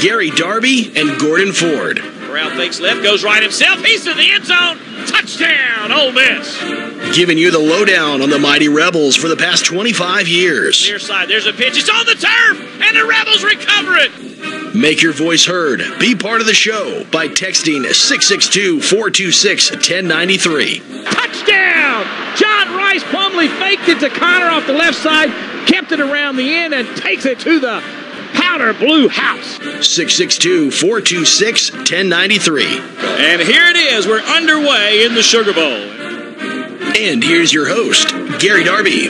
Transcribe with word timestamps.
Gary 0.00 0.30
Darby 0.30 0.92
and 0.96 1.20
Gordon 1.20 1.52
Ford. 1.52 1.98
Corral 1.98 2.50
fakes 2.50 2.80
left, 2.80 3.02
goes 3.02 3.22
right 3.22 3.42
himself. 3.42 3.84
He's 3.84 4.04
to 4.04 4.14
the 4.14 4.32
end 4.32 4.46
zone. 4.46 4.78
Touchdown, 5.06 5.92
Ole 5.92 6.12
Miss. 6.12 6.58
Giving 7.14 7.36
you 7.36 7.50
the 7.50 7.58
lowdown 7.58 8.22
on 8.22 8.30
the 8.30 8.38
mighty 8.38 8.68
Rebels 8.68 9.14
for 9.14 9.28
the 9.28 9.36
past 9.36 9.66
25 9.66 10.26
years. 10.26 10.88
Near 10.88 10.98
side, 10.98 11.28
there's 11.28 11.46
a 11.46 11.52
pitch. 11.52 11.78
It's 11.78 11.90
on 11.90 12.06
the 12.06 12.14
turf, 12.14 12.82
and 12.82 12.96
the 12.96 13.04
Rebels 13.04 13.44
recover 13.44 13.96
it. 13.96 14.74
Make 14.74 15.02
your 15.02 15.12
voice 15.12 15.44
heard. 15.44 15.82
Be 15.98 16.14
part 16.14 16.40
of 16.40 16.46
the 16.46 16.54
show 16.54 17.04
by 17.12 17.28
texting 17.28 17.84
662 17.84 18.80
426 18.80 19.70
1093. 19.72 20.78
Touchdown! 21.10 22.06
John 22.36 22.74
Rhys 22.74 23.02
Plumlee 23.04 23.54
faked 23.58 23.88
it 23.88 24.00
to 24.00 24.08
Conner 24.08 24.46
off 24.46 24.66
the 24.66 24.72
left 24.72 24.96
side, 24.96 25.28
kept 25.66 25.92
it 25.92 26.00
around 26.00 26.36
the 26.36 26.54
end, 26.54 26.72
and 26.72 26.96
takes 26.96 27.26
it 27.26 27.38
to 27.40 27.58
the 27.58 27.82
powder 28.32 28.72
blue 28.72 29.08
house. 29.08 29.56
662 29.86 30.70
426 30.70 31.72
1093. 31.72 32.64
And 32.64 33.40
here 33.40 33.66
it 33.66 33.76
is. 33.76 34.06
We're 34.06 34.20
underway 34.20 35.04
in 35.04 35.14
the 35.14 35.22
Sugar 35.22 35.52
Bowl. 35.52 36.00
And 36.96 37.22
here's 37.22 37.52
your 37.52 37.68
host, 37.68 38.08
Gary 38.40 38.64
Darby. 38.64 39.08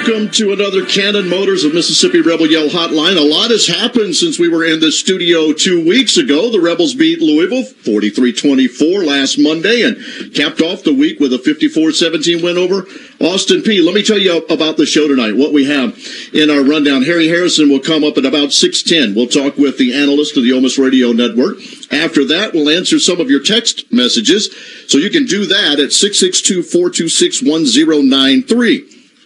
Welcome 0.00 0.30
to 0.30 0.52
another 0.52 0.86
Cannon 0.86 1.28
Motors 1.28 1.62
of 1.62 1.74
Mississippi 1.74 2.22
Rebel 2.22 2.46
Yell 2.46 2.70
Hotline. 2.70 3.18
A 3.18 3.20
lot 3.20 3.50
has 3.50 3.66
happened 3.66 4.16
since 4.16 4.38
we 4.38 4.48
were 4.48 4.64
in 4.64 4.80
the 4.80 4.90
studio 4.90 5.52
two 5.52 5.86
weeks 5.86 6.16
ago. 6.16 6.50
The 6.50 6.58
Rebels 6.58 6.94
beat 6.94 7.20
Louisville 7.20 7.64
43-24 7.84 9.06
last 9.06 9.36
Monday 9.38 9.82
and 9.82 9.98
capped 10.34 10.62
off 10.62 10.84
the 10.84 10.94
week 10.94 11.20
with 11.20 11.34
a 11.34 11.36
54-17 11.36 12.42
win 12.42 12.56
over 12.56 12.86
Austin 13.20 13.60
Peay. 13.60 13.84
Let 13.84 13.94
me 13.94 14.02
tell 14.02 14.16
you 14.16 14.38
about 14.46 14.78
the 14.78 14.86
show 14.86 15.06
tonight, 15.06 15.36
what 15.36 15.52
we 15.52 15.66
have 15.66 15.94
in 16.32 16.48
our 16.48 16.64
rundown. 16.64 17.02
Harry 17.02 17.28
Harrison 17.28 17.68
will 17.68 17.78
come 17.78 18.02
up 18.02 18.16
at 18.16 18.24
about 18.24 18.54
610. 18.54 19.14
We'll 19.14 19.28
talk 19.28 19.58
with 19.58 19.76
the 19.76 19.92
analyst 19.92 20.34
of 20.34 20.44
the 20.44 20.54
Ole 20.54 20.62
Miss 20.62 20.78
Radio 20.78 21.12
Network. 21.12 21.58
After 21.92 22.24
that, 22.24 22.54
we'll 22.54 22.70
answer 22.70 22.98
some 22.98 23.20
of 23.20 23.28
your 23.28 23.42
text 23.42 23.92
messages. 23.92 24.48
So 24.88 24.96
you 24.96 25.10
can 25.10 25.26
do 25.26 25.44
that 25.44 25.78
at 25.78 25.92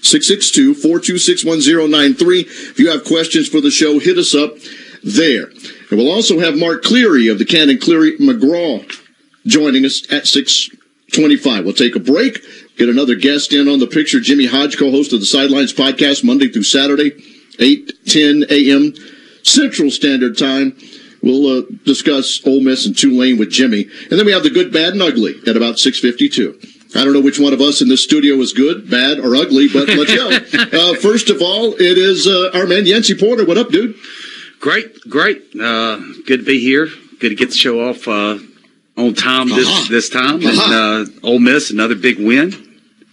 662 0.04 0.74
426 0.74 1.44
1093. 1.44 2.40
If 2.40 2.78
you 2.78 2.90
have 2.90 3.04
questions 3.04 3.48
for 3.48 3.60
the 3.60 3.70
show, 3.70 3.98
hit 3.98 4.18
us 4.18 4.34
up 4.34 4.56
there. 5.02 5.46
And 5.90 5.98
we'll 5.98 6.12
also 6.12 6.40
have 6.40 6.56
Mark 6.56 6.82
Cleary 6.82 7.28
of 7.28 7.38
the 7.38 7.44
Cannon 7.44 7.78
Cleary 7.78 8.16
McGraw 8.18 8.84
joining 9.46 9.84
us 9.84 10.10
at 10.12 10.26
625. 10.26 11.64
We'll 11.64 11.74
take 11.74 11.96
a 11.96 12.00
break, 12.00 12.38
get 12.76 12.88
another 12.88 13.14
guest 13.14 13.52
in 13.52 13.68
on 13.68 13.78
the 13.78 13.86
picture. 13.86 14.20
Jimmy 14.20 14.46
Hodge, 14.46 14.78
co-host 14.78 15.12
of 15.12 15.20
the 15.20 15.26
Sidelines 15.26 15.72
podcast, 15.72 16.24
Monday 16.24 16.48
through 16.48 16.64
Saturday, 16.64 17.12
8, 17.58 17.92
10 18.06 18.44
a.m. 18.50 18.94
Central 19.42 19.90
Standard 19.90 20.36
Time. 20.38 20.76
We'll 21.22 21.58
uh, 21.58 21.62
discuss 21.84 22.46
Ole 22.46 22.60
Miss 22.60 22.86
and 22.86 22.96
Tulane 22.96 23.38
with 23.38 23.50
Jimmy. 23.50 23.86
And 24.10 24.18
then 24.18 24.26
we 24.26 24.32
have 24.32 24.42
the 24.42 24.50
good, 24.50 24.72
bad, 24.72 24.92
and 24.92 25.02
ugly 25.02 25.34
at 25.46 25.56
about 25.56 25.78
652. 25.78 26.73
I 26.96 27.02
don't 27.04 27.12
know 27.12 27.20
which 27.20 27.38
one 27.40 27.52
of 27.52 27.60
us 27.60 27.82
in 27.82 27.88
this 27.88 28.02
studio 28.04 28.36
is 28.36 28.52
good, 28.52 28.88
bad, 28.88 29.18
or 29.18 29.34
ugly, 29.34 29.68
but 29.72 29.88
let's 29.88 30.14
go. 30.14 30.30
uh, 30.92 30.94
first 30.94 31.28
of 31.28 31.42
all, 31.42 31.72
it 31.74 31.98
is 31.98 32.26
uh, 32.26 32.50
our 32.54 32.66
man 32.66 32.86
Yancey 32.86 33.14
Porter. 33.16 33.44
What 33.44 33.58
up, 33.58 33.70
dude? 33.70 33.96
Great, 34.60 34.94
great. 35.08 35.42
Uh, 35.60 35.96
good 36.26 36.38
to 36.40 36.44
be 36.44 36.60
here. 36.60 36.86
Good 37.20 37.30
to 37.30 37.34
get 37.34 37.50
the 37.50 37.56
show 37.56 37.88
off 37.88 38.06
uh, 38.06 38.38
on 38.96 39.14
time 39.14 39.48
this 39.48 39.68
Uh-huh. 39.68 39.86
this 39.90 40.08
time. 40.08 40.36
Uh-huh. 40.36 41.04
And 41.06 41.08
uh, 41.24 41.26
Ole 41.26 41.40
Miss, 41.40 41.70
another 41.70 41.94
big 41.96 42.18
win. 42.18 42.52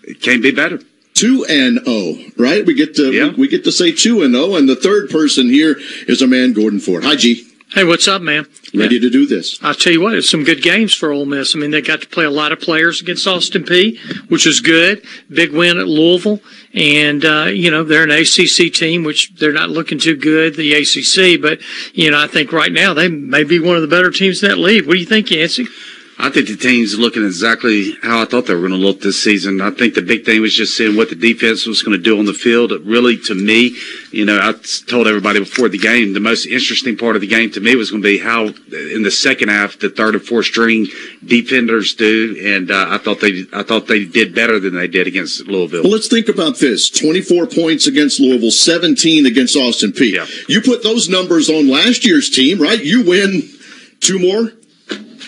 It 0.03 0.21
can't 0.21 0.41
be 0.43 0.51
better. 0.51 0.79
Two 1.13 1.45
and 1.49 1.79
O, 1.85 2.17
right? 2.37 2.65
We 2.65 2.73
get 2.73 2.95
to 2.95 3.11
Yeah. 3.11 3.29
we, 3.29 3.35
we 3.35 3.47
get 3.47 3.63
to 3.65 3.71
say 3.71 3.91
two 3.91 4.21
and 4.21 4.35
O, 4.35 4.55
and 4.55 4.67
the 4.69 4.75
third 4.75 5.09
person 5.09 5.49
here 5.49 5.75
is 6.07 6.21
our 6.21 6.27
man 6.27 6.53
Gordon 6.53 6.79
Ford. 6.79 7.03
Hi, 7.03 7.15
G. 7.15 7.47
Hey, 7.73 7.85
what's 7.85 8.05
up, 8.09 8.21
man? 8.21 8.47
Ready 8.73 8.99
to 8.99 9.09
do 9.09 9.25
this? 9.25 9.57
I'll 9.63 9.73
tell 9.73 9.93
you 9.93 10.01
what, 10.01 10.13
it's 10.15 10.29
some 10.29 10.43
good 10.43 10.61
games 10.61 10.93
for 10.93 11.13
Ole 11.13 11.25
Miss. 11.25 11.55
I 11.55 11.59
mean, 11.59 11.71
they 11.71 11.81
got 11.81 12.01
to 12.01 12.07
play 12.07 12.25
a 12.25 12.29
lot 12.29 12.51
of 12.51 12.59
players 12.59 13.01
against 13.01 13.25
Austin 13.25 13.63
Peay, 13.63 13.97
which 14.29 14.45
is 14.45 14.59
good. 14.59 15.05
Big 15.29 15.53
win 15.53 15.77
at 15.77 15.87
Louisville, 15.87 16.41
and 16.73 17.23
uh, 17.23 17.45
you 17.45 17.71
know 17.71 17.85
they're 17.85 18.03
an 18.03 18.11
ACC 18.11 18.73
team, 18.73 19.05
which 19.05 19.33
they're 19.35 19.53
not 19.53 19.69
looking 19.69 19.99
too 19.99 20.17
good, 20.17 20.57
the 20.57 20.73
ACC. 20.73 21.41
But 21.41 21.61
you 21.93 22.11
know, 22.11 22.21
I 22.21 22.27
think 22.27 22.51
right 22.51 22.73
now 22.73 22.93
they 22.93 23.07
may 23.07 23.45
be 23.45 23.61
one 23.61 23.77
of 23.77 23.81
the 23.81 23.87
better 23.87 24.11
teams 24.11 24.43
in 24.43 24.49
that 24.49 24.57
league. 24.57 24.85
What 24.85 24.95
do 24.95 24.99
you 24.99 25.05
think, 25.05 25.31
Yancey? 25.31 25.65
I 26.21 26.29
think 26.29 26.47
the 26.47 26.55
team's 26.55 26.97
looking 26.99 27.25
exactly 27.25 27.97
how 28.03 28.21
I 28.21 28.25
thought 28.25 28.45
they 28.45 28.53
were 28.53 28.67
going 28.67 28.79
to 28.79 28.87
look 28.87 29.01
this 29.01 29.21
season. 29.21 29.59
I 29.59 29.71
think 29.71 29.95
the 29.95 30.03
big 30.03 30.23
thing 30.23 30.39
was 30.39 30.55
just 30.55 30.77
seeing 30.77 30.95
what 30.95 31.09
the 31.09 31.15
defense 31.15 31.65
was 31.65 31.81
going 31.81 31.97
to 31.97 32.03
do 32.03 32.19
on 32.19 32.25
the 32.25 32.33
field. 32.33 32.71
It 32.71 32.81
really, 32.83 33.17
to 33.21 33.33
me, 33.33 33.75
you 34.11 34.25
know, 34.25 34.37
I 34.39 34.53
told 34.87 35.07
everybody 35.07 35.39
before 35.39 35.67
the 35.67 35.79
game, 35.79 36.13
the 36.13 36.19
most 36.19 36.45
interesting 36.45 36.95
part 36.95 37.15
of 37.15 37.21
the 37.21 37.27
game 37.27 37.49
to 37.51 37.59
me 37.59 37.75
was 37.75 37.89
going 37.89 38.03
to 38.03 38.07
be 38.07 38.19
how, 38.19 38.45
in 38.45 39.01
the 39.01 39.09
second 39.09 39.49
half, 39.49 39.79
the 39.79 39.89
third 39.89 40.13
and 40.13 40.23
fourth 40.23 40.45
string 40.45 40.87
defenders 41.25 41.95
do. 41.95 42.37
And 42.43 42.69
uh, 42.69 42.85
I 42.89 42.99
thought 42.99 43.19
they, 43.19 43.45
I 43.51 43.63
thought 43.63 43.87
they 43.87 44.05
did 44.05 44.35
better 44.35 44.59
than 44.59 44.75
they 44.75 44.87
did 44.87 45.07
against 45.07 45.47
Louisville. 45.47 45.81
Well, 45.81 45.91
let's 45.91 46.07
think 46.07 46.29
about 46.29 46.59
this: 46.59 46.89
twenty-four 46.89 47.47
points 47.47 47.87
against 47.87 48.19
Louisville, 48.19 48.51
seventeen 48.51 49.25
against 49.25 49.55
Austin 49.55 49.91
Peay. 49.91 50.13
Yeah. 50.13 50.27
You 50.47 50.61
put 50.61 50.83
those 50.83 51.09
numbers 51.09 51.49
on 51.49 51.67
last 51.67 52.05
year's 52.05 52.29
team, 52.29 52.61
right? 52.61 52.83
You 52.83 53.03
win 53.03 53.49
two 53.99 54.19
more, 54.19 54.51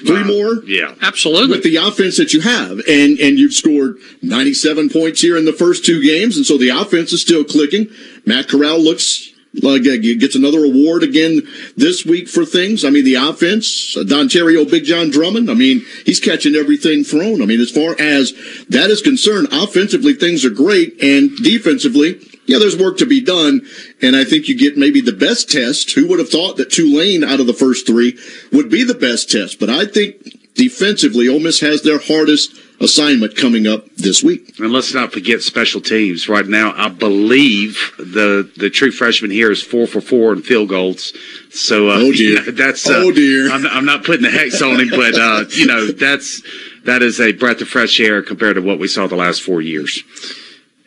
three 0.06 0.24
more. 0.24 0.64
Yeah. 0.66 0.96
Absolutely. 1.02 1.56
with 1.56 1.64
the 1.64 1.78
offense 1.78 2.18
that 2.18 2.34
you 2.34 2.42
have, 2.42 2.80
and 2.88 3.20
and 3.20 3.38
you've 3.38 3.54
scored 3.54 3.98
97 4.22 4.90
points 4.90 5.22
here 5.22 5.38
in 5.38 5.46
the 5.46 5.54
first 5.54 5.86
two 5.86 6.02
games, 6.02 6.38
and 6.38 6.46
so 6.46 6.58
the 6.58 6.70
offense 6.70 7.14
is 7.14 7.22
still 7.22 7.44
clicking. 7.44 7.88
Matt 8.26 8.48
Corral 8.48 8.80
looks 8.80 9.34
like 9.62 9.82
uh, 9.82 9.98
gets 9.98 10.36
another 10.36 10.64
award 10.66 11.04
again 11.04 11.42
this 11.78 12.06
week 12.06 12.28
for 12.28 12.46
things. 12.46 12.84
I 12.84 12.90
mean, 12.90 13.06
the 13.06 13.16
offense, 13.16 13.96
uh, 13.96 14.02
Dontario 14.02 14.70
Big 14.70 14.86
John 14.86 15.10
Drummond. 15.10 15.50
I 15.50 15.54
mean, 15.54 15.86
he's 16.06 16.20
catching 16.20 16.56
everything 16.56 17.04
thrown. 17.04 17.42
I 17.42 17.46
mean, 17.46 17.60
as 17.60 17.72
far 17.72 17.96
as 18.00 18.34
that 18.70 18.90
is 18.90 19.02
concerned, 19.02 19.50
offensively 19.52 20.14
things 20.14 20.44
are 20.46 20.50
great, 20.50 21.02
and 21.02 21.36
defensively. 21.38 22.20
Yeah, 22.46 22.60
there's 22.60 22.78
work 22.78 22.98
to 22.98 23.06
be 23.06 23.22
done, 23.22 23.62
and 24.02 24.16
I 24.16 24.24
think 24.26 24.48
you 24.50 24.58
get 24.58 24.78
maybe 24.78 25.00
the 25.02 25.14
best 25.14 25.50
test. 25.50 25.92
Who 25.94 26.08
would 26.08 26.20
have 26.20 26.30
thought 26.30 26.58
that 26.58 26.72
Tulane 26.72 27.24
out 27.24 27.40
of 27.40 27.48
the 27.48 27.54
first 27.54 27.88
three 27.88 28.18
would 28.52 28.70
be 28.70 28.84
the 28.84 28.94
best 28.94 29.32
test? 29.32 29.60
But 29.60 29.70
I 29.70 29.86
think 29.86 30.16
defensively, 30.56 31.30
Ole 31.30 31.40
Miss 31.40 31.62
has 31.62 31.82
their 31.84 32.00
hardest 32.00 32.54
assignment 32.82 33.38
coming 33.38 33.66
up 33.66 33.86
this 33.96 34.22
week. 34.22 34.60
And 34.60 34.74
let's 34.74 34.94
not 34.94 35.14
forget 35.14 35.42
special 35.42 35.80
teams. 35.80 36.28
Right 36.28 36.46
now, 36.46 36.74
I 36.76 36.90
believe 36.90 37.94
the 37.98 38.50
the 38.58 38.70
true 38.70 38.92
freshman 38.92 39.32
here 39.32 39.50
is 39.52 39.64
four 39.64 39.88
for 39.88 40.02
four 40.02 40.34
in 40.34 40.42
field 40.42 40.68
goals. 40.70 41.14
So 41.50 41.90
uh, 41.90 41.94
Oh, 42.00 42.12
dear. 42.12 42.30
you 42.32 42.36
know, 42.46 42.52
that's 42.52 42.90
uh, 42.90 42.94
Oh, 43.06 43.12
dear. 43.14 43.52
I'm, 43.52 43.66
I'm 43.68 43.86
not 43.86 44.04
putting 44.04 44.24
the 44.24 44.32
hex 44.32 44.62
on 44.62 44.82
him, 44.82 44.90
but 44.90 45.16
uh, 45.18 45.46
you 45.50 45.66
know 45.66 45.88
that's 45.92 46.42
that 46.84 47.02
is 47.02 47.22
a 47.22 47.32
breath 47.32 47.62
of 47.62 47.70
fresh 47.70 48.02
air 48.02 48.22
compared 48.22 48.56
to 48.56 48.62
what 48.62 48.80
we 48.80 48.90
saw 48.90 49.08
the 49.08 49.16
last 49.16 49.42
four 49.42 49.62
years. 49.62 50.04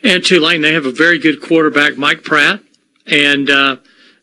And 0.07 0.23
Tulane, 0.23 0.61
they 0.61 0.71
have 0.71 0.85
a 0.85 0.91
very 0.91 1.19
good 1.19 1.41
quarterback, 1.41 1.97
Mike 1.97 2.23
Pratt, 2.23 2.61
and 3.07 3.49
uh, 3.49 3.75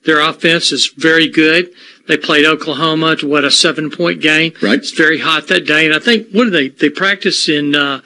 their 0.07 0.19
offense 0.19 0.73
is 0.73 0.87
very 0.87 1.29
good. 1.29 1.71
They 2.09 2.17
played 2.17 2.47
Oklahoma 2.47 3.17
to 3.17 3.29
what 3.29 3.45
a 3.45 3.51
seven 3.51 3.91
point 3.91 4.23
game. 4.23 4.55
Right. 4.63 4.79
It's 4.79 4.93
very 4.93 5.19
hot 5.19 5.47
that 5.49 5.67
day, 5.67 5.85
and 5.85 5.95
I 5.95 5.99
think 5.99 6.31
what 6.31 6.45
did 6.45 6.55
they 6.55 6.69
they 6.71 6.89
practice 6.89 7.51
in 7.51 7.75
uh, 7.75 8.01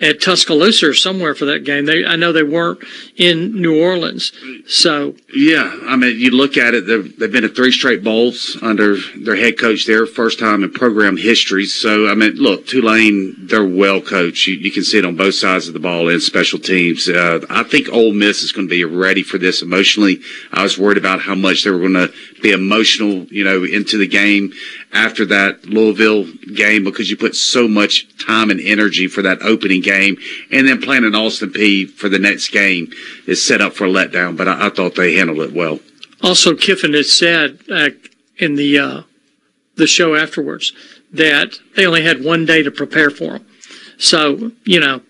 at 0.00 0.20
Tuscaloosa 0.20 0.90
or 0.90 0.94
somewhere 0.94 1.34
for 1.34 1.44
that 1.46 1.64
game. 1.64 1.86
They 1.86 2.04
I 2.04 2.16
know 2.16 2.32
they 2.32 2.42
weren't 2.42 2.80
in 3.16 3.60
New 3.60 3.80
Orleans, 3.80 4.32
so 4.66 5.14
Yeah, 5.34 5.76
I 5.86 5.96
mean, 5.96 6.18
you 6.18 6.30
look 6.30 6.56
at 6.56 6.74
it; 6.74 6.86
they've, 6.86 7.18
they've 7.18 7.32
been 7.32 7.42
to 7.42 7.48
three 7.48 7.72
straight 7.72 8.04
bowls 8.04 8.56
under 8.62 8.96
their 9.16 9.36
head 9.36 9.58
coach 9.58 9.86
there, 9.86 10.06
first 10.06 10.38
time 10.38 10.62
in 10.62 10.72
program 10.72 11.16
history. 11.16 11.66
So, 11.66 12.08
I 12.08 12.14
mean, 12.14 12.34
look, 12.34 12.66
Tulane, 12.66 13.34
they're 13.38 13.66
well 13.66 14.00
coached. 14.00 14.46
You, 14.46 14.54
you 14.54 14.70
can 14.70 14.84
see 14.84 14.98
it 14.98 15.04
on 15.04 15.16
both 15.16 15.34
sides 15.34 15.68
of 15.68 15.74
the 15.74 15.80
ball 15.80 16.08
and 16.08 16.22
special 16.22 16.58
teams. 16.58 17.08
Uh, 17.08 17.44
I 17.50 17.62
think 17.64 17.88
Ole 17.92 18.12
Miss 18.12 18.42
is 18.42 18.52
going 18.52 18.66
to 18.66 18.70
be 18.70 18.84
ready 18.84 19.22
for 19.22 19.38
this 19.38 19.62
emotionally. 19.62 20.20
I 20.52 20.62
was 20.62 20.78
worried 20.78 20.98
about 20.98 21.20
how 21.20 21.34
much 21.34 21.64
they 21.64 21.70
were 21.70 21.78
going 21.78 21.94
to 21.94 22.12
be 22.42 22.52
emotional, 22.52 23.24
you 23.30 23.44
know, 23.44 23.64
into 23.64 23.98
the 23.98 24.06
game 24.06 24.52
after 24.92 25.24
that 25.26 25.66
Louisville 25.66 26.24
game 26.54 26.84
because 26.84 27.10
you 27.10 27.16
put 27.16 27.34
so 27.34 27.68
much 27.68 28.06
time 28.24 28.50
and 28.50 28.60
energy 28.60 29.06
for 29.06 29.22
that 29.22 29.42
opening 29.42 29.80
game, 29.80 30.16
and 30.50 30.66
then 30.66 30.80
playing 30.80 31.04
an 31.04 31.14
Austin 31.14 31.50
Peay 31.50 31.88
for 31.88 32.08
the 32.08 32.18
next 32.18 32.48
game 32.50 32.90
is 33.26 33.44
set 33.44 33.60
up 33.60 33.74
for 33.74 33.84
a 33.84 33.90
letdown. 33.90 34.36
But 34.36 34.48
I, 34.48 34.66
I 34.66 34.70
thought 34.70 34.94
they 34.94 35.14
handled 35.14 35.40
it 35.40 35.52
well. 35.52 35.80
Also, 36.22 36.54
Kiffin 36.54 36.94
had 36.94 37.06
said 37.06 37.60
uh, 37.70 37.90
in 38.38 38.54
the 38.54 38.78
uh, 38.78 39.02
the 39.76 39.86
show 39.86 40.14
afterwards 40.14 40.72
that 41.12 41.54
they 41.76 41.86
only 41.86 42.02
had 42.02 42.24
one 42.24 42.44
day 42.44 42.62
to 42.62 42.70
prepare 42.70 43.10
for 43.10 43.34
them. 43.34 43.46
So 43.98 44.52
you 44.64 44.80
know 44.80 45.02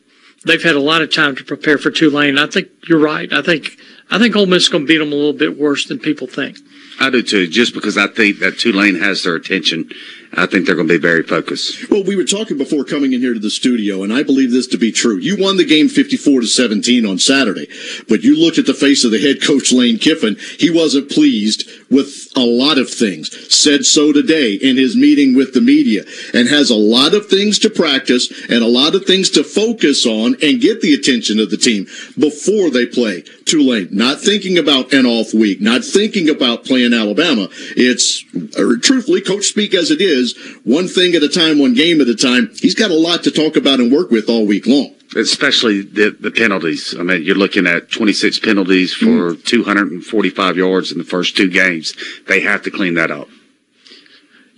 they've 0.45 0.63
had 0.63 0.77
a 0.77 0.81
lot 0.81 1.03
of 1.03 1.13
time 1.13 1.37
to 1.37 1.45
prepare 1.45 1.79
for 1.79 1.91
Tulane. 1.91 2.39
I 2.39 2.47
think 2.47 2.69
you're 2.89 2.99
right. 2.99 3.33
I 3.33 3.43
think 3.43 3.79
I 4.11 4.19
think 4.19 4.37
Ole 4.37 4.47
Miss 4.47 4.65
is 4.65 4.69
going 4.69 4.85
to 4.85 4.89
beat 4.89 4.99
them 4.99 5.13
a 5.13 5.17
little 5.17 5.33
bit 5.33 5.59
worse 5.59 5.87
than 5.87 5.99
people 5.99 6.27
think. 6.27 6.59
I 7.01 7.11
do 7.11 7.23
too, 7.23 7.47
just 7.47 7.75
because 7.75 7.97
I 7.97 8.09
think 8.09 8.41
that 8.41 8.59
Tulane 8.59 8.97
has 8.97 9.23
their 9.23 9.37
attention. 9.37 9.91
I 10.37 10.47
think 10.47 10.67
they're 10.67 10.75
going 10.75 10.89
to 10.89 10.95
be 10.95 11.01
very 11.01 11.23
focused. 11.23 11.91
Well, 11.91 12.05
we 12.05 12.15
were 12.15 12.25
talking 12.25 12.59
before 12.59 12.85
coming 12.85 13.13
in 13.13 13.21
here 13.21 13.33
to 13.33 13.41
the 13.41 13.51
studio, 13.51 14.03
and 14.03 14.13
I 14.13 14.23
believe 14.23 14.53
this 14.53 14.67
to 14.69 14.79
be 14.79 14.93
true. 14.93 15.17
You 15.17 15.37
won 15.39 15.57
the 15.57 15.65
game 15.65 15.89
54 15.89 16.43
to 16.43 16.47
17 16.47 17.07
on 17.07 17.19
Saturday, 17.19 17.67
but 18.09 18.23
you 18.23 18.37
looked 18.37 18.59
at 18.59 18.67
the 18.67 18.75
face 18.75 19.05
of 19.05 19.11
the 19.11 19.21
head 19.21 19.43
coach 19.43 19.73
Lane 19.73 19.99
Kiffin. 19.99 20.37
He 20.59 20.69
wasn't 20.71 21.11
pleased 21.11 21.69
with 21.91 22.29
a 22.37 22.45
lot 22.45 22.79
of 22.79 22.91
things. 22.91 23.35
Said 23.55 23.87
so 23.87 24.13
today 24.13 24.55
in 24.55 24.77
his 24.77 24.95
meeting 24.95 25.35
with 25.35 25.55
the 25.55 25.61
media, 25.63 26.05
and 26.35 26.49
has 26.49 26.71
a 26.71 26.77
lot 26.77 27.15
of 27.15 27.27
things 27.27 27.59
to 27.61 27.71
practice 27.71 28.31
and 28.51 28.63
a 28.63 28.69
lot 28.69 28.95
of 28.95 29.07
things 29.07 29.31
to 29.31 29.43
focus 29.43 30.05
on 30.05 30.37
and 30.43 30.61
get 30.61 30.83
the 30.83 30.93
attention 30.93 31.39
of 31.39 31.51
the 31.51 31.57
team 31.57 31.87
before 32.19 32.71
they 32.71 32.85
play 32.85 33.23
Tulane. 33.47 33.89
Not 33.91 34.21
thinking 34.21 34.59
about 34.59 34.93
an 34.93 35.07
off 35.07 35.33
week, 35.33 35.61
not 35.61 35.85
thinking 35.85 36.29
about 36.29 36.65
playing 36.65 36.93
Alabama. 36.93 37.49
It's 37.77 38.25
uh, 38.59 38.77
truthfully, 38.83 39.23
coach 39.23 39.45
speak 39.47 39.73
as 39.75 39.91
it 39.91 40.03
is 40.03 40.18
is 40.19 40.37
one 40.65 40.89
thing 40.89 41.15
at 41.15 41.23
a 41.23 41.29
time, 41.29 41.59
one 41.59 41.75
game 41.75 42.01
at 42.01 42.09
a 42.09 42.15
time. 42.15 42.51
He's 42.61 42.75
got 42.75 42.91
a 42.91 42.95
lot 42.95 43.23
to 43.25 43.31
talk 43.31 43.57
about 43.57 43.81
and 43.81 43.93
work 43.93 44.11
with 44.11 44.29
all 44.29 44.47
week 44.47 44.67
long. 44.67 44.95
Especially 45.17 45.81
the, 45.81 46.11
the 46.21 46.31
penalties. 46.31 46.95
I 46.99 47.03
mean, 47.03 47.23
you're 47.23 47.35
looking 47.35 47.67
at 47.67 47.91
26 47.91 48.41
penalties 48.41 48.93
for 48.93 49.33
mm. 49.33 49.45
245 49.45 50.57
yards 50.59 50.93
in 50.93 50.99
the 50.99 51.05
first 51.05 51.35
two 51.35 51.49
games. 51.49 51.95
They 52.27 52.41
have 52.41 52.63
to 52.65 52.71
clean 52.71 52.93
that 52.95 53.11
up. 53.11 53.29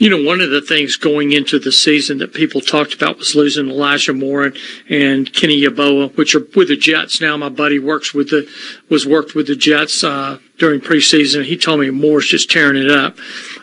You 0.00 0.08
know, 0.08 0.22
one 0.22 0.40
of 0.40 0.48
the 0.48 0.62
things 0.62 0.96
going 0.96 1.32
into 1.32 1.58
the 1.58 1.70
season 1.70 2.18
that 2.18 2.32
people 2.32 2.62
talked 2.62 2.94
about 2.94 3.18
was 3.18 3.34
losing 3.34 3.68
Elijah 3.68 4.14
Moore 4.14 4.44
and, 4.44 4.56
and 4.88 5.30
Kenny 5.30 5.62
Yeboah, 5.62 6.16
which 6.16 6.34
are 6.34 6.40
with 6.56 6.68
the 6.68 6.76
Jets 6.76 7.20
now. 7.20 7.36
My 7.36 7.50
buddy 7.50 7.78
works 7.78 8.14
with 8.14 8.30
the 8.30 8.48
was 8.88 9.06
worked 9.06 9.34
with 9.34 9.46
the 9.46 9.56
Jets 9.56 10.02
uh, 10.02 10.38
during 10.56 10.80
preseason. 10.80 11.44
He 11.44 11.58
told 11.58 11.80
me 11.80 11.90
Moore's 11.90 12.26
just 12.26 12.50
tearing 12.50 12.82
it 12.82 12.90
up. 12.90 13.18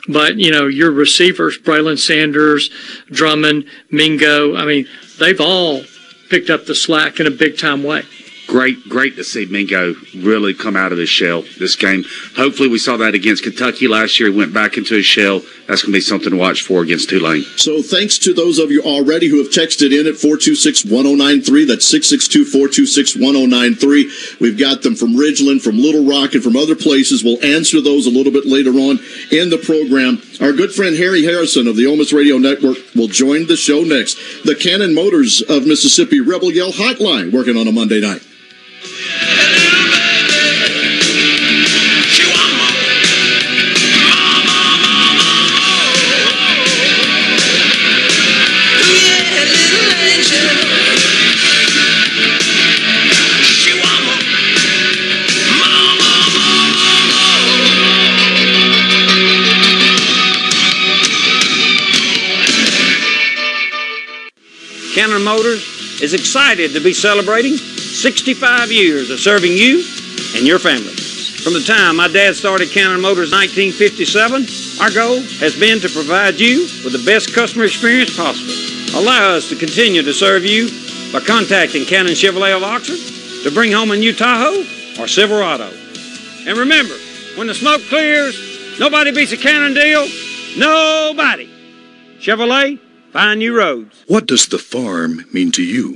But, 0.07 0.38
you 0.38 0.51
know, 0.51 0.67
your 0.67 0.91
receivers, 0.91 1.57
Braylon 1.57 1.97
Sanders, 1.97 2.69
Drummond, 3.11 3.65
Mingo, 3.91 4.55
I 4.55 4.65
mean, 4.65 4.88
they've 5.19 5.41
all 5.41 5.83
picked 6.29 6.49
up 6.49 6.65
the 6.65 6.75
slack 6.75 7.19
in 7.19 7.27
a 7.27 7.31
big 7.31 7.57
time 7.57 7.83
way 7.83 8.03
great, 8.47 8.89
great 8.89 9.15
to 9.17 9.23
see 9.23 9.45
Mingo 9.45 9.94
really 10.15 10.53
come 10.53 10.75
out 10.75 10.91
of 10.91 10.97
his 10.97 11.09
shell 11.09 11.44
this 11.59 11.75
game. 11.75 12.03
Hopefully, 12.35 12.69
we 12.69 12.79
saw 12.79 12.97
that 12.97 13.13
against 13.13 13.44
Kentucky 13.44 13.88
last 13.88 14.19
year. 14.19 14.31
He 14.31 14.38
went 14.38 14.53
back 14.53 14.77
into 14.77 14.95
his 14.95 15.05
shell. 15.05 15.41
That's 15.67 15.83
going 15.83 15.91
to 15.91 15.97
be 15.97 16.01
something 16.01 16.31
to 16.31 16.38
watch 16.38 16.61
for 16.61 16.81
against 16.81 17.09
Tulane. 17.09 17.44
So, 17.57 17.81
thanks 17.81 18.17
to 18.19 18.33
those 18.33 18.57
of 18.57 18.71
you 18.71 18.81
already 18.81 19.27
who 19.27 19.38
have 19.38 19.51
texted 19.51 19.91
in 19.91 20.07
at 20.07 20.15
426 20.15 20.85
1093. 20.85 21.65
That's 21.65 21.85
662 21.85 22.45
426 22.45 23.15
1093. 23.15 24.11
We've 24.39 24.57
got 24.57 24.81
them 24.81 24.95
from 24.95 25.15
Ridgeland, 25.15 25.61
from 25.61 25.77
Little 25.77 26.05
Rock, 26.05 26.33
and 26.33 26.44
from 26.44 26.55
other 26.55 26.75
places. 26.75 27.23
We'll 27.23 27.44
answer 27.44 27.81
those 27.81 28.07
a 28.07 28.11
little 28.11 28.31
bit 28.31 28.45
later 28.45 28.71
on 28.71 28.99
in 29.31 29.49
the 29.49 29.61
program. 29.61 30.21
Our 30.39 30.53
good 30.53 30.71
friend 30.71 30.95
Harry 30.95 31.23
Harrison 31.23 31.67
of 31.67 31.75
the 31.75 31.85
Ole 31.85 31.97
Miss 31.97 32.13
Radio 32.13 32.38
Network 32.38 32.77
will 32.95 33.07
join 33.07 33.47
the 33.47 33.57
show 33.57 33.81
next. 33.81 34.15
The 34.45 34.55
Cannon 34.55 34.95
Motors 34.95 35.41
of 35.41 35.67
Mississippi 35.67 36.21
Rebel 36.21 36.51
Yell 36.51 36.71
Hotline 36.71 37.31
working 37.31 37.57
on 37.57 37.67
a 37.67 37.71
Monday 37.71 37.99
night. 37.99 38.21
Cannon 64.97 65.23
Motors 65.23 66.01
is 66.01 66.15
excited 66.15 66.71
to 66.73 66.80
be 66.80 66.91
celebrating 66.91 67.56
65 67.97 68.71
years 68.71 69.09
of 69.09 69.19
serving 69.19 69.53
you 69.53 69.83
and 70.35 70.45
your 70.45 70.59
family. 70.59 70.94
From 71.41 71.53
the 71.53 71.63
time 71.65 71.95
my 71.95 72.07
dad 72.07 72.35
started 72.35 72.69
Cannon 72.69 73.01
Motors 73.01 73.31
in 73.31 73.38
1957, 73.73 74.45
our 74.79 74.91
goal 74.94 75.21
has 75.41 75.59
been 75.59 75.79
to 75.79 75.89
provide 75.89 76.39
you 76.39 76.69
with 76.83 76.94
the 76.94 77.03
best 77.03 77.33
customer 77.33 77.65
experience 77.65 78.15
possible. 78.15 78.53
Allow 79.01 79.33
us 79.33 79.49
to 79.49 79.55
continue 79.55 80.03
to 80.03 80.13
serve 80.13 80.45
you 80.45 80.69
by 81.11 81.21
contacting 81.21 81.85
Cannon 81.85 82.13
Chevrolet 82.13 82.55
of 82.55 82.61
Oxford 82.61 83.01
to 83.44 83.51
bring 83.51 83.71
home 83.71 83.89
a 83.89 83.97
new 83.97 84.13
Tahoe 84.13 84.61
or 85.01 85.07
Silverado. 85.07 85.73
And 86.45 86.55
remember, 86.55 86.95
when 87.35 87.47
the 87.47 87.55
smoke 87.55 87.81
clears, 87.89 88.79
nobody 88.79 89.11
beats 89.11 89.31
a 89.31 89.38
Cannon 89.38 89.73
deal. 89.73 90.07
Nobody. 90.55 91.49
Chevrolet, 92.19 92.79
find 93.11 93.39
new 93.39 93.57
roads. 93.57 94.03
What 94.05 94.27
does 94.27 94.47
the 94.47 94.59
farm 94.59 95.25
mean 95.33 95.51
to 95.53 95.63
you? 95.63 95.95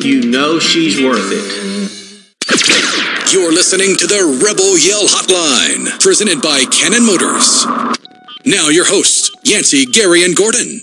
you 0.00 0.30
know 0.30 0.58
she's 0.58 1.02
worth 1.02 1.30
it. 1.32 1.68
You're 3.32 3.52
listening 3.52 3.96
to 3.96 4.06
the 4.06 4.40
Rebel 4.42 4.78
Yell 4.78 5.06
Hotline, 5.06 6.00
presented 6.00 6.40
by 6.40 6.64
Cannon 6.70 7.04
Motors. 7.04 7.66
Now, 8.46 8.68
your 8.68 8.86
hosts, 8.86 9.30
Yancey, 9.44 9.84
Gary, 9.84 10.24
and 10.24 10.34
Gordon. 10.34 10.80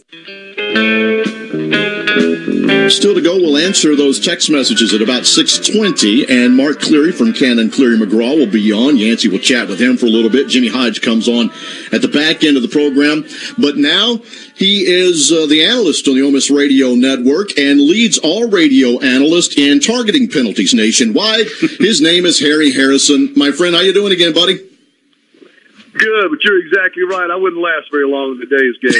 Still 2.90 3.16
to 3.16 3.22
go, 3.22 3.36
we'll 3.36 3.58
answer 3.58 3.96
those 3.96 4.20
text 4.20 4.50
messages 4.50 4.94
at 4.94 5.02
about 5.02 5.24
6.20, 5.24 6.30
and 6.30 6.56
Mark 6.56 6.80
Cleary 6.80 7.12
from 7.12 7.34
Cannon 7.34 7.72
Cleary 7.72 7.98
McGraw 7.98 8.38
will 8.38 8.52
be 8.52 8.72
on. 8.72 8.96
Yancey 8.96 9.28
will 9.28 9.40
chat 9.40 9.68
with 9.68 9.82
him 9.82 9.98
for 9.98 10.06
a 10.06 10.10
little 10.10 10.30
bit. 10.30 10.48
Jimmy 10.48 10.68
Hodge 10.68 11.02
comes 11.02 11.28
on 11.28 11.50
at 11.92 12.02
the 12.02 12.08
back 12.08 12.44
end 12.44 12.58
of 12.58 12.64
the 12.64 12.70
program. 12.70 13.26
But 13.58 13.78
now 13.78 14.18
he 14.56 14.86
is 14.86 15.32
uh, 15.32 15.48
the 15.48 15.64
analyst 15.64 16.08
on 16.08 16.16
the 16.16 16.22
Ole 16.22 16.32
Miss 16.32 16.52
Radio 16.52 16.94
Network 16.94 17.58
and 17.58 17.80
leads 17.80 18.18
all 18.20 18.48
radio 18.48 19.00
analysts 19.02 19.58
in 19.58 19.80
targeting 19.80 20.30
penalties 20.30 20.74
nationwide. 20.74 21.48
His 21.80 22.02
name 22.02 22.26
is 22.26 22.40
Harry 22.40 22.72
Harrison. 22.72 23.34
My 23.36 23.52
friend, 23.52 23.76
how 23.76 23.82
you 23.82 23.94
doing 23.94 24.14
again, 24.14 24.34
buddy? 24.34 24.75
Good, 25.98 26.30
but 26.30 26.44
you're 26.44 26.60
exactly 26.60 27.04
right. 27.04 27.32
I 27.32 27.38
wouldn't 27.38 27.62
last 27.62 27.90
very 27.90 28.06
long 28.06 28.36
in 28.36 28.50
today's 28.50 28.76
game. 28.84 28.92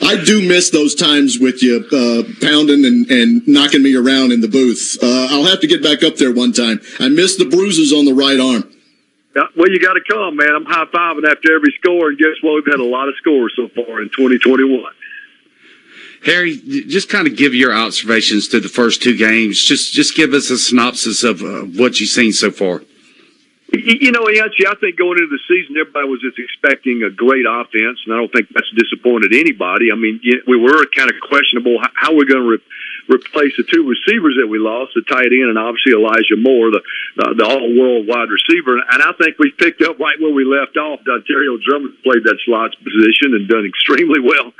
I 0.02 0.22
do 0.22 0.46
miss 0.46 0.68
those 0.68 0.94
times 0.94 1.38
with 1.38 1.62
you 1.62 1.82
uh, 1.90 2.24
pounding 2.42 2.84
and, 2.84 3.10
and 3.10 3.48
knocking 3.48 3.82
me 3.82 3.96
around 3.96 4.32
in 4.32 4.42
the 4.42 4.48
booth. 4.48 4.98
Uh, 5.02 5.28
I'll 5.30 5.46
have 5.46 5.60
to 5.60 5.66
get 5.66 5.82
back 5.82 6.02
up 6.02 6.16
there 6.16 6.30
one 6.30 6.52
time. 6.52 6.80
I 7.00 7.08
miss 7.08 7.36
the 7.36 7.46
bruises 7.46 7.90
on 7.90 8.04
the 8.04 8.12
right 8.12 8.38
arm. 8.38 8.70
Yeah, 9.34 9.44
well, 9.56 9.70
you 9.70 9.80
got 9.80 9.94
to 9.94 10.02
come, 10.06 10.36
man. 10.36 10.54
I'm 10.54 10.66
high 10.66 10.84
fiving 10.92 11.26
after 11.26 11.56
every 11.56 11.72
score, 11.80 12.10
and 12.10 12.18
guess 12.18 12.36
what? 12.42 12.54
We've 12.56 12.66
had 12.70 12.80
a 12.80 12.84
lot 12.84 13.08
of 13.08 13.14
scores 13.16 13.54
so 13.56 13.68
far 13.68 14.02
in 14.02 14.10
2021. 14.10 14.92
Harry, 16.26 16.56
just 16.56 17.08
kind 17.08 17.26
of 17.26 17.34
give 17.34 17.54
your 17.54 17.74
observations 17.74 18.48
to 18.48 18.60
the 18.60 18.68
first 18.68 19.02
two 19.02 19.16
games. 19.16 19.62
Just 19.62 19.92
just 19.94 20.14
give 20.14 20.34
us 20.34 20.50
a 20.50 20.58
synopsis 20.58 21.22
of 21.24 21.42
uh, 21.42 21.62
what 21.62 21.98
you've 21.98 22.10
seen 22.10 22.32
so 22.32 22.50
far. 22.50 22.82
You 23.74 24.12
know, 24.12 24.28
Yancey, 24.28 24.66
I 24.66 24.74
think 24.78 24.96
going 24.96 25.18
into 25.18 25.34
the 25.34 25.42
season, 25.48 25.76
everybody 25.76 26.08
was 26.08 26.20
just 26.20 26.38
expecting 26.38 27.02
a 27.02 27.10
great 27.10 27.44
offense, 27.48 27.98
and 28.06 28.14
I 28.14 28.22
don't 28.22 28.30
think 28.30 28.48
that's 28.54 28.70
disappointed 28.76 29.34
anybody. 29.34 29.90
I 29.90 29.96
mean, 29.96 30.20
we 30.46 30.56
were 30.56 30.86
kind 30.94 31.10
of 31.10 31.16
questionable 31.20 31.78
how 31.94 32.14
we're 32.14 32.28
going 32.28 32.44
to 32.44 32.50
re- 32.56 33.18
replace 33.18 33.52
the 33.56 33.64
two 33.64 33.84
receivers 33.84 34.38
that 34.40 34.46
we 34.46 34.58
lost, 34.58 34.94
the 34.94 35.02
tight 35.02 35.28
end 35.28 35.50
and 35.50 35.58
obviously 35.58 35.92
Elijah 35.92 36.38
Moore, 36.38 36.70
the 36.70 36.80
the, 37.16 37.34
the 37.36 37.44
all-world 37.44 38.06
wide 38.06 38.30
receiver. 38.30 38.78
And 38.78 39.02
I 39.02 39.12
think 39.20 39.38
we 39.38 39.52
picked 39.52 39.82
up 39.82 39.98
right 39.98 40.16
where 40.20 40.32
we 40.32 40.44
left 40.44 40.76
off. 40.76 41.00
Dontario 41.04 41.60
Drummond 41.60 42.00
played 42.02 42.24
that 42.24 42.38
slot 42.44 42.72
position 42.80 43.34
and 43.34 43.48
done 43.48 43.66
extremely 43.66 44.20
well 44.20 44.52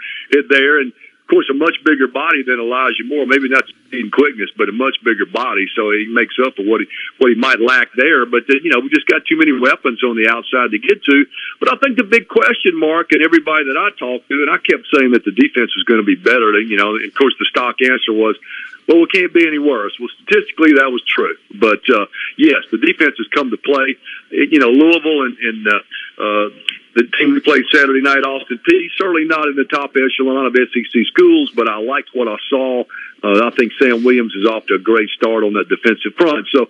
there. 0.50 0.80
And 0.80 0.92
of 1.25 1.33
course, 1.33 1.49
a 1.49 1.57
much 1.57 1.81
bigger 1.88 2.07
body 2.07 2.45
than 2.45 2.61
Elijah 2.61 3.00
Moore. 3.09 3.25
Maybe 3.25 3.49
not 3.49 3.64
in 3.97 4.12
quickness, 4.12 4.52
but 4.61 4.69
a 4.69 4.76
much 4.76 5.00
bigger 5.00 5.25
body. 5.25 5.64
So 5.73 5.88
he 5.88 6.04
makes 6.04 6.37
up 6.37 6.52
for 6.52 6.69
what 6.69 6.85
he 6.85 6.87
what 7.16 7.33
he 7.33 7.35
might 7.35 7.64
lack 7.64 7.88
there. 7.97 8.28
But 8.28 8.45
uh, 8.45 8.61
you 8.61 8.69
know, 8.69 8.85
we 8.85 8.93
just 8.93 9.09
got 9.09 9.25
too 9.25 9.40
many 9.40 9.57
weapons 9.57 10.04
on 10.04 10.21
the 10.21 10.28
outside 10.28 10.76
to 10.76 10.78
get 10.78 11.00
to. 11.00 11.25
But 11.61 11.73
I 11.73 11.81
think 11.81 11.97
the 11.97 12.04
big 12.04 12.28
question 12.28 12.76
mark, 12.76 13.16
and 13.16 13.25
everybody 13.25 13.64
that 13.73 13.81
I 13.81 13.88
talked 13.97 14.28
to, 14.28 14.37
and 14.45 14.52
I 14.52 14.61
kept 14.61 14.85
saying 14.93 15.16
that 15.16 15.25
the 15.25 15.33
defense 15.33 15.73
was 15.73 15.88
going 15.88 16.04
to 16.04 16.04
be 16.04 16.21
better. 16.21 16.61
You 16.61 16.76
know, 16.76 16.93
of 16.93 17.14
course, 17.16 17.33
the 17.40 17.49
stock 17.49 17.81
answer 17.81 18.12
was, 18.12 18.37
well, 18.85 19.09
it 19.09 19.12
can't 19.12 19.33
be 19.33 19.49
any 19.49 19.59
worse. 19.59 19.97
Well, 19.97 20.12
statistically, 20.28 20.76
that 20.76 20.93
was 20.93 21.00
true. 21.09 21.40
But 21.57 21.81
uh, 21.88 22.04
yes, 22.37 22.69
the 22.69 22.76
defense 22.76 23.16
has 23.16 23.28
come 23.33 23.49
to 23.49 23.57
play. 23.57 23.97
You 24.28 24.61
know, 24.61 24.69
Louisville 24.69 25.25
and, 25.25 25.37
and 25.40 25.61
uh, 25.73 25.81
uh, 26.21 26.49
the 26.94 27.04
team 27.18 27.34
we 27.34 27.40
played 27.40 27.64
Saturday 27.72 28.00
night, 28.00 28.22
Austin 28.22 28.58
Peay, 28.58 28.86
certainly 28.96 29.24
not 29.24 29.48
in 29.48 29.56
the 29.56 29.64
top 29.64 29.96
echelon 29.96 30.46
of 30.46 30.54
SEC 30.54 30.94
schools, 31.06 31.50
but 31.54 31.68
I 31.68 31.78
liked 31.78 32.10
what 32.14 32.28
I 32.28 32.36
saw. 32.48 32.84
Uh, 33.24 33.48
I 33.48 33.50
think 33.56 33.72
Sam 33.80 34.04
Williams 34.04 34.34
is 34.36 34.46
off 34.46 34.66
to 34.66 34.74
a 34.74 34.78
great 34.78 35.08
start 35.16 35.44
on 35.44 35.54
that 35.54 35.66
defensive 35.68 36.12
front. 36.14 36.46
So, 36.52 36.68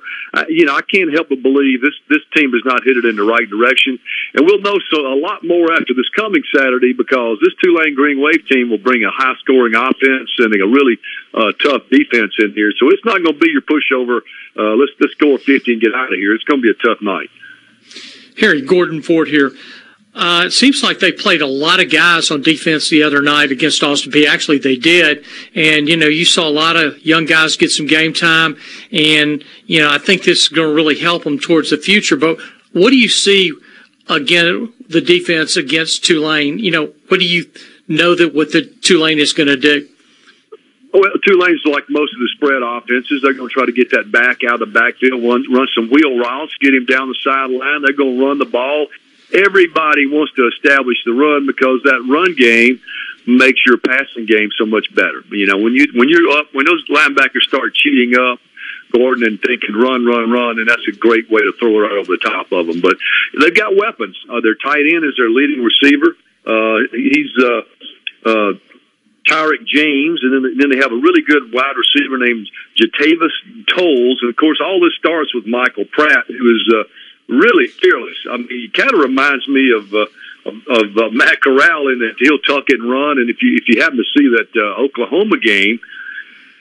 you 0.48 0.64
know, 0.64 0.76
I 0.76 0.82
can't 0.82 1.12
help 1.12 1.28
but 1.28 1.42
believe 1.42 1.82
this 1.82 1.98
this 2.08 2.22
team 2.32 2.52
has 2.52 2.62
not 2.64 2.84
hit 2.84 2.96
it 2.96 3.04
in 3.04 3.16
the 3.16 3.26
right 3.26 3.48
direction, 3.48 3.98
and 4.32 4.46
we'll 4.46 4.62
know 4.62 4.78
so 4.88 5.02
a 5.02 5.18
lot 5.18 5.42
more 5.42 5.72
after 5.72 5.92
this 5.92 6.08
coming 6.14 6.42
Saturday 6.54 6.94
because 6.94 7.42
this 7.42 7.52
Tulane 7.58 7.94
Green 7.94 8.20
Wave 8.22 8.46
team 8.46 8.70
will 8.70 8.78
bring 8.78 9.02
a 9.02 9.10
high 9.10 9.34
scoring 9.40 9.74
offense 9.74 10.30
and 10.38 10.54
a 10.54 10.64
really 10.64 10.96
uh, 11.34 11.52
tough 11.58 11.90
defense 11.90 12.32
in 12.38 12.54
here. 12.54 12.72
So 12.78 12.88
it's 12.88 13.04
not 13.04 13.18
going 13.20 13.34
to 13.34 13.42
be 13.42 13.50
your 13.50 13.66
pushover. 13.66 14.22
Uh, 14.56 14.78
let's 14.78 14.92
let's 15.00 15.12
score 15.18 15.38
fifty 15.38 15.72
and 15.74 15.82
get 15.82 15.92
out 15.92 16.12
of 16.12 16.18
here. 16.18 16.34
It's 16.34 16.44
going 16.44 16.62
to 16.62 16.64
be 16.64 16.70
a 16.70 16.80
tough 16.80 17.02
night. 17.02 17.28
Harry 18.38 18.62
Gordon 18.62 19.02
Ford 19.02 19.26
here. 19.26 19.52
Uh, 20.14 20.44
it 20.46 20.52
seems 20.52 20.80
like 20.82 21.00
they 21.00 21.10
played 21.10 21.42
a 21.42 21.46
lot 21.46 21.80
of 21.80 21.90
guys 21.90 22.30
on 22.30 22.40
defense 22.40 22.88
the 22.88 23.02
other 23.02 23.20
night 23.20 23.50
against 23.50 23.82
Austin 23.82 24.12
Peay. 24.12 24.28
Actually, 24.28 24.58
they 24.58 24.76
did. 24.76 25.24
And, 25.56 25.88
you 25.88 25.96
know, 25.96 26.06
you 26.06 26.24
saw 26.24 26.46
a 26.46 26.50
lot 26.50 26.76
of 26.76 27.04
young 27.04 27.24
guys 27.24 27.56
get 27.56 27.72
some 27.72 27.86
game 27.86 28.14
time. 28.14 28.56
And, 28.92 29.42
you 29.66 29.80
know, 29.80 29.90
I 29.90 29.98
think 29.98 30.22
this 30.22 30.42
is 30.42 30.48
going 30.48 30.68
to 30.68 30.74
really 30.74 30.98
help 30.98 31.24
them 31.24 31.40
towards 31.40 31.70
the 31.70 31.78
future. 31.78 32.16
But 32.16 32.38
what 32.72 32.90
do 32.90 32.96
you 32.96 33.08
see, 33.08 33.52
again, 34.08 34.72
the 34.88 35.00
defense 35.00 35.56
against 35.56 36.04
Tulane? 36.04 36.60
You 36.60 36.70
know, 36.70 36.92
what 37.08 37.18
do 37.18 37.26
you 37.26 37.50
know 37.88 38.14
that 38.14 38.32
what 38.32 38.52
the 38.52 38.62
Tulane 38.62 39.18
is 39.18 39.32
going 39.32 39.48
to 39.48 39.56
do? 39.56 39.88
Well, 40.92 41.10
Tulane's 41.26 41.60
like 41.64 41.90
most 41.90 42.14
of 42.14 42.20
the 42.20 42.28
spread 42.36 42.62
offenses. 42.62 43.20
They're 43.20 43.34
going 43.34 43.48
to 43.48 43.52
try 43.52 43.66
to 43.66 43.72
get 43.72 43.90
that 43.90 44.12
back 44.12 44.44
out 44.44 44.54
of 44.54 44.60
the 44.60 44.66
backfield, 44.66 45.24
run, 45.24 45.44
run 45.52 45.66
some 45.74 45.90
wheel 45.90 46.16
routes, 46.16 46.54
get 46.60 46.72
him 46.72 46.86
down 46.86 47.08
the 47.08 47.16
sideline. 47.20 47.82
They're 47.82 47.96
going 47.96 48.16
to 48.16 48.24
run 48.24 48.38
the 48.38 48.44
ball 48.44 48.86
everybody 49.34 50.06
wants 50.06 50.32
to 50.34 50.48
establish 50.48 50.98
the 51.04 51.12
run 51.12 51.46
because 51.46 51.82
that 51.84 52.00
run 52.06 52.34
game 52.34 52.80
makes 53.26 53.60
your 53.66 53.78
passing 53.78 54.26
game 54.26 54.50
so 54.56 54.66
much 54.66 54.94
better. 54.94 55.22
You 55.30 55.46
know, 55.46 55.58
when 55.58 55.74
you 55.74 55.86
when 55.94 56.08
you're 56.08 56.30
up 56.38 56.48
when 56.52 56.66
those 56.66 56.84
linebackers 56.88 57.42
start 57.42 57.74
cheating 57.74 58.14
up 58.18 58.38
Gordon 58.92 59.24
and 59.24 59.40
thinking 59.40 59.74
run, 59.74 60.06
run, 60.06 60.30
run, 60.30 60.58
and 60.58 60.68
that's 60.68 60.86
a 60.88 60.96
great 60.96 61.30
way 61.30 61.42
to 61.42 61.52
throw 61.58 61.74
it 61.74 61.82
right 61.82 61.98
over 61.98 62.12
the 62.14 62.22
top 62.22 62.52
of 62.52 62.66
them. 62.66 62.80
But 62.80 62.96
they've 63.40 63.54
got 63.54 63.76
weapons. 63.76 64.16
Uh, 64.30 64.40
their 64.40 64.54
tight 64.54 64.86
end 64.86 65.04
is 65.04 65.14
their 65.16 65.30
leading 65.30 65.64
receiver. 65.64 66.16
Uh, 66.46 66.86
he's 66.92 67.32
uh, 67.42 67.62
uh, 68.28 68.52
Tyrick 69.26 69.64
James, 69.66 70.20
and 70.22 70.32
then, 70.32 70.56
then 70.58 70.68
they 70.70 70.76
have 70.76 70.92
a 70.92 71.00
really 71.00 71.22
good 71.22 71.52
wide 71.52 71.74
receiver 71.76 72.18
named 72.18 72.46
Jatavis 72.76 73.34
Tolles. 73.74 74.18
And 74.20 74.30
of 74.30 74.36
course, 74.36 74.60
all 74.62 74.80
this 74.80 74.94
starts 74.98 75.34
with 75.34 75.46
Michael 75.46 75.86
Pratt, 75.90 76.26
who 76.28 76.54
is 76.54 76.62
uh, 76.68 76.84
really 77.28 77.68
fearless. 77.68 78.16
I 78.30 78.36
mean, 78.36 78.48
he 78.48 78.68
kind 78.68 78.92
of 78.92 79.00
reminds 79.00 79.48
me 79.48 79.72
of. 79.72 79.92
Uh, 79.92 80.06
of, 80.46 80.54
of 80.68 80.96
uh, 80.98 81.08
Matt 81.10 81.40
Corral 81.40 81.88
in 81.88 82.00
that 82.00 82.16
he'll 82.18 82.38
tuck 82.40 82.68
and 82.68 82.84
run. 82.84 83.16
And 83.16 83.30
if 83.30 83.40
you 83.40 83.56
if 83.56 83.64
you 83.66 83.80
happen 83.80 83.96
to 83.96 84.04
see 84.04 84.28
that 84.28 84.48
uh, 84.54 84.82
Oklahoma 84.82 85.38
game, 85.38 85.80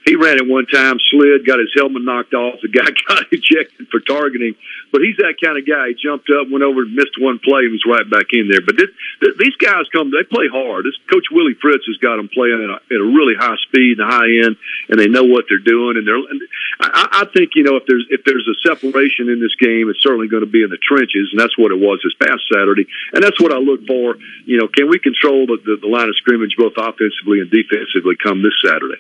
he 0.06 0.16
ran 0.16 0.36
it 0.36 0.48
one 0.48 0.66
time, 0.68 1.00
slid, 1.10 1.48
got 1.48 1.60
his 1.60 1.72
helmet 1.76 2.04
knocked 2.04 2.34
off. 2.34 2.60
The 2.62 2.68
guy 2.68 2.88
got 3.08 3.32
ejected 3.32 3.88
for 3.88 4.00
targeting, 4.00 4.56
but 4.92 5.02
he's 5.02 5.16
that 5.18 5.40
kind 5.40 5.58
of 5.58 5.64
guy. 5.64 5.90
He 5.90 5.96
jumped 5.96 6.30
up, 6.30 6.52
went 6.52 6.64
over, 6.64 6.84
missed 6.86 7.16
one 7.20 7.40
play, 7.40 7.64
and 7.64 7.72
was 7.72 7.88
right 7.88 8.04
back 8.04 8.36
in 8.36 8.52
there. 8.52 8.60
But 8.60 8.76
this, 8.76 8.92
th- 9.24 9.40
these 9.40 9.56
guys 9.56 9.88
come, 9.96 10.12
they 10.12 10.28
play 10.28 10.52
hard. 10.52 10.84
This 10.84 11.00
Coach 11.08 11.32
Willie 11.32 11.56
Fritz 11.56 11.88
has 11.88 11.98
got 12.04 12.18
them 12.20 12.28
playing 12.28 12.60
at 12.60 12.70
a, 12.70 12.80
at 12.92 13.00
a 13.00 13.10
really 13.16 13.36
high 13.40 13.56
speed 13.64 14.00
and 14.00 14.08
high 14.08 14.44
end, 14.44 14.60
and 14.92 15.00
they 15.00 15.08
know 15.08 15.24
what 15.24 15.46
they're 15.48 15.64
doing. 15.64 15.96
And 15.96 16.04
they're, 16.04 16.20
and 16.20 16.42
I, 16.84 17.24
I 17.24 17.26
think 17.32 17.56
you 17.56 17.64
know 17.64 17.80
if 17.80 17.88
there's 17.88 18.06
if 18.12 18.28
there's 18.28 18.48
a 18.48 18.60
separation 18.60 19.32
in 19.32 19.40
this 19.40 19.56
game, 19.56 19.88
it's 19.88 20.04
certainly 20.04 20.28
going 20.28 20.44
to 20.44 20.52
be 20.52 20.64
in 20.64 20.70
the 20.70 20.82
trenches, 20.84 21.32
and 21.32 21.40
that's 21.40 21.56
what 21.58 21.72
it 21.72 21.80
was 21.80 22.04
this 22.04 22.16
past 22.20 22.44
Saturday. 22.52 22.88
And 23.16 23.24
that's 23.24 23.40
what 23.40 23.56
I 23.56 23.58
look 23.58 23.88
for. 23.88 24.20
You 24.44 24.60
know, 24.60 24.68
can 24.68 24.92
we 24.92 25.00
control 25.00 25.48
the, 25.48 25.64
the, 25.64 25.80
the 25.80 25.88
line 25.88 26.12
of 26.12 26.16
scrimmage 26.20 26.60
both 26.60 26.76
offensively 26.76 27.40
and 27.40 27.48
defensively 27.48 28.20
come 28.20 28.44
this 28.44 28.60
Saturday? 28.60 29.00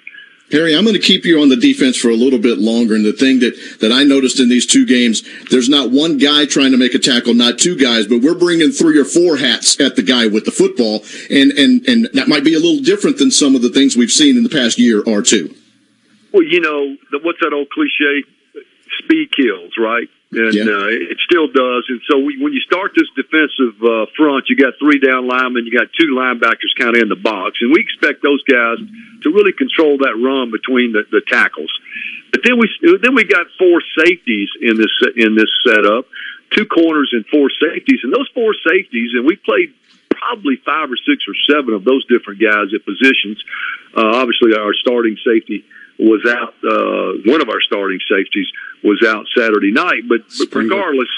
Harry, 0.51 0.75
I'm 0.75 0.83
going 0.83 0.95
to 0.95 1.01
keep 1.01 1.25
you 1.25 1.41
on 1.41 1.49
the 1.49 1.55
defense 1.55 1.97
for 1.97 2.09
a 2.09 2.15
little 2.15 2.37
bit 2.37 2.59
longer. 2.59 2.93
And 2.93 3.03
the 3.03 3.13
thing 3.13 3.39
that, 3.39 3.55
that 3.79 3.91
I 3.91 4.03
noticed 4.03 4.39
in 4.39 4.49
these 4.49 4.67
two 4.67 4.85
games, 4.85 5.23
there's 5.49 5.69
not 5.69 5.89
one 5.89 6.17
guy 6.17 6.45
trying 6.45 6.71
to 6.71 6.77
make 6.77 6.93
a 6.93 6.99
tackle, 6.99 7.33
not 7.33 7.57
two 7.57 7.75
guys, 7.75 8.05
but 8.05 8.21
we're 8.21 8.37
bringing 8.37 8.71
three 8.71 8.99
or 8.99 9.05
four 9.05 9.37
hats 9.37 9.79
at 9.79 9.95
the 9.95 10.03
guy 10.03 10.27
with 10.27 10.45
the 10.45 10.51
football. 10.51 11.03
And, 11.31 11.51
and, 11.53 11.87
and 11.87 12.09
that 12.13 12.27
might 12.27 12.43
be 12.43 12.53
a 12.53 12.59
little 12.59 12.83
different 12.83 13.17
than 13.17 13.31
some 13.31 13.55
of 13.55 13.61
the 13.63 13.69
things 13.69 13.95
we've 13.95 14.11
seen 14.11 14.37
in 14.37 14.43
the 14.43 14.49
past 14.49 14.77
year 14.77 15.01
or 15.01 15.23
two. 15.23 15.55
Well, 16.31 16.43
you 16.43 16.59
know, 16.59 16.97
what's 17.23 17.39
that 17.41 17.53
old 17.53 17.69
cliche? 17.69 18.23
Speed 18.99 19.31
kills, 19.35 19.73
right? 19.79 20.07
And 20.35 20.53
yeah. 20.53 20.65
uh, 20.65 20.89
it 20.89 21.17
still 21.23 21.47
does. 21.47 21.85
And 21.89 22.01
so 22.09 22.19
we, 22.19 22.41
when 22.41 22.53
you 22.53 22.61
start 22.61 22.91
this 22.95 23.09
defensive 23.15 23.77
uh, 23.81 24.05
front, 24.17 24.49
you 24.49 24.55
got 24.55 24.73
three 24.79 24.99
down 24.99 25.27
linemen, 25.27 25.65
you 25.65 25.71
got 25.71 25.93
two 25.93 26.13
linebackers 26.13 26.73
kind 26.77 26.95
of 26.95 27.01
in 27.01 27.09
the 27.09 27.19
box, 27.19 27.59
and 27.61 27.71
we 27.71 27.79
expect 27.79 28.23
those 28.23 28.43
guys 28.43 28.77
to 29.23 29.29
really 29.29 29.53
control 29.53 29.97
that 29.99 30.15
run 30.17 30.51
between 30.51 30.93
the, 30.93 31.03
the 31.11 31.21
tackles. 31.27 31.71
But 32.31 32.41
then 32.43 32.57
we 32.57 32.67
then 33.01 33.13
we 33.15 33.23
got 33.25 33.45
four 33.57 33.81
safeties 33.97 34.49
in 34.59 34.77
this 34.77 34.93
in 35.15 35.35
this 35.35 35.51
setup, 35.65 36.09
two 36.51 36.65
corners 36.65 37.13
and 37.13 37.25
four 37.27 37.49
safeties, 37.49 38.01
and 38.03 38.11
those 38.11 38.29
four 38.33 38.53
safeties, 38.67 39.11
and 39.13 39.25
we 39.25 39.35
played 39.35 39.73
probably 40.09 40.55
five 40.65 40.89
or 40.89 40.97
six 40.97 41.25
or 41.27 41.35
seven 41.49 41.73
of 41.73 41.83
those 41.83 42.05
different 42.05 42.41
guys 42.41 42.73
at 42.73 42.85
positions. 42.85 43.43
Uh, 43.95 44.17
obviously, 44.17 44.55
our 44.55 44.73
starting 44.73 45.17
safety 45.23 45.65
was 45.99 46.25
out. 46.27 46.53
Uh, 46.63 47.21
one 47.25 47.41
of 47.41 47.49
our 47.49 47.61
starting 47.61 47.99
safeties 48.09 48.47
was 48.83 49.03
out 49.05 49.25
Saturday 49.37 49.71
night, 49.71 50.03
but, 50.07 50.21
but 50.37 50.53
regardless, 50.53 51.09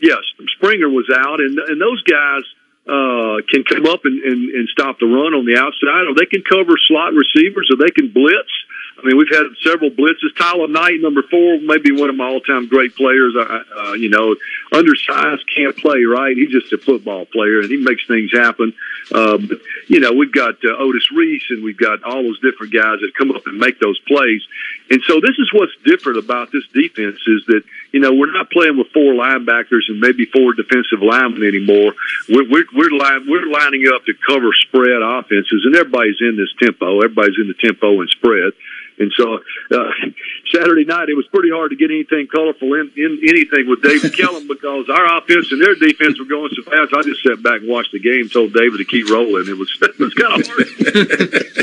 yes, 0.00 0.20
Springer 0.56 0.88
was 0.88 1.08
out, 1.14 1.40
and 1.40 1.58
and 1.58 1.80
those 1.80 2.02
guys 2.02 2.42
uh, 2.86 3.38
can 3.46 3.62
come 3.64 3.86
up 3.86 4.04
and, 4.04 4.22
and, 4.22 4.50
and 4.50 4.68
stop 4.68 4.98
the 4.98 5.06
run 5.06 5.34
on 5.34 5.46
the 5.46 5.54
outside, 5.54 6.10
or 6.10 6.14
they 6.14 6.26
can 6.26 6.42
cover 6.42 6.74
slot 6.88 7.14
receivers, 7.14 7.70
or 7.70 7.78
they 7.78 7.92
can 7.92 8.10
blitz. 8.10 8.50
I 8.98 9.06
mean, 9.06 9.16
we've 9.16 9.30
had 9.30 9.46
several 9.62 9.90
blitzes. 9.90 10.34
Tylan 10.36 10.70
Knight, 10.70 11.00
number 11.00 11.22
four, 11.22 11.58
maybe 11.60 11.92
one 11.92 12.10
of 12.10 12.16
my 12.16 12.26
all-time 12.26 12.68
great 12.68 12.94
players. 12.94 13.34
Uh, 13.36 13.92
you 13.94 14.08
know, 14.08 14.36
undersized 14.72 15.44
can't 15.54 15.76
play, 15.76 16.04
right? 16.04 16.36
He's 16.36 16.50
just 16.50 16.72
a 16.72 16.78
football 16.78 17.26
player, 17.26 17.60
and 17.60 17.70
he 17.70 17.78
makes 17.78 18.06
things 18.06 18.30
happen. 18.32 18.74
Uh, 19.12 19.38
but 19.38 19.58
you 19.88 20.00
know, 20.00 20.12
we've 20.12 20.32
got 20.32 20.54
uh, 20.64 20.76
Otis 20.78 21.10
Reese, 21.12 21.44
and 21.50 21.64
we've 21.64 21.76
got 21.76 22.02
all 22.04 22.22
those 22.22 22.40
different 22.40 22.72
guys 22.72 23.00
that 23.00 23.12
come 23.16 23.30
up 23.30 23.46
and 23.46 23.58
make 23.58 23.78
those 23.80 23.98
plays. 24.06 24.42
And 24.90 25.02
so, 25.06 25.20
this 25.20 25.36
is 25.38 25.50
what's 25.52 25.72
different 25.84 26.18
about 26.18 26.52
this 26.52 26.66
defense 26.68 27.18
is 27.26 27.44
that 27.46 27.62
you 27.92 28.00
know 28.00 28.12
we're 28.12 28.32
not 28.32 28.50
playing 28.50 28.78
with 28.78 28.88
four 28.92 29.14
linebackers 29.14 29.88
and 29.88 30.00
maybe 30.00 30.26
four 30.26 30.52
defensive 30.52 31.02
linemen 31.02 31.42
anymore. 31.42 31.94
We're 32.28 32.48
we're 32.48 32.66
we're, 32.74 32.90
line, 32.90 33.26
we're 33.28 33.50
lining 33.50 33.84
up 33.92 34.04
to 34.04 34.14
cover 34.26 34.52
spread 34.60 35.02
offenses, 35.02 35.62
and 35.64 35.74
everybody's 35.76 36.20
in 36.20 36.36
this 36.36 36.52
tempo. 36.60 37.00
Everybody's 37.00 37.38
in 37.38 37.48
the 37.48 37.54
tempo 37.54 38.00
and 38.00 38.10
spread. 38.10 38.52
And 39.02 39.12
so 39.18 39.42
uh, 39.74 39.90
Saturday 40.54 40.84
night, 40.84 41.08
it 41.10 41.16
was 41.18 41.26
pretty 41.26 41.50
hard 41.50 41.70
to 41.70 41.76
get 41.76 41.90
anything 41.90 42.28
colorful 42.30 42.74
in, 42.74 42.92
in 42.96 43.18
anything 43.26 43.66
with 43.66 43.82
David 43.82 44.14
Kellum 44.16 44.46
because 44.46 44.88
our 44.88 45.18
offense 45.18 45.50
and 45.50 45.60
their 45.60 45.74
defense 45.74 46.22
were 46.22 46.30
going 46.30 46.54
so 46.54 46.62
fast. 46.62 46.94
I 46.94 47.02
just 47.02 47.22
sat 47.26 47.42
back 47.42 47.66
and 47.66 47.68
watched 47.68 47.90
the 47.90 47.98
game, 47.98 48.28
told 48.30 48.54
David 48.54 48.78
to 48.78 48.86
keep 48.86 49.10
rolling. 49.10 49.50
It 49.50 49.58
was 49.58 49.66
it 49.82 49.98
was 49.98 50.14
kind 50.14 50.38
of 50.38 50.46
hard 50.46 50.66
to, 50.70 50.94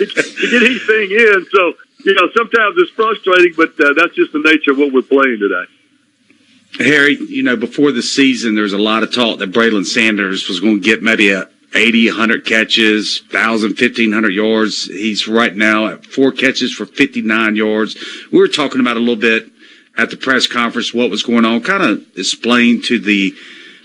to 0.04 0.46
get 0.52 0.64
anything 0.68 1.08
in. 1.16 1.48
So 1.48 1.80
you 2.04 2.14
know, 2.14 2.28
sometimes 2.36 2.76
it's 2.78 2.92
frustrating, 2.92 3.54
but 3.56 3.72
uh, 3.80 3.94
that's 3.96 4.16
just 4.16 4.34
the 4.34 4.44
nature 4.44 4.72
of 4.72 4.78
what 4.78 4.92
we're 4.92 5.02
playing 5.02 5.40
today. 5.40 5.66
Harry, 6.84 7.18
you 7.18 7.44
know, 7.44 7.56
before 7.56 7.92
the 7.92 8.02
season, 8.02 8.56
there 8.56 8.64
was 8.64 8.74
a 8.74 8.78
lot 8.78 9.04
of 9.04 9.14
talk 9.14 9.40
that 9.40 9.52
Braylon 9.52 9.86
Sanders 9.86 10.48
was 10.48 10.60
going 10.60 10.76
to 10.76 10.84
get 10.84 11.02
maybe 11.02 11.32
a 11.32 11.50
80, 11.74 12.10
100 12.10 12.46
catches, 12.46 13.22
1,000, 13.32 13.70
1,500 13.70 14.30
yards. 14.30 14.86
He's 14.86 15.28
right 15.28 15.56
now 15.56 15.88
at 15.88 16.06
four 16.06 16.32
catches 16.32 16.74
for 16.74 16.86
59 16.86 17.56
yards. 17.56 17.98
We 18.32 18.40
were 18.40 18.48
talking 18.48 18.82
about 18.82 18.98
a 18.98 19.00
little 19.00 19.16
bit 19.16 19.48
at 19.98 20.10
the 20.10 20.18
press 20.18 20.48
conference 20.48 20.94
what 20.94 21.10
was 21.10 21.24
going 21.24 21.46
on. 21.46 21.62
Kind 21.62 21.84
of 21.84 22.06
explain 22.18 22.82
to 22.84 23.00
the 23.00 23.36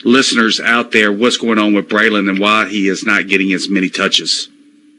listeners 0.04 0.60
out 0.60 0.92
there 0.92 1.12
what's 1.12 1.36
going 1.36 1.58
on 1.58 1.74
with 1.74 1.88
Braylon 1.88 2.28
and 2.28 2.38
why 2.38 2.68
he 2.68 2.88
is 2.88 3.04
not 3.04 3.28
getting 3.28 3.52
as 3.52 3.68
many 3.68 3.90
touches. 3.90 4.48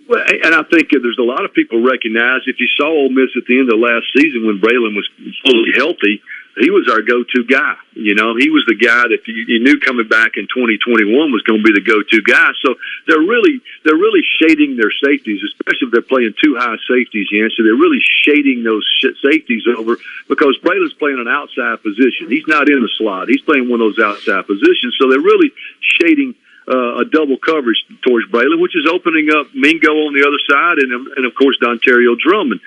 Well, 0.07 0.21
and 0.21 0.53
I 0.53 0.61
think 0.63 0.89
there's 0.91 1.17
a 1.19 1.23
lot 1.23 1.45
of 1.45 1.53
people 1.53 1.81
recognize 1.81 2.41
if 2.45 2.59
you 2.59 2.67
saw 2.77 2.87
Ole 2.87 3.09
Miss 3.09 3.29
at 3.35 3.45
the 3.47 3.57
end 3.57 3.71
of 3.71 3.79
last 3.79 4.05
season 4.15 4.45
when 4.45 4.59
Braylon 4.61 4.95
was 4.95 5.09
fully 5.43 5.71
healthy, 5.75 6.21
he 6.57 6.69
was 6.69 6.87
our 6.87 7.01
go-to 7.01 7.43
guy. 7.43 7.75
You 7.93 8.15
know, 8.15 8.35
he 8.35 8.49
was 8.49 8.63
the 8.67 8.75
guy 8.75 9.07
that 9.07 9.19
you, 9.27 9.35
you 9.47 9.59
knew 9.63 9.79
coming 9.79 10.07
back 10.07 10.37
in 10.37 10.47
2021 10.47 11.07
was 11.31 11.43
going 11.43 11.59
to 11.59 11.65
be 11.67 11.75
the 11.75 11.83
go-to 11.83 12.21
guy. 12.23 12.51
So 12.63 12.75
they're 13.07 13.19
really 13.19 13.59
they're 13.83 13.99
really 13.99 14.23
shading 14.39 14.75
their 14.75 14.91
safeties, 14.91 15.43
especially 15.43 15.87
if 15.87 15.91
they're 15.91 16.01
playing 16.01 16.33
two 16.41 16.55
high 16.55 16.79
safeties. 16.87 17.27
Yeah, 17.31 17.47
so 17.55 17.63
they're 17.63 17.75
really 17.75 17.99
shading 18.23 18.63
those 18.63 18.87
safeties 19.23 19.67
over 19.67 19.97
because 20.27 20.57
Braylon's 20.63 20.93
playing 20.95 21.19
an 21.19 21.27
outside 21.27 21.83
position. 21.83 22.29
He's 22.29 22.47
not 22.47 22.69
in 22.69 22.81
the 22.81 22.91
slot. 22.95 23.27
He's 23.27 23.41
playing 23.41 23.69
one 23.69 23.81
of 23.81 23.95
those 23.95 24.03
outside 24.03 24.47
positions. 24.47 24.95
So 24.99 25.09
they're 25.09 25.19
really 25.19 25.51
shading 25.79 26.35
uh, 26.67 27.01
a 27.01 27.05
double 27.05 27.37
coverage 27.37 27.77
towards 28.01 28.27
Braylon, 28.27 28.59
which 28.59 28.75
is 28.75 28.87
opening 28.89 29.29
up 29.31 29.47
Mingo 29.53 29.91
on 30.09 30.13
the 30.13 30.25
other 30.25 30.41
side, 30.49 30.77
and 30.79 30.91
and 31.15 31.25
of 31.25 31.35
course 31.35 31.57
Dontario 31.61 32.17
Drummond. 32.17 32.59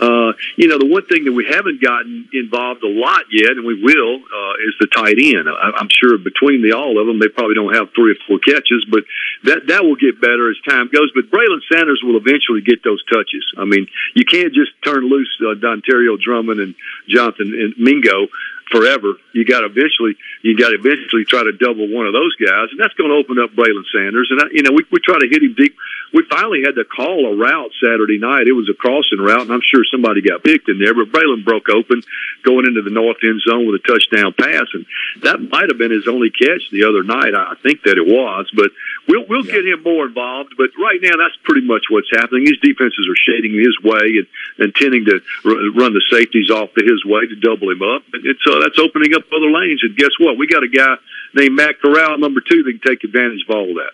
Uh, 0.00 0.32
you 0.56 0.66
know, 0.66 0.78
the 0.78 0.88
one 0.88 1.04
thing 1.04 1.24
that 1.28 1.32
we 1.32 1.44
haven't 1.44 1.82
gotten 1.82 2.28
involved 2.32 2.82
a 2.82 2.88
lot 2.88 3.28
yet, 3.30 3.52
and 3.52 3.66
we 3.66 3.76
will, 3.76 4.16
uh, 4.16 4.54
is 4.64 4.74
the 4.80 4.88
tight 4.88 5.20
end. 5.20 5.44
I, 5.44 5.76
I'm 5.76 5.92
sure 5.92 6.16
between 6.16 6.64
the 6.64 6.72
all 6.72 6.96
of 6.96 7.06
them, 7.06 7.20
they 7.20 7.28
probably 7.28 7.54
don't 7.54 7.76
have 7.76 7.92
three 7.92 8.16
or 8.16 8.20
four 8.26 8.38
catches, 8.40 8.88
but 8.88 9.04
that 9.44 9.68
that 9.68 9.84
will 9.84 9.96
get 9.96 10.20
better 10.20 10.48
as 10.50 10.56
time 10.66 10.88
goes. 10.88 11.12
But 11.14 11.28
Braylon 11.28 11.60
Sanders 11.70 12.00
will 12.02 12.16
eventually 12.16 12.64
get 12.64 12.82
those 12.82 13.04
touches. 13.12 13.44
I 13.60 13.64
mean, 13.68 13.86
you 14.14 14.24
can't 14.24 14.54
just 14.56 14.72
turn 14.82 15.04
loose 15.04 15.30
uh, 15.44 15.54
Dontario 15.54 16.18
Drummond 16.18 16.60
and 16.60 16.74
Jonathan 17.06 17.52
and 17.52 17.74
Mingo 17.76 18.28
forever. 18.70 19.14
You 19.32 19.44
got 19.44 19.64
eventually, 19.64 20.16
you 20.42 20.56
got 20.56 20.72
eventually 20.72 21.24
try 21.24 21.42
to 21.42 21.52
double 21.52 21.90
one 21.90 22.06
of 22.06 22.12
those 22.12 22.34
guys, 22.36 22.70
and 22.70 22.78
that's 22.78 22.94
going 22.94 23.10
to 23.10 23.16
open 23.16 23.38
up 23.38 23.50
Braylon 23.50 23.84
Sanders. 23.92 24.28
And 24.30 24.40
I, 24.40 24.46
you 24.52 24.62
know, 24.62 24.72
we 24.72 24.86
we 24.90 25.00
try 25.00 25.18
to 25.18 25.28
hit 25.28 25.42
him 25.42 25.54
deep. 25.54 25.76
We 26.12 26.24
finally 26.30 26.62
had 26.64 26.74
to 26.74 26.84
call 26.84 27.30
a 27.30 27.36
route 27.36 27.70
Saturday 27.82 28.18
night. 28.18 28.48
It 28.48 28.56
was 28.58 28.68
a 28.70 28.74
crossing 28.74 29.20
route, 29.20 29.42
and 29.42 29.52
I'm 29.52 29.62
sure 29.62 29.82
somebody 29.90 30.22
got 30.22 30.42
picked 30.42 30.68
in 30.68 30.78
there. 30.78 30.94
But 30.94 31.12
Braylon 31.12 31.44
broke 31.44 31.68
open, 31.68 32.02
going 32.42 32.66
into 32.66 32.82
the 32.82 32.90
north 32.90 33.18
end 33.22 33.42
zone 33.46 33.66
with 33.66 33.78
a 33.78 33.84
touchdown 33.86 34.34
pass, 34.34 34.66
and 34.74 34.86
that 35.22 35.38
might 35.38 35.70
have 35.70 35.78
been 35.78 35.94
his 35.94 36.08
only 36.08 36.30
catch 36.30 36.70
the 36.70 36.84
other 36.84 37.02
night. 37.02 37.34
I 37.34 37.54
think 37.62 37.82
that 37.84 37.98
it 37.98 38.06
was, 38.06 38.50
but 38.54 38.70
we'll 39.06 39.26
we'll 39.28 39.46
yeah. 39.46 39.54
get 39.60 39.66
him 39.66 39.82
more 39.82 40.06
involved. 40.06 40.54
But 40.56 40.70
right 40.78 40.98
now, 41.02 41.16
that's 41.18 41.36
pretty 41.42 41.66
much 41.66 41.86
what's 41.90 42.10
happening. 42.10 42.44
These 42.44 42.60
defenses 42.62 43.06
are 43.06 43.18
shading 43.18 43.54
his 43.54 43.78
way 43.82 44.22
and, 44.22 44.26
and 44.58 44.74
tending 44.74 45.04
to 45.06 45.20
r- 45.44 45.70
run 45.78 45.94
the 45.94 46.02
safeties 46.10 46.50
off 46.50 46.74
to 46.74 46.82
his 46.82 47.04
way 47.04 47.26
to 47.26 47.36
double 47.36 47.70
him 47.70 47.82
up. 47.82 48.02
And 48.12 48.26
it's 48.26 48.42
that's 48.60 48.78
opening 48.78 49.14
up 49.14 49.22
other 49.34 49.50
lanes. 49.50 49.80
And 49.82 49.96
guess 49.96 50.10
what? 50.18 50.36
We 50.38 50.46
got 50.46 50.62
a 50.62 50.68
guy 50.68 50.96
named 51.34 51.54
Matt 51.54 51.80
Corral, 51.80 52.18
number 52.18 52.40
two, 52.40 52.62
that 52.62 52.80
can 52.80 52.92
take 52.92 53.04
advantage 53.04 53.44
of 53.48 53.56
all 53.56 53.66
that. 53.74 53.92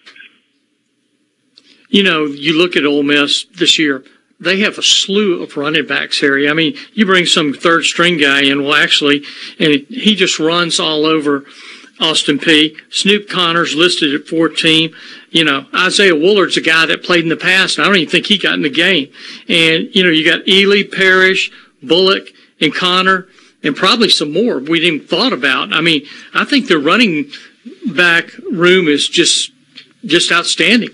You 1.88 2.02
know, 2.02 2.24
you 2.24 2.58
look 2.58 2.76
at 2.76 2.84
Ole 2.84 3.02
Miss 3.02 3.44
this 3.44 3.78
year. 3.78 4.04
They 4.38 4.60
have 4.60 4.76
a 4.76 4.82
slew 4.82 5.42
of 5.42 5.56
running 5.56 5.86
backs, 5.86 6.20
Harry. 6.20 6.48
I 6.48 6.52
mean, 6.52 6.76
you 6.92 7.06
bring 7.06 7.24
some 7.24 7.54
third 7.54 7.84
string 7.84 8.18
guy 8.18 8.42
in, 8.42 8.64
well, 8.64 8.74
actually, 8.74 9.24
and 9.58 9.86
he 9.88 10.14
just 10.14 10.38
runs 10.38 10.78
all 10.78 11.06
over 11.06 11.44
Austin 12.00 12.38
Peay. 12.38 12.76
Snoop 12.90 13.28
Conner's 13.30 13.74
listed 13.74 14.14
at 14.14 14.26
14. 14.26 14.92
You 15.30 15.44
know, 15.44 15.66
Isaiah 15.74 16.12
Woullard's 16.12 16.58
a 16.58 16.60
guy 16.60 16.84
that 16.86 17.02
played 17.02 17.22
in 17.22 17.30
the 17.30 17.36
past, 17.36 17.78
I 17.78 17.84
don't 17.84 17.96
even 17.96 18.10
think 18.10 18.26
he 18.26 18.36
got 18.36 18.54
in 18.54 18.62
the 18.62 18.68
game. 18.68 19.10
And, 19.48 19.88
you 19.94 20.02
know, 20.02 20.10
you 20.10 20.24
got 20.24 20.44
Ealy, 20.44 20.90
Parrish, 20.90 21.50
Bullock, 21.82 22.28
and 22.60 22.74
Connor 22.74 23.28
and 23.62 23.76
probably 23.76 24.08
some 24.08 24.32
more 24.32 24.58
we 24.58 24.80
didn't 24.80 25.08
thought 25.08 25.32
about. 25.32 25.72
I 25.72 25.80
mean, 25.80 26.06
I 26.34 26.44
think 26.44 26.68
the 26.68 26.78
running 26.78 27.30
back 27.94 28.30
room 28.50 28.88
is 28.88 29.08
just 29.08 29.52
just 30.04 30.30
outstanding. 30.32 30.90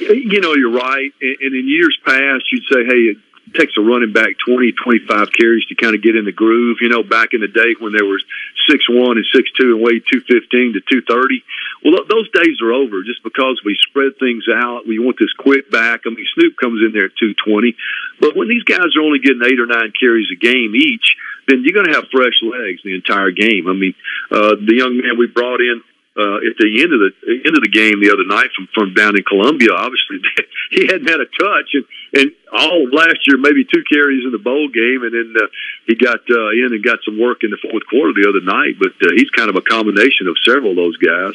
You 0.00 0.40
know, 0.40 0.54
you're 0.54 0.72
right. 0.72 1.10
And 1.20 1.54
in 1.54 1.68
years 1.68 1.96
past, 2.04 2.44
you'd 2.52 2.64
say, 2.70 2.84
hey, 2.84 3.14
it 3.14 3.16
takes 3.54 3.72
a 3.78 3.80
running 3.80 4.12
back 4.12 4.36
20, 4.44 4.72
25 4.72 5.32
carries 5.32 5.64
to 5.66 5.74
kind 5.74 5.94
of 5.94 6.02
get 6.02 6.16
in 6.16 6.24
the 6.24 6.32
groove. 6.32 6.78
You 6.80 6.88
know, 6.88 7.02
back 7.02 7.32
in 7.32 7.40
the 7.40 7.48
day 7.48 7.74
when 7.78 7.92
there 7.92 8.04
was 8.04 8.22
six 8.68 8.84
one 8.88 9.16
and 9.16 9.26
six 9.32 9.50
two 9.52 9.74
and 9.76 9.82
weighed 9.82 10.04
215 10.10 10.74
to 10.74 10.80
230. 10.80 11.44
Well, 11.84 12.04
those 12.08 12.28
days 12.30 12.60
are 12.62 12.72
over 12.72 13.02
just 13.02 13.22
because 13.22 13.60
we 13.64 13.76
spread 13.88 14.18
things 14.18 14.44
out. 14.52 14.86
We 14.86 14.98
want 14.98 15.16
this 15.18 15.32
quick 15.38 15.70
back. 15.70 16.02
I 16.06 16.10
mean, 16.10 16.26
Snoop 16.34 16.56
comes 16.56 16.82
in 16.84 16.92
there 16.92 17.06
at 17.06 17.16
220. 17.16 17.76
But 18.20 18.36
when 18.36 18.48
these 18.48 18.64
guys 18.64 18.94
are 18.96 19.02
only 19.02 19.18
getting 19.18 19.42
eight 19.44 19.60
or 19.60 19.66
nine 19.66 19.92
carries 19.98 20.28
a 20.32 20.36
game 20.36 20.74
each, 20.74 21.16
then 21.48 21.62
you're 21.64 21.74
going 21.74 21.92
to 21.92 21.94
have 21.94 22.08
fresh 22.10 22.40
legs 22.42 22.80
the 22.84 22.94
entire 22.94 23.30
game. 23.30 23.68
I 23.68 23.74
mean, 23.74 23.94
uh, 24.30 24.56
the 24.56 24.74
young 24.74 24.96
man 24.96 25.18
we 25.18 25.26
brought 25.26 25.60
in 25.60 25.82
uh, 26.16 26.38
at 26.46 26.54
the 26.62 26.70
end 26.78 26.94
of 26.94 27.00
the 27.02 27.10
end 27.42 27.54
of 27.58 27.62
the 27.66 27.74
game 27.74 27.98
the 27.98 28.14
other 28.14 28.22
night 28.22 28.46
from 28.54 28.68
from 28.70 28.94
down 28.94 29.18
in 29.18 29.24
Columbia. 29.26 29.74
Obviously, 29.74 30.22
he 30.70 30.86
hadn't 30.86 31.10
had 31.10 31.18
a 31.18 31.26
touch, 31.26 31.74
and 31.74 31.84
and 32.14 32.30
all 32.54 32.86
of 32.86 32.92
last 32.94 33.26
year, 33.26 33.36
maybe 33.36 33.66
two 33.66 33.82
carries 33.90 34.22
in 34.24 34.30
the 34.30 34.38
bowl 34.38 34.70
game, 34.70 35.02
and 35.02 35.10
then 35.10 35.34
uh, 35.34 35.50
he 35.86 35.98
got 35.98 36.22
uh, 36.30 36.54
in 36.54 36.70
and 36.70 36.84
got 36.84 37.02
some 37.04 37.18
work 37.18 37.42
in 37.42 37.50
the 37.50 37.58
fourth 37.58 37.82
quarter 37.90 38.14
the 38.14 38.30
other 38.30 38.46
night. 38.46 38.78
But 38.78 38.94
uh, 39.02 39.10
he's 39.18 39.30
kind 39.30 39.50
of 39.50 39.56
a 39.58 39.64
combination 39.66 40.30
of 40.30 40.38
several 40.46 40.70
of 40.70 40.78
those 40.78 40.96
guys. 41.02 41.34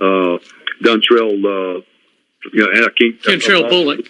Uh, 0.00 0.40
Dontrell, 0.80 1.36
uh, 1.44 1.84
you 2.48 2.64
know, 2.64 2.70
and 2.72 2.88
I 2.88 2.92
can't. 2.96 3.20
Dontrell 3.20 3.68
uh, 3.68 3.68
Bullock. 3.68 4.08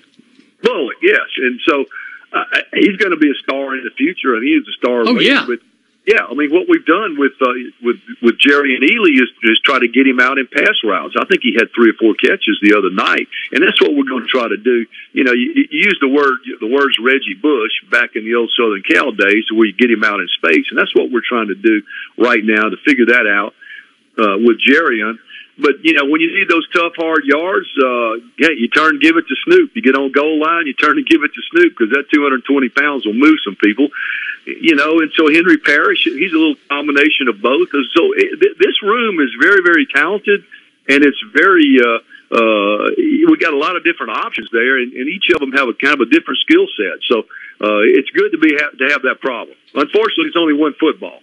Bullock, 0.63 0.97
yes, 1.03 1.27
and 1.43 1.61
so 1.67 1.85
uh, 2.35 2.45
he's 2.75 2.97
going 2.97 3.13
to 3.13 3.17
be 3.17 3.31
a 3.31 3.39
star 3.43 3.75
in 3.75 3.85
the 3.85 3.95
future, 3.97 4.35
and 4.35 4.43
he 4.43 4.51
is 4.51 4.67
a 4.67 4.73
star. 4.73 5.05
Oh 5.07 5.21
yeah. 5.21 5.45
But 5.47 5.61
yeah, 6.05 6.29
I 6.29 6.35
mean, 6.35 6.53
what 6.53 6.69
we've 6.69 6.85
done 6.85 7.17
with 7.17 7.33
uh, 7.41 7.57
with 7.81 7.97
with 8.21 8.37
Jerrion 8.37 8.85
Ealy 8.85 9.17
is, 9.17 9.31
is 9.45 9.59
try 9.65 9.79
to 9.79 9.89
get 9.89 10.07
him 10.07 10.21
out 10.21 10.37
in 10.37 10.47
pass 10.47 10.77
routes. 10.85 11.15
I 11.17 11.25
think 11.25 11.41
he 11.41 11.57
had 11.57 11.73
three 11.73 11.91
or 11.91 11.97
four 11.97 12.13
catches 12.21 12.61
the 12.61 12.77
other 12.77 12.93
night, 12.93 13.25
and 13.53 13.65
that's 13.65 13.81
what 13.81 13.97
we're 13.97 14.05
going 14.05 14.25
to 14.25 14.29
try 14.29 14.45
to 14.45 14.59
do. 14.59 14.85
You 15.13 15.25
know, 15.25 15.33
you, 15.33 15.65
you 15.71 15.89
use 15.89 15.97
the 16.03 16.13
word 16.13 16.37
the 16.61 16.69
words 16.69 17.01
Reggie 17.01 17.41
Bush 17.41 17.73
back 17.89 18.17
in 18.17 18.25
the 18.25 18.35
old 18.35 18.53
Southern 18.53 18.85
Cal 18.85 19.13
days, 19.13 19.49
where 19.49 19.65
you 19.65 19.73
get 19.73 19.91
him 19.91 20.05
out 20.05 20.21
in 20.21 20.29
space, 20.37 20.69
and 20.69 20.79
that's 20.79 20.95
what 20.95 21.11
we're 21.11 21.25
trying 21.25 21.49
to 21.49 21.57
do 21.57 21.81
right 22.19 22.45
now 22.45 22.69
to 22.69 22.77
figure 22.85 23.07
that 23.07 23.25
out 23.25 23.55
uh, 24.21 24.37
with 24.45 24.61
Jerry. 24.61 25.01
On 25.01 25.17
but 25.57 25.85
you 25.85 25.95
know, 25.95 26.05
when 26.07 26.21
you 26.21 26.35
need 26.37 26.49
those 26.49 26.67
tough, 26.75 26.95
hard 26.97 27.25
yards, 27.25 27.71
uh, 27.79 28.19
yeah, 28.39 28.51
you 28.57 28.69
turn, 28.69 28.99
give 28.99 29.17
it 29.17 29.27
to 29.29 29.37
Snoop. 29.47 29.71
You 29.75 29.83
get 29.83 29.95
on 29.95 30.11
goal 30.11 30.41
line, 30.41 30.67
you 30.67 30.75
turn 30.75 30.99
and 30.99 31.07
give 31.07 31.23
it 31.23 31.31
to 31.33 31.43
Snoop 31.53 31.75
because 31.77 31.91
that 31.95 32.11
220 32.13 32.69
pounds 32.71 33.07
will 33.07 33.15
move 33.15 33.39
some 33.45 33.57
people. 33.57 33.89
You 34.47 34.75
know, 34.75 34.99
and 35.01 35.13
so 35.15 35.31
Henry 35.33 35.59
Parrish, 35.59 36.05
he's 36.05 36.33
a 36.33 36.39
little 36.39 36.57
combination 36.69 37.29
of 37.29 37.41
both. 37.41 37.71
So 37.71 38.13
it, 38.17 38.59
this 38.59 38.83
room 38.83 39.21
is 39.21 39.31
very, 39.41 39.63
very 39.63 39.87
talented, 39.87 40.45
and 40.89 41.05
it's 41.05 41.23
very. 41.33 41.79
Uh, 41.79 42.03
uh, 42.35 42.91
we 43.31 43.37
got 43.39 43.55
a 43.55 43.57
lot 43.57 43.77
of 43.77 43.85
different 43.85 44.11
options 44.11 44.49
there, 44.51 44.79
and, 44.79 44.93
and 44.93 45.09
each 45.09 45.31
of 45.33 45.39
them 45.39 45.53
have 45.53 45.69
a 45.69 45.75
kind 45.75 45.95
of 45.95 46.01
a 46.01 46.11
different 46.11 46.41
skill 46.41 46.67
set. 46.75 46.99
So 47.07 47.19
uh, 47.63 47.87
it's 47.87 48.11
good 48.11 48.33
to 48.33 48.39
be 48.39 48.57
ha- 48.59 48.75
to 48.75 48.91
have 48.91 49.03
that 49.03 49.21
problem. 49.21 49.57
Unfortunately, 49.73 50.27
it's 50.27 50.37
only 50.37 50.55
one 50.55 50.75
football. 50.81 51.21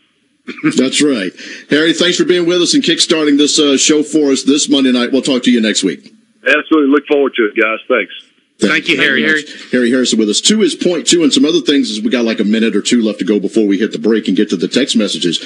That's 0.77 1.01
right. 1.01 1.31
Harry, 1.69 1.93
thanks 1.93 2.17
for 2.17 2.25
being 2.25 2.45
with 2.45 2.61
us 2.61 2.73
and 2.73 2.83
kickstarting 2.83 3.37
this 3.37 3.59
uh, 3.59 3.77
show 3.77 4.03
for 4.03 4.31
us 4.31 4.43
this 4.43 4.69
Monday 4.69 4.91
night. 4.91 5.11
We'll 5.11 5.21
talk 5.21 5.43
to 5.43 5.51
you 5.51 5.61
next 5.61 5.83
week. 5.83 6.13
Absolutely. 6.45 6.89
Look 6.89 7.05
forward 7.07 7.33
to 7.35 7.45
it, 7.45 7.61
guys. 7.61 7.79
Thanks. 7.87 8.13
Thank, 8.59 8.73
Thank 8.73 8.87
you, 8.89 8.97
Harry. 8.97 9.23
Harry. 9.23 9.43
Harry 9.71 9.89
Harrison 9.89 10.19
with 10.19 10.29
us. 10.29 10.39
Two 10.39 10.59
his 10.59 10.75
point 10.75 11.07
two, 11.07 11.23
and 11.23 11.33
some 11.33 11.45
other 11.45 11.61
things 11.61 11.89
as 11.89 11.99
we 11.99 12.11
got 12.11 12.25
like 12.25 12.39
a 12.39 12.43
minute 12.43 12.75
or 12.75 12.81
two 12.81 13.01
left 13.01 13.19
to 13.19 13.25
go 13.25 13.39
before 13.39 13.65
we 13.65 13.79
hit 13.79 13.91
the 13.91 13.99
break 13.99 14.27
and 14.27 14.37
get 14.37 14.49
to 14.49 14.55
the 14.55 14.67
text 14.67 14.95
messages. 14.95 15.39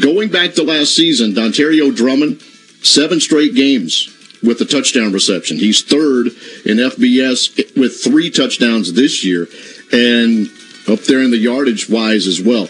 Going 0.00 0.30
back 0.30 0.54
to 0.54 0.62
last 0.62 0.94
season, 0.94 1.32
Dontario 1.32 1.94
Drummond, 1.94 2.40
seven 2.82 3.18
straight 3.18 3.56
games 3.56 4.16
with 4.42 4.60
a 4.60 4.64
touchdown 4.64 5.12
reception. 5.12 5.56
He's 5.56 5.82
third 5.82 6.28
in 6.64 6.78
FBS 6.78 7.76
with 7.76 8.02
three 8.02 8.30
touchdowns 8.30 8.92
this 8.92 9.24
year, 9.24 9.48
and 9.92 10.46
up 10.88 11.00
there 11.00 11.22
in 11.22 11.32
the 11.32 11.38
yardage 11.38 11.90
wise 11.90 12.28
as 12.28 12.40
well 12.40 12.68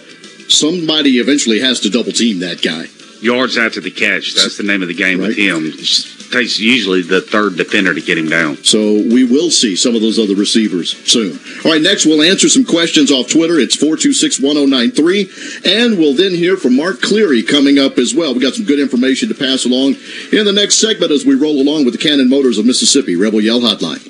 somebody 0.50 1.18
eventually 1.18 1.60
has 1.60 1.80
to 1.80 1.90
double 1.90 2.12
team 2.12 2.40
that 2.40 2.62
guy. 2.62 2.86
Yards 3.22 3.58
after 3.58 3.80
the 3.80 3.90
catch. 3.90 4.34
That's 4.34 4.56
the 4.56 4.62
name 4.62 4.82
of 4.82 4.88
the 4.88 4.94
game 4.94 5.20
right. 5.20 5.28
with 5.28 5.36
him. 5.36 5.66
It 5.66 6.32
takes 6.32 6.58
usually 6.58 7.02
the 7.02 7.20
third 7.20 7.56
defender 7.56 7.92
to 7.92 8.00
get 8.00 8.16
him 8.16 8.28
down. 8.28 8.56
So 8.64 8.78
we 8.78 9.24
will 9.24 9.50
see 9.50 9.76
some 9.76 9.94
of 9.94 10.00
those 10.00 10.18
other 10.18 10.34
receivers 10.34 10.96
soon. 11.10 11.38
All 11.64 11.72
right, 11.72 11.82
next 11.82 12.06
we'll 12.06 12.22
answer 12.22 12.48
some 12.48 12.64
questions 12.64 13.10
off 13.10 13.28
Twitter. 13.28 13.58
It's 13.58 13.76
426-1093. 13.76 15.66
And 15.66 15.98
we'll 15.98 16.14
then 16.14 16.32
hear 16.32 16.56
from 16.56 16.76
Mark 16.76 17.02
Cleary 17.02 17.42
coming 17.42 17.78
up 17.78 17.98
as 17.98 18.14
well. 18.14 18.32
We 18.32 18.40
got 18.40 18.54
some 18.54 18.64
good 18.64 18.80
information 18.80 19.28
to 19.28 19.34
pass 19.34 19.64
along 19.66 19.96
in 20.32 20.44
the 20.44 20.52
next 20.54 20.76
segment 20.76 21.12
as 21.12 21.26
we 21.26 21.34
roll 21.34 21.60
along 21.60 21.84
with 21.84 21.92
the 21.94 22.00
Cannon 22.00 22.28
Motors 22.30 22.58
of 22.58 22.64
Mississippi 22.64 23.16
Rebel 23.16 23.40
Yell 23.40 23.60
Hotline. 23.60 24.06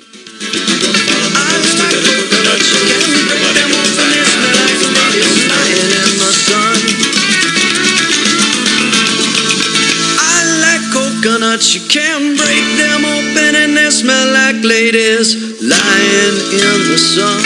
But 11.23 11.75
you 11.75 11.81
can't 11.87 12.37
break 12.37 12.65
them 12.77 13.05
open 13.05 13.55
and 13.55 13.77
they 13.77 13.89
smell 13.89 14.33
like 14.33 14.63
ladies 14.63 15.61
lying 15.61 16.35
in 16.51 16.77
the 16.89 16.97
sun. 16.97 17.41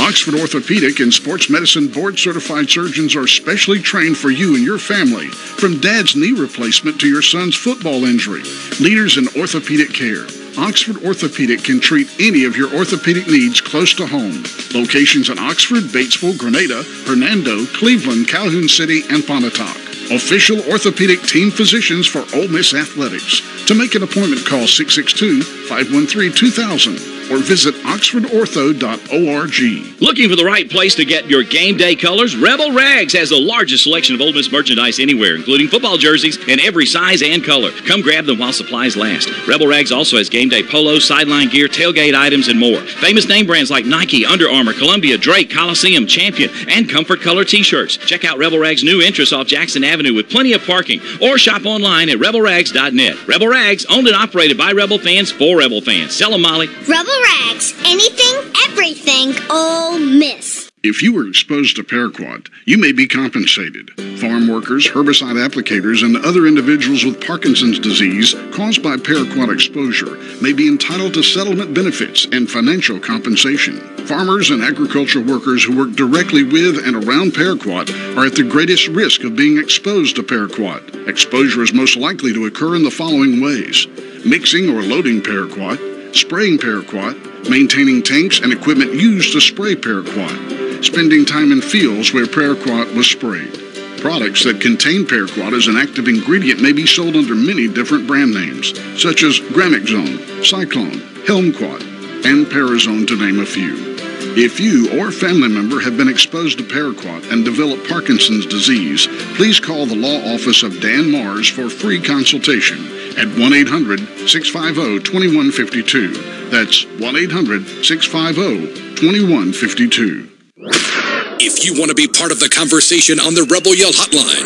Oxford 0.00 0.34
Orthopedic 0.34 1.00
and 1.00 1.12
Sports 1.12 1.50
Medicine 1.50 1.88
board 1.88 2.18
certified 2.18 2.70
surgeons 2.70 3.14
are 3.14 3.26
specially 3.26 3.80
trained 3.80 4.16
for 4.16 4.30
you 4.30 4.54
and 4.56 4.64
your 4.64 4.78
family, 4.78 5.28
from 5.28 5.78
dad's 5.80 6.16
knee 6.16 6.32
replacement 6.32 6.98
to 7.00 7.08
your 7.08 7.22
son's 7.22 7.54
football 7.54 8.04
injury. 8.04 8.42
Leaders 8.80 9.18
in 9.18 9.28
orthopedic 9.40 9.92
care. 9.92 10.26
Oxford 10.58 11.02
Orthopedic 11.04 11.64
can 11.64 11.80
treat 11.80 12.08
any 12.20 12.44
of 12.44 12.56
your 12.56 12.74
orthopedic 12.74 13.26
needs 13.26 13.60
close 13.60 13.94
to 13.94 14.06
home. 14.06 14.42
Locations 14.74 15.30
in 15.30 15.38
Oxford, 15.38 15.84
Batesville, 15.84 16.38
Grenada, 16.38 16.82
Hernando, 17.06 17.64
Cleveland, 17.66 18.28
Calhoun 18.28 18.68
City, 18.68 19.02
and 19.10 19.26
Pontotoc. 19.26 19.99
Official 20.10 20.58
orthopedic 20.68 21.22
team 21.22 21.52
physicians 21.52 22.06
for 22.06 22.24
Ole 22.34 22.48
Miss 22.48 22.74
Athletics. 22.74 23.42
To 23.66 23.74
make 23.74 23.94
an 23.94 24.02
appointment, 24.02 24.44
call 24.44 24.66
662 24.66 25.42
513 25.68 26.32
2000 26.32 26.98
or 27.30 27.38
visit 27.38 27.76
oxfordortho.org. 27.86 30.02
Looking 30.02 30.28
for 30.28 30.34
the 30.34 30.44
right 30.44 30.68
place 30.68 30.96
to 30.96 31.04
get 31.04 31.30
your 31.30 31.44
game 31.44 31.76
day 31.76 31.94
colors? 31.94 32.34
Rebel 32.34 32.72
Rags 32.72 33.12
has 33.12 33.28
the 33.28 33.38
largest 33.38 33.84
selection 33.84 34.16
of 34.16 34.20
Ole 34.20 34.32
Miss 34.32 34.50
merchandise 34.50 34.98
anywhere, 34.98 35.36
including 35.36 35.68
football 35.68 35.96
jerseys 35.96 36.38
in 36.48 36.58
every 36.58 36.86
size 36.86 37.22
and 37.22 37.44
color. 37.44 37.70
Come 37.86 38.02
grab 38.02 38.24
them 38.24 38.40
while 38.40 38.52
supplies 38.52 38.96
last. 38.96 39.30
Rebel 39.46 39.68
Rags 39.68 39.92
also 39.92 40.16
has 40.16 40.28
game 40.28 40.48
day 40.48 40.64
polos, 40.64 41.06
sideline 41.06 41.50
gear, 41.50 41.68
tailgate 41.68 42.14
items, 42.14 42.48
and 42.48 42.58
more. 42.58 42.80
Famous 42.80 43.28
name 43.28 43.46
brands 43.46 43.70
like 43.70 43.86
Nike, 43.86 44.26
Under 44.26 44.50
Armour, 44.50 44.72
Columbia, 44.72 45.16
Drake, 45.16 45.50
Coliseum, 45.50 46.08
Champion, 46.08 46.50
and 46.68 46.90
Comfort 46.90 47.20
Color 47.20 47.44
t-shirts. 47.44 47.96
Check 47.96 48.24
out 48.24 48.38
Rebel 48.38 48.58
Rags' 48.58 48.82
new 48.82 49.00
entrance 49.00 49.32
off 49.32 49.46
Jackson 49.46 49.84
Avenue 49.84 49.99
with 50.08 50.30
plenty 50.30 50.54
of 50.54 50.64
parking, 50.64 51.00
or 51.20 51.36
shop 51.36 51.66
online 51.66 52.08
at 52.08 52.18
rebelrags.net. 52.18 53.28
Rebel 53.28 53.48
Rags, 53.48 53.84
owned 53.86 54.06
and 54.06 54.16
operated 54.16 54.56
by 54.56 54.72
Rebel 54.72 54.98
fans 54.98 55.30
for 55.30 55.58
Rebel 55.58 55.82
fans. 55.82 56.16
Sell 56.16 56.30
them, 56.30 56.42
Molly. 56.42 56.68
Rebel 56.88 57.12
Rags. 57.22 57.74
Anything, 57.84 58.52
everything, 58.68 59.34
Ole 59.50 59.98
Miss. 59.98 60.59
If 60.82 61.02
you 61.02 61.12
were 61.12 61.28
exposed 61.28 61.76
to 61.76 61.82
paraquat, 61.82 62.48
you 62.64 62.78
may 62.78 62.92
be 62.92 63.06
compensated. 63.06 63.90
Farm 64.18 64.48
workers, 64.48 64.88
herbicide 64.88 65.36
applicators, 65.36 66.02
and 66.02 66.16
other 66.24 66.46
individuals 66.46 67.04
with 67.04 67.20
Parkinson's 67.20 67.78
disease 67.78 68.34
caused 68.50 68.82
by 68.82 68.96
paraquat 68.96 69.52
exposure 69.52 70.16
may 70.40 70.54
be 70.54 70.68
entitled 70.68 71.12
to 71.14 71.22
settlement 71.22 71.74
benefits 71.74 72.26
and 72.32 72.50
financial 72.50 72.98
compensation. 72.98 73.78
Farmers 74.06 74.48
and 74.48 74.62
agricultural 74.62 75.26
workers 75.26 75.62
who 75.62 75.76
work 75.76 75.92
directly 75.92 76.44
with 76.44 76.78
and 76.86 76.96
around 77.04 77.32
paraquat 77.32 77.90
are 78.16 78.24
at 78.24 78.34
the 78.34 78.48
greatest 78.48 78.88
risk 78.88 79.22
of 79.22 79.36
being 79.36 79.58
exposed 79.58 80.16
to 80.16 80.22
paraquat. 80.22 81.06
Exposure 81.06 81.62
is 81.62 81.74
most 81.74 81.96
likely 81.98 82.32
to 82.32 82.46
occur 82.46 82.74
in 82.74 82.84
the 82.84 82.90
following 82.90 83.42
ways 83.42 83.86
mixing 84.24 84.70
or 84.70 84.80
loading 84.80 85.20
paraquat, 85.20 86.16
spraying 86.16 86.56
paraquat, 86.56 87.50
maintaining 87.50 88.02
tanks 88.02 88.40
and 88.40 88.50
equipment 88.50 88.94
used 88.94 89.32
to 89.32 89.40
spray 89.40 89.74
paraquat, 89.74 90.69
spending 90.82 91.24
time 91.24 91.52
in 91.52 91.60
fields 91.60 92.12
where 92.12 92.26
paraquat 92.26 92.94
was 92.94 93.10
sprayed. 93.10 93.52
Products 94.00 94.44
that 94.44 94.60
contain 94.60 95.04
paraquat 95.04 95.56
as 95.56 95.66
an 95.66 95.76
active 95.76 96.08
ingredient 96.08 96.62
may 96.62 96.72
be 96.72 96.86
sold 96.86 97.16
under 97.16 97.34
many 97.34 97.68
different 97.68 98.06
brand 98.06 98.32
names, 98.32 98.72
such 99.00 99.22
as 99.22 99.40
Gramoxone, 99.40 100.44
Cyclone, 100.44 101.00
Helmquat, 101.26 101.82
and 102.24 102.46
Parazone 102.46 103.06
to 103.06 103.16
name 103.16 103.40
a 103.40 103.46
few. 103.46 103.90
If 104.36 104.60
you 104.60 104.98
or 104.98 105.10
family 105.10 105.48
member 105.48 105.80
have 105.80 105.96
been 105.96 106.08
exposed 106.08 106.58
to 106.58 106.64
paraquat 106.64 107.32
and 107.32 107.44
developed 107.44 107.88
Parkinson's 107.88 108.46
disease, 108.46 109.08
please 109.34 109.58
call 109.58 109.86
the 109.86 109.96
law 109.96 110.34
office 110.34 110.62
of 110.62 110.80
Dan 110.80 111.10
Mars 111.10 111.48
for 111.48 111.68
free 111.68 112.00
consultation 112.00 112.78
at 113.18 113.26
1 113.38 113.52
800 113.52 114.28
650 114.28 115.02
2152. 115.02 116.48
That's 116.48 116.86
1 116.86 117.16
800 117.16 117.84
650 117.84 118.94
2152. 118.94 120.39
If 120.62 121.64
you 121.64 121.72
want 121.72 121.88
to 121.88 121.94
be 121.94 122.06
part 122.06 122.32
of 122.32 122.40
the 122.40 122.48
conversation 122.48 123.18
on 123.18 123.32
the 123.32 123.48
Rebel 123.48 123.72
Yell 123.72 123.96
hotline, 123.96 124.44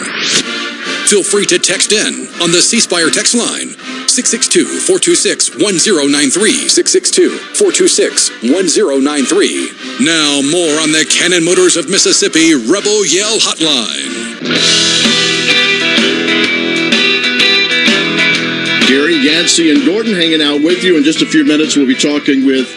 feel 1.10 1.24
free 1.26 1.44
to 1.46 1.58
text 1.58 1.90
in 1.90 2.30
on 2.38 2.54
the 2.54 2.62
C 2.62 2.78
Spire 2.78 3.10
text 3.10 3.34
line 3.34 3.74
662 4.06 4.78
426 4.86 5.58
1093. 5.58 6.70
662 6.70 7.34
426 7.58 8.30
1093. 8.46 10.06
Now, 10.06 10.38
more 10.46 10.78
on 10.78 10.94
the 10.94 11.02
Cannon 11.02 11.42
Motors 11.42 11.74
of 11.74 11.90
Mississippi 11.90 12.54
Rebel 12.54 13.02
Yell 13.10 13.42
hotline. 13.42 14.14
Gary, 18.86 19.18
Yancey, 19.18 19.74
and 19.74 19.82
Gordon 19.82 20.14
hanging 20.14 20.42
out 20.42 20.62
with 20.62 20.84
you. 20.86 20.94
In 20.96 21.02
just 21.02 21.22
a 21.22 21.26
few 21.26 21.42
minutes, 21.42 21.74
we'll 21.74 21.90
be 21.90 21.98
talking 21.98 22.46
with 22.46 22.70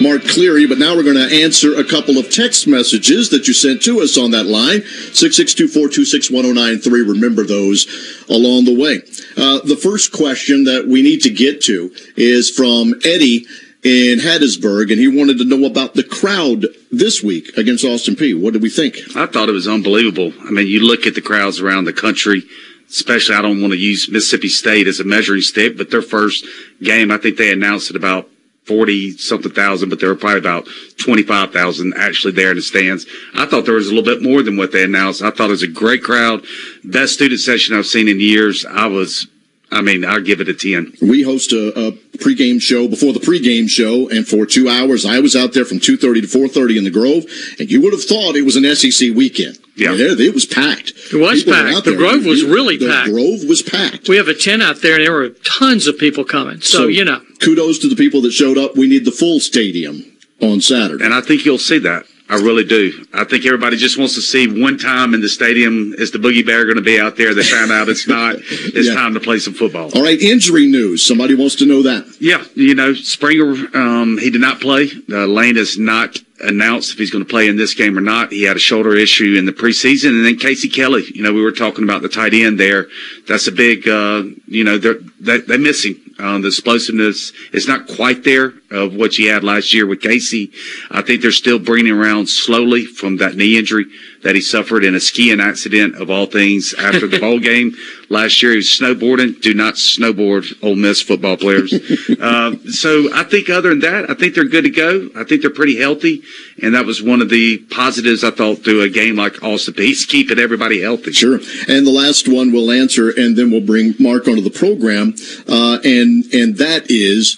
Mark 0.00 0.24
Cleary, 0.24 0.66
but 0.66 0.78
now 0.78 0.94
we're 0.94 1.02
going 1.02 1.16
to 1.16 1.42
answer 1.42 1.78
a 1.78 1.84
couple 1.84 2.18
of 2.18 2.30
text 2.30 2.66
messages 2.66 3.30
that 3.30 3.48
you 3.48 3.54
sent 3.54 3.80
to 3.82 4.00
us 4.00 4.18
on 4.18 4.32
that 4.32 4.46
line, 4.46 4.80
662-426-1093. 4.80 7.08
Remember 7.08 7.44
those 7.44 7.86
along 8.28 8.66
the 8.66 8.78
way. 8.78 8.96
Uh, 9.36 9.60
the 9.64 9.76
first 9.76 10.12
question 10.12 10.64
that 10.64 10.86
we 10.86 11.00
need 11.02 11.22
to 11.22 11.30
get 11.30 11.62
to 11.62 11.90
is 12.16 12.50
from 12.50 12.94
Eddie 13.04 13.46
in 13.82 14.18
Hattiesburg, 14.18 14.90
and 14.90 15.00
he 15.00 15.08
wanted 15.08 15.38
to 15.38 15.44
know 15.44 15.64
about 15.66 15.94
the 15.94 16.02
crowd 16.02 16.66
this 16.90 17.22
week 17.22 17.56
against 17.56 17.84
Austin 17.84 18.16
Peay. 18.16 18.38
What 18.38 18.52
did 18.52 18.62
we 18.62 18.70
think? 18.70 18.98
I 19.16 19.26
thought 19.26 19.48
it 19.48 19.52
was 19.52 19.68
unbelievable. 19.68 20.32
I 20.44 20.50
mean, 20.50 20.66
you 20.66 20.80
look 20.80 21.06
at 21.06 21.14
the 21.14 21.22
crowds 21.22 21.60
around 21.60 21.84
the 21.84 21.92
country, 21.92 22.42
especially 22.88 23.36
I 23.36 23.42
don't 23.42 23.60
want 23.60 23.72
to 23.72 23.78
use 23.78 24.10
Mississippi 24.10 24.48
State 24.48 24.88
as 24.88 25.00
a 25.00 25.04
measuring 25.04 25.42
stick, 25.42 25.76
but 25.76 25.90
their 25.90 26.02
first 26.02 26.44
game, 26.82 27.10
I 27.10 27.16
think 27.16 27.36
they 27.36 27.52
announced 27.52 27.90
it 27.90 27.96
about 27.96 28.28
40 28.66 29.16
something 29.18 29.52
thousand, 29.52 29.88
but 29.88 30.00
there 30.00 30.08
were 30.08 30.16
probably 30.16 30.40
about 30.40 30.66
25,000 30.98 31.94
actually 31.96 32.32
there 32.32 32.50
in 32.50 32.56
the 32.56 32.62
stands. 32.62 33.06
I 33.34 33.46
thought 33.46 33.64
there 33.64 33.74
was 33.74 33.88
a 33.88 33.94
little 33.94 34.04
bit 34.04 34.22
more 34.22 34.42
than 34.42 34.56
what 34.56 34.72
they 34.72 34.84
announced. 34.84 35.22
I 35.22 35.30
thought 35.30 35.48
it 35.48 35.52
was 35.52 35.62
a 35.62 35.68
great 35.68 36.02
crowd. 36.02 36.44
Best 36.82 37.14
student 37.14 37.40
session 37.40 37.76
I've 37.76 37.86
seen 37.86 38.08
in 38.08 38.20
years. 38.20 38.64
I 38.66 38.86
was, 38.86 39.28
I 39.70 39.82
mean, 39.82 40.04
I'll 40.04 40.20
give 40.22 40.40
it 40.40 40.48
a 40.48 40.54
10. 40.54 40.94
We 41.02 41.22
host 41.22 41.52
a, 41.52 41.68
a 41.88 41.92
pregame 42.18 42.62
show 42.62 42.86
before 42.88 43.12
the 43.12 43.18
pregame 43.18 43.68
show, 43.68 44.08
and 44.08 44.26
for 44.26 44.46
two 44.46 44.68
hours, 44.68 45.04
I 45.04 45.18
was 45.18 45.34
out 45.34 45.54
there 45.54 45.64
from 45.64 45.78
2.30 45.80 45.98
to 46.30 46.38
4.30 46.38 46.78
in 46.78 46.84
the 46.84 46.90
Grove, 46.90 47.24
and 47.58 47.70
you 47.70 47.82
would 47.82 47.92
have 47.92 48.04
thought 48.04 48.36
it 48.36 48.44
was 48.44 48.54
an 48.56 48.64
SEC 48.76 49.14
weekend. 49.14 49.58
Yeah. 49.76 49.88
I 49.88 49.92
mean, 49.92 50.00
it, 50.12 50.20
it 50.20 50.34
was 50.34 50.46
packed. 50.46 50.92
It 51.12 51.16
was 51.16 51.42
People 51.44 51.54
packed. 51.54 51.84
The. 51.84 51.96
Grove 51.96 52.24
was 52.24 52.42
You- 52.42 52.54
really 52.54 52.76
the 52.76 52.86
packed. 52.88 53.08
The 53.08 53.12
Grove 53.12 53.40
was 53.48 53.62
packed. 53.62 54.08
We 54.08 54.16
have 54.16 54.28
a 54.28 54.34
tent 54.34 54.62
out 54.62 54.82
there, 54.82 54.94
and 54.94 55.04
there 55.04 55.12
were 55.12 55.30
tons 55.44 55.86
of 55.88 55.98
people 55.98 56.24
coming. 56.24 56.60
So, 56.60 56.86
you 56.86 57.04
know, 57.04 57.20
kudos 57.40 57.80
to 57.80 57.88
the 57.88 57.96
people 57.96 58.22
that 58.22 58.30
showed 58.32 58.56
up. 58.58 58.76
We 58.76 58.86
need 58.86 59.04
the 59.04 59.10
full 59.10 59.40
stadium 59.40 60.04
on 60.40 60.60
Saturday. 60.60 61.04
And 61.04 61.12
I 61.12 61.20
think 61.20 61.44
you'll 61.44 61.58
see 61.58 61.78
that. 61.80 62.06
I 62.28 62.34
really 62.36 62.64
do. 62.64 63.06
I 63.14 63.22
think 63.24 63.46
everybody 63.46 63.76
just 63.76 63.98
wants 63.98 64.14
to 64.16 64.20
see 64.20 64.48
one 64.60 64.78
time 64.78 65.14
in 65.14 65.20
the 65.20 65.28
stadium 65.28 65.94
is 65.96 66.10
the 66.10 66.18
Boogie 66.18 66.44
Bear 66.44 66.64
going 66.64 66.76
to 66.76 66.82
be 66.82 66.98
out 66.98 67.16
there. 67.16 67.34
They 67.34 67.44
found 67.44 67.70
out 67.70 67.88
it's 67.88 68.08
not. 68.08 68.34
It's 68.40 68.88
Yeah. 68.88 68.94
time 68.94 69.14
to 69.14 69.20
play 69.20 69.38
some 69.38 69.54
football. 69.54 69.90
All 69.94 70.02
right, 70.02 70.20
injury 70.20 70.66
news. 70.66 71.04
Somebody 71.04 71.34
wants 71.34 71.54
to 71.56 71.66
know 71.66 71.82
that. 71.82 72.04
Yeah, 72.18 72.42
you 72.56 72.74
know, 72.74 72.94
Springer, 72.94 73.68
um, 73.76 74.18
he 74.18 74.30
did 74.30 74.40
not 74.40 74.60
play. 74.60 74.90
Uh, 75.10 75.26
Lane 75.26 75.54
has 75.56 75.78
not 75.78 76.18
announced 76.40 76.92
if 76.92 76.98
he's 76.98 77.10
going 77.12 77.24
to 77.24 77.30
play 77.30 77.46
in 77.48 77.56
this 77.56 77.74
game 77.74 77.96
or 77.96 78.00
not. 78.02 78.32
He 78.32 78.42
had 78.42 78.56
a 78.56 78.60
shoulder 78.60 78.94
issue 78.96 79.36
in 79.38 79.46
the 79.46 79.52
preseason. 79.52 80.08
And 80.08 80.26
then 80.26 80.36
Casey 80.36 80.68
Kelly, 80.68 81.04
you 81.14 81.22
know, 81.22 81.32
we 81.32 81.40
were 81.42 81.52
talking 81.52 81.84
about 81.84 82.02
the 82.02 82.08
tight 82.08 82.34
end 82.34 82.58
there. 82.58 82.88
That's 83.28 83.46
a 83.46 83.52
big, 83.52 83.88
uh, 83.88 84.24
you 84.48 84.64
know, 84.64 84.78
they're, 84.78 84.98
they, 85.20 85.38
they're 85.38 85.58
missing. 85.58 85.94
Um, 86.18 86.40
the 86.40 86.48
explosiveness 86.48 87.32
is 87.52 87.68
not 87.68 87.86
quite 87.86 88.24
there 88.24 88.54
of 88.70 88.94
what 88.94 89.18
you 89.18 89.30
had 89.30 89.44
last 89.44 89.74
year 89.74 89.86
with 89.86 90.00
Casey. 90.00 90.50
I 90.90 91.02
think 91.02 91.20
they're 91.20 91.30
still 91.30 91.58
bringing 91.58 91.92
around 91.92 92.28
slowly 92.28 92.86
from 92.86 93.18
that 93.18 93.36
knee 93.36 93.58
injury 93.58 93.86
that 94.26 94.34
he 94.34 94.40
suffered 94.40 94.82
in 94.82 94.96
a 94.96 94.98
skiing 94.98 95.40
accident 95.40 95.94
of 95.94 96.10
all 96.10 96.26
things 96.26 96.74
after 96.74 97.06
the 97.06 97.20
bowl 97.20 97.38
game 97.38 97.72
last 98.08 98.42
year. 98.42 98.50
He 98.50 98.56
was 98.56 98.66
snowboarding. 98.66 99.40
Do 99.40 99.54
not 99.54 99.74
snowboard, 99.74 100.52
Ole 100.64 100.74
Miss 100.74 101.00
football 101.00 101.36
players. 101.36 101.72
uh, 102.20 102.56
so 102.68 103.08
I 103.14 103.22
think 103.22 103.48
other 103.48 103.68
than 103.68 103.78
that, 103.80 104.10
I 104.10 104.14
think 104.14 104.34
they're 104.34 104.42
good 104.48 104.64
to 104.64 104.70
go. 104.70 105.10
I 105.14 105.22
think 105.22 105.42
they're 105.42 105.50
pretty 105.50 105.78
healthy, 105.78 106.22
and 106.60 106.74
that 106.74 106.84
was 106.84 107.00
one 107.00 107.22
of 107.22 107.28
the 107.28 107.58
positives 107.70 108.24
I 108.24 108.32
thought 108.32 108.64
through 108.64 108.82
a 108.82 108.88
game 108.88 109.14
like 109.14 109.44
Austin 109.44 109.74
Peay, 109.74 109.94
keeping 110.08 110.40
everybody 110.40 110.82
healthy. 110.82 111.12
Sure. 111.12 111.36
And 111.68 111.86
the 111.86 111.92
last 111.92 112.26
one 112.26 112.50
we'll 112.50 112.72
answer, 112.72 113.10
and 113.10 113.36
then 113.36 113.52
we'll 113.52 113.60
bring 113.60 113.94
Mark 114.00 114.26
onto 114.26 114.42
the 114.42 114.50
program, 114.50 115.14
uh, 115.46 115.78
and 115.84 116.24
and 116.34 116.56
that 116.56 116.90
is 116.90 117.36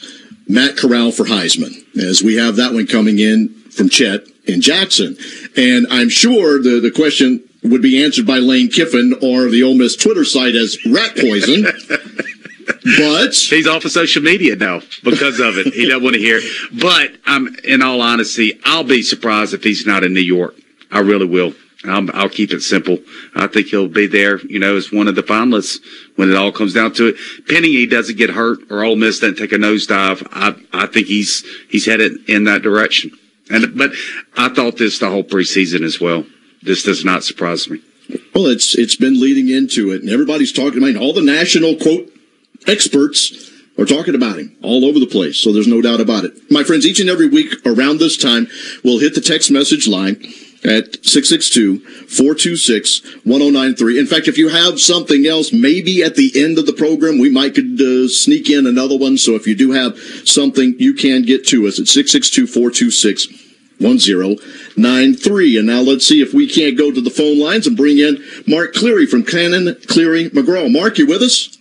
Matt 0.48 0.79
Corral 0.79 1.12
for 1.12 1.24
Heisman, 1.24 1.85
as 1.98 2.22
we 2.22 2.37
have 2.37 2.57
that 2.57 2.72
one 2.72 2.87
coming 2.87 3.18
in 3.18 3.51
from 3.70 3.90
Chet 3.90 4.22
in 4.48 4.62
Jackson, 4.62 5.16
and 5.59 5.87
I'm 5.90 6.09
sure 6.09 6.62
the 6.62 6.81
the 6.81 6.90
question 6.90 7.42
would 7.64 7.83
be 7.83 8.03
answered 8.03 8.27
by 8.27 8.38
Lane 8.38 8.68
Kiffin 8.68 9.14
or 9.21 9.49
the 9.49 9.62
Ole 9.62 9.75
Miss 9.75 9.97
Twitter 9.97 10.25
site 10.25 10.55
as 10.55 10.79
rat 10.87 11.16
poison. 11.16 11.64
but 12.97 13.35
he's 13.35 13.66
off 13.66 13.85
of 13.85 13.90
social 13.90 14.23
media 14.23 14.55
now 14.57 14.81
because 15.03 15.40
of 15.40 15.59
it. 15.59 15.75
He 15.75 15.87
doesn't 15.87 16.03
want 16.03 16.14
to 16.14 16.21
hear. 16.21 16.40
But 16.81 17.11
um, 17.27 17.57
in 17.64 17.83
all 17.83 18.01
honesty, 18.01 18.59
I'll 18.64 18.85
be 18.85 19.03
surprised 19.03 19.55
if 19.55 19.64
he's 19.64 19.87
not 19.87 20.05
in 20.05 20.14
New 20.14 20.21
York. 20.21 20.55
I 20.90 21.01
really 21.01 21.27
will. 21.27 21.55
I'll, 21.85 22.09
I'll 22.14 22.29
keep 22.29 22.53
it 22.53 22.62
simple. 22.62 22.99
I 23.35 23.47
think 23.47 23.68
he'll 23.68 23.88
be 23.88 24.07
there, 24.07 24.38
you 24.47 24.59
know, 24.59 24.77
as 24.77 24.92
one 24.92 25.09
of 25.09 25.14
the 25.14 25.23
finalists 25.23 25.79
when 26.16 26.31
it 26.31 26.37
all 26.37 26.53
comes 26.53 26.75
down 26.75 26.92
to 26.94 27.09
it. 27.09 27.16
Pending 27.49 27.73
he 27.73 27.87
doesn't 27.87 28.18
get 28.18 28.31
hurt 28.31 28.59
or 28.71 28.85
Ole 28.85 28.97
Miss 28.97 29.21
doesn't 29.21 29.38
take 29.38 29.53
a 29.53 29.57
nosedive, 29.57 30.27
I, 30.33 30.55
I 30.73 30.87
think 30.87 31.07
he's, 31.07 31.44
he's 31.68 31.87
headed 31.87 32.29
in 32.29 32.44
that 32.44 32.62
direction. 32.62 33.12
And, 33.51 33.77
but 33.77 33.93
I 34.37 34.49
thought 34.49 34.77
this 34.77 34.99
the 34.99 35.11
whole 35.11 35.25
preseason 35.25 35.83
as 35.83 36.01
well. 36.01 36.25
This 36.63 36.83
does 36.83 37.05
not 37.05 37.25
surprise 37.25 37.69
me. 37.69 37.81
Well, 38.35 38.47
it's, 38.47 38.77
it's 38.77 38.97
been 38.97 39.21
leading 39.21 39.49
into 39.49 39.93
it 39.93 40.03
and 40.03 40.11
everybody's 40.11 40.53
talking 40.53 40.83
about 40.83 41.01
all 41.01 41.13
the 41.13 41.23
national 41.23 41.77
quote 41.77 42.11
experts 42.67 43.51
are 43.79 43.85
talking 43.85 44.15
about 44.15 44.39
him 44.39 44.57
all 44.63 44.85
over 44.85 44.99
the 44.99 45.07
place. 45.07 45.39
So 45.39 45.53
there's 45.53 45.69
no 45.69 45.81
doubt 45.81 46.01
about 46.01 46.25
it. 46.25 46.51
My 46.51 46.65
friends, 46.65 46.87
each 46.87 47.01
and 47.01 47.09
every 47.09 47.29
week 47.29 47.55
around 47.65 47.99
this 47.99 48.17
time, 48.17 48.49
we'll 48.83 48.99
hit 48.99 49.15
the 49.15 49.21
text 49.21 49.51
message 49.51 49.87
line 49.87 50.17
at 50.68 51.02
662-426-1093. 51.02 53.98
In 53.98 54.07
fact, 54.07 54.28
if 54.28 54.37
you 54.37 54.50
have 54.50 54.78
something 54.78 55.26
else, 55.26 55.50
maybe 55.52 56.02
at 56.02 56.14
the 56.14 56.31
end 56.35 56.59
of 56.59 56.66
the 56.66 56.74
program, 56.74 57.18
we 57.18 57.31
might 57.31 57.54
could 57.54 57.81
uh, 57.81 58.07
sneak 58.09 58.50
in 58.50 58.66
another 58.66 58.98
one. 58.98 59.16
So 59.16 59.35
if 59.35 59.46
you 59.46 59.54
do 59.54 59.70
have 59.72 59.98
something, 60.28 60.74
you 60.78 60.92
can 60.92 61.22
get 61.22 61.46
to 61.48 61.66
us 61.66 61.78
at 61.78 61.87
662-426 61.87 63.46
1093. 63.81 65.59
And 65.59 65.66
now 65.66 65.81
let's 65.81 66.07
see 66.07 66.20
if 66.20 66.35
we 66.35 66.48
can't 66.48 66.76
go 66.76 66.92
to 66.92 67.00
the 67.00 67.11
phone 67.11 67.38
lines 67.38 67.66
and 67.66 67.76
bring 67.76 67.98
in 67.98 68.22
Mark 68.46 68.74
Cleary 68.74 69.07
from 69.07 69.22
Cannon 69.22 69.76
Cleary 69.87 70.31
McGraw. 70.31 70.70
Mark, 70.70 70.98
you 70.98 71.07
with 71.07 71.22
us? 71.22 71.57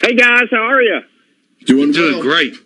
Hey 0.00 0.14
guys, 0.14 0.48
how 0.50 0.58
are 0.58 0.82
you? 0.82 1.00
Doing 1.64 1.92
doing 1.92 2.14
well. 2.14 2.22
great. 2.22 2.56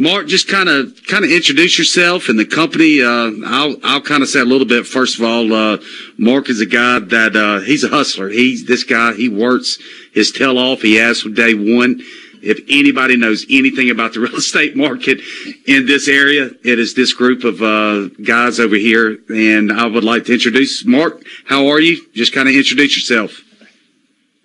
Mark, 0.00 0.28
just 0.28 0.46
kind 0.46 0.68
of 0.68 0.96
kind 1.08 1.24
of 1.24 1.30
introduce 1.32 1.76
yourself 1.76 2.28
and 2.28 2.38
the 2.38 2.44
company. 2.44 3.02
Uh, 3.02 3.32
I'll 3.44 3.76
I'll 3.82 4.00
kind 4.00 4.22
of 4.22 4.28
say 4.28 4.38
a 4.38 4.44
little 4.44 4.66
bit. 4.66 4.86
First 4.86 5.18
of 5.18 5.24
all, 5.24 5.52
uh, 5.52 5.78
Mark 6.16 6.48
is 6.48 6.60
a 6.60 6.66
guy 6.66 7.00
that 7.00 7.34
uh, 7.34 7.58
he's 7.64 7.82
a 7.82 7.88
hustler. 7.88 8.28
He's 8.28 8.64
this 8.64 8.84
guy. 8.84 9.14
He 9.14 9.28
works 9.28 9.76
his 10.14 10.30
tail 10.30 10.56
off. 10.56 10.82
He 10.82 10.94
has 10.94 11.20
from 11.20 11.34
day 11.34 11.52
one. 11.54 12.00
If 12.40 12.60
anybody 12.68 13.16
knows 13.16 13.44
anything 13.50 13.90
about 13.90 14.14
the 14.14 14.20
real 14.20 14.36
estate 14.36 14.76
market 14.76 15.18
in 15.66 15.86
this 15.86 16.06
area, 16.06 16.50
it 16.62 16.78
is 16.78 16.94
this 16.94 17.12
group 17.12 17.42
of 17.42 17.60
uh, 17.60 18.06
guys 18.24 18.60
over 18.60 18.76
here. 18.76 19.18
And 19.28 19.72
I 19.72 19.86
would 19.86 20.04
like 20.04 20.26
to 20.26 20.32
introduce 20.32 20.84
Mark. 20.84 21.24
How 21.46 21.66
are 21.66 21.80
you? 21.80 22.06
Just 22.14 22.32
kind 22.32 22.48
of 22.48 22.54
introduce 22.54 22.96
yourself. 22.96 23.42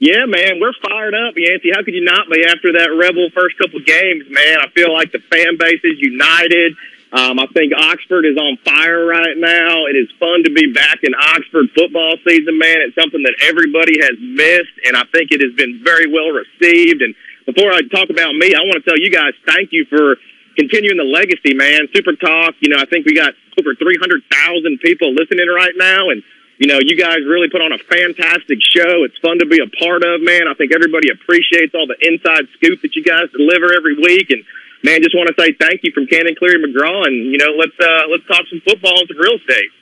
Yeah, 0.04 0.28
man, 0.28 0.60
we're 0.60 0.76
fired 0.84 1.16
up, 1.16 1.32
Yancey. 1.40 1.72
How 1.72 1.80
could 1.80 1.96
you 1.96 2.04
not 2.04 2.28
be 2.28 2.44
after 2.44 2.76
that 2.76 2.92
Rebel 2.92 3.32
first 3.32 3.56
couple 3.56 3.80
games, 3.88 4.28
man? 4.28 4.60
I 4.60 4.68
feel 4.76 4.92
like 4.92 5.16
the 5.16 5.24
fan 5.32 5.56
base 5.56 5.80
is 5.80 5.96
united. 5.96 6.76
Um, 7.16 7.40
I 7.40 7.48
think 7.56 7.72
Oxford 7.72 8.28
is 8.28 8.36
on 8.36 8.60
fire 8.68 9.08
right 9.08 9.40
now. 9.40 9.88
It 9.88 9.96
is 9.96 10.12
fun 10.20 10.44
to 10.44 10.52
be 10.52 10.76
back 10.76 11.08
in 11.08 11.16
Oxford 11.16 11.72
football 11.72 12.20
season, 12.28 12.60
man. 12.60 12.84
It's 12.84 13.00
something 13.00 13.24
that 13.24 13.48
everybody 13.48 13.96
has 14.04 14.20
missed, 14.20 14.76
and 14.84 15.00
I 15.00 15.08
think 15.16 15.32
it 15.32 15.40
has 15.40 15.56
been 15.56 15.80
very 15.80 16.12
well 16.12 16.36
received. 16.36 17.00
And 17.00 17.16
before 17.48 17.72
I 17.72 17.80
talk 17.88 18.12
about 18.12 18.36
me, 18.36 18.52
I 18.52 18.60
want 18.68 18.84
to 18.84 18.86
tell 18.86 19.00
you 19.00 19.08
guys 19.08 19.32
thank 19.48 19.72
you 19.72 19.88
for 19.88 20.20
continuing 20.60 21.00
the 21.00 21.08
legacy, 21.08 21.56
man. 21.56 21.88
Super 21.96 22.20
Talk, 22.20 22.60
you 22.60 22.76
know, 22.76 22.84
I 22.84 22.92
think 22.92 23.08
we 23.08 23.16
got 23.16 23.40
over 23.56 23.72
300,000 23.72 24.84
people 24.84 25.16
listening 25.16 25.48
right 25.48 25.80
now, 25.80 26.12
and 26.12 26.20
you 26.64 26.72
know, 26.72 26.80
you 26.80 26.96
guys 26.96 27.20
really 27.28 27.52
put 27.52 27.60
on 27.60 27.76
a 27.76 27.82
fantastic 27.92 28.64
show. 28.64 29.04
It's 29.04 29.20
fun 29.20 29.36
to 29.44 29.46
be 29.46 29.60
a 29.60 29.68
part 29.84 30.00
of, 30.00 30.24
man. 30.24 30.48
I 30.48 30.56
think 30.56 30.72
everybody 30.72 31.12
appreciates 31.12 31.76
all 31.76 31.92
the 31.92 32.00
inside 32.00 32.48
scoop 32.56 32.80
that 32.88 32.96
you 32.96 33.04
guys 33.04 33.28
deliver 33.36 33.76
every 33.76 34.00
week. 34.00 34.32
And 34.32 34.48
man, 34.80 35.04
just 35.04 35.12
want 35.12 35.28
to 35.28 35.36
say 35.36 35.52
thank 35.60 35.84
you 35.84 35.92
from 35.92 36.08
Cannon 36.08 36.40
Cleary 36.40 36.64
McGraw. 36.64 37.04
And 37.04 37.28
you 37.28 37.36
know, 37.36 37.52
let's 37.60 37.76
uh, 37.76 38.08
let's 38.08 38.24
talk 38.32 38.48
some 38.48 38.64
football 38.64 38.96
and 38.96 39.12
some 39.12 39.20
real 39.20 39.36
estate. 39.44 39.76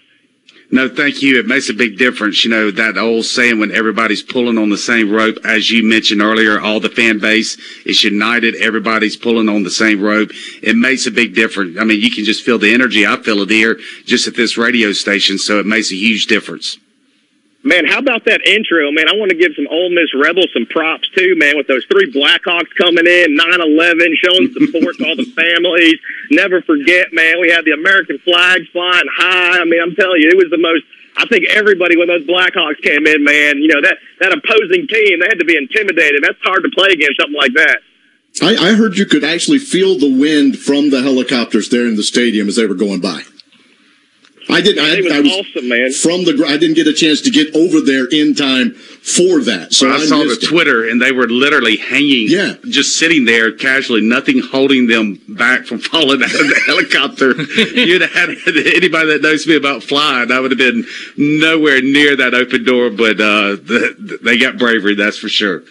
No, 0.74 0.88
thank 0.88 1.22
you. 1.22 1.38
It 1.38 1.48
makes 1.48 1.70
a 1.70 1.74
big 1.74 1.98
difference. 1.98 2.46
You 2.46 2.50
know, 2.50 2.72
that 2.72 2.98
old 2.98 3.26
saying 3.26 3.60
when 3.60 3.76
everybody's 3.76 4.24
pulling 4.24 4.58
on 4.58 4.70
the 4.70 4.78
same 4.78 5.12
rope, 5.12 5.38
as 5.44 5.70
you 5.70 5.84
mentioned 5.84 6.22
earlier, 6.22 6.62
all 6.62 6.80
the 6.80 6.90
fan 6.90 7.20
base 7.20 7.58
is 7.86 8.06
united. 8.06 8.56
Everybody's 8.56 9.18
pulling 9.18 9.50
on 9.50 9.64
the 9.64 9.70
same 9.70 10.02
rope. 10.02 10.30
It 10.64 10.78
makes 10.78 11.06
a 11.06 11.12
big 11.12 11.36
difference. 11.36 11.78
I 11.78 11.84
mean, 11.84 12.00
you 12.00 12.10
can 12.10 12.24
just 12.24 12.44
feel 12.44 12.58
the 12.58 12.74
energy. 12.74 13.06
I 13.06 13.18
feel 13.18 13.42
it 13.42 13.50
here 13.50 13.80
just 14.06 14.28
at 14.28 14.36
this 14.36 14.58
radio 14.58 14.94
station. 14.94 15.38
So 15.38 15.60
it 15.60 15.66
makes 15.66 15.92
a 15.92 15.96
huge 15.96 16.28
difference. 16.28 16.78
Man, 17.64 17.86
how 17.86 18.00
about 18.00 18.26
that 18.26 18.42
intro, 18.42 18.92
man? 18.92 19.08
I 19.08 19.14
want 19.14 19.30
to 19.30 19.38
give 19.38 19.54
some 19.56 19.68
Ole 19.70 19.94
Miss 19.94 20.10
Rebels 20.18 20.50
some 20.52 20.66
props 20.66 21.08
too, 21.10 21.36
man, 21.38 21.58
with 21.58 21.68
those 21.68 21.86
three 21.86 22.12
Blackhawks 22.12 22.74
coming 22.74 23.06
in, 23.06 23.38
9-11, 23.38 24.18
showing 24.18 24.50
support 24.50 24.98
to 24.98 25.06
all 25.06 25.16
the 25.16 25.30
families. 25.30 25.96
Never 26.32 26.64
forget, 26.64 27.14
man, 27.14 27.40
we 27.40 27.52
had 27.52 27.64
the 27.64 27.78
American 27.78 28.18
flags 28.20 28.68
flying 28.74 29.06
high. 29.14 29.62
I 29.62 29.66
mean, 29.66 29.80
I'm 29.80 29.94
telling 29.94 30.22
you, 30.22 30.30
it 30.34 30.38
was 30.38 30.50
the 30.50 30.58
most 30.58 30.84
I 31.18 31.26
think 31.28 31.46
everybody 31.50 31.98
when 31.98 32.08
those 32.08 32.26
Blackhawks 32.26 32.82
came 32.82 33.06
in, 33.06 33.24
man, 33.24 33.58
you 33.58 33.68
know, 33.68 33.82
that, 33.82 33.98
that 34.20 34.32
opposing 34.32 34.88
team, 34.88 35.20
they 35.20 35.28
had 35.28 35.40
to 35.40 35.46
be 35.46 35.58
intimidated. 35.58 36.24
That's 36.24 36.40
hard 36.42 36.64
to 36.64 36.70
play 36.70 36.90
against 36.92 37.20
something 37.20 37.38
like 37.38 37.54
that. 37.54 37.80
I, 38.42 38.56
I 38.56 38.74
heard 38.74 38.98
you 38.98 39.06
could 39.06 39.24
actually 39.24 39.60
feel 39.60 40.00
the 40.00 40.10
wind 40.20 40.58
from 40.58 40.90
the 40.90 41.02
helicopters 41.02 41.70
there 41.70 41.86
in 41.86 41.96
the 41.96 42.04
stadium 42.04 42.48
as 42.48 42.56
they 42.56 42.66
were 42.66 42.76
going 42.76 43.02
by. 43.02 43.24
I 44.52 44.62
did. 44.62 44.78
I, 44.78 44.96
it 44.98 45.04
was, 45.04 45.14
I 45.14 45.20
was 45.22 45.32
awesome, 45.32 45.70
man. 45.70 45.92
From 45.94 46.24
the, 46.26 46.46
I 46.48 46.58
didn't 46.58 46.76
get 46.76 46.86
a 46.88 46.94
chance 46.94 47.22
to 47.22 47.32
get 47.32 47.56
over 47.56 47.80
there 47.82 48.06
in 48.12 48.36
time 48.36 48.74
for 48.74 49.40
that. 49.42 49.74
So 49.74 49.90
I, 49.90 49.96
I 49.96 50.06
saw 50.06 50.20
the 50.20 50.26
missed 50.26 50.44
it. 50.44 50.48
Twitter, 50.48 50.88
and 50.90 51.02
they 51.02 51.12
were 51.12 51.28
literally 51.28 51.78
hanging, 51.78 52.28
Yeah. 52.28 52.56
just 52.70 52.98
sitting 52.98 53.26
there 53.26 53.52
casually, 53.52 54.02
nothing 54.02 54.40
holding 54.42 54.88
them 54.88 55.20
back 55.30 55.66
from 55.66 55.80
falling 55.92 56.22
out 56.22 56.32
of 56.34 56.48
the 56.48 56.62
helicopter. 56.66 57.34
You'd 57.80 58.02
have 58.02 58.12
had 58.14 58.30
anybody 58.76 59.08
that 59.14 59.22
knows 59.22 59.48
me 59.48 59.56
about 59.56 59.84
flying, 59.84 60.32
I 60.32 60.40
would 60.40 60.52
have 60.52 60.58
been 60.58 60.86
nowhere 61.18 61.82
near 61.82 62.16
that 62.18 62.34
open 62.34 62.64
door, 62.64 62.90
but 62.90 63.20
uh, 63.20 63.56
the, 63.56 64.20
they 64.22 64.38
got 64.38 64.58
bravery, 64.58 64.96
that's 64.96 65.18
for 65.18 65.30
sure. 65.30 65.64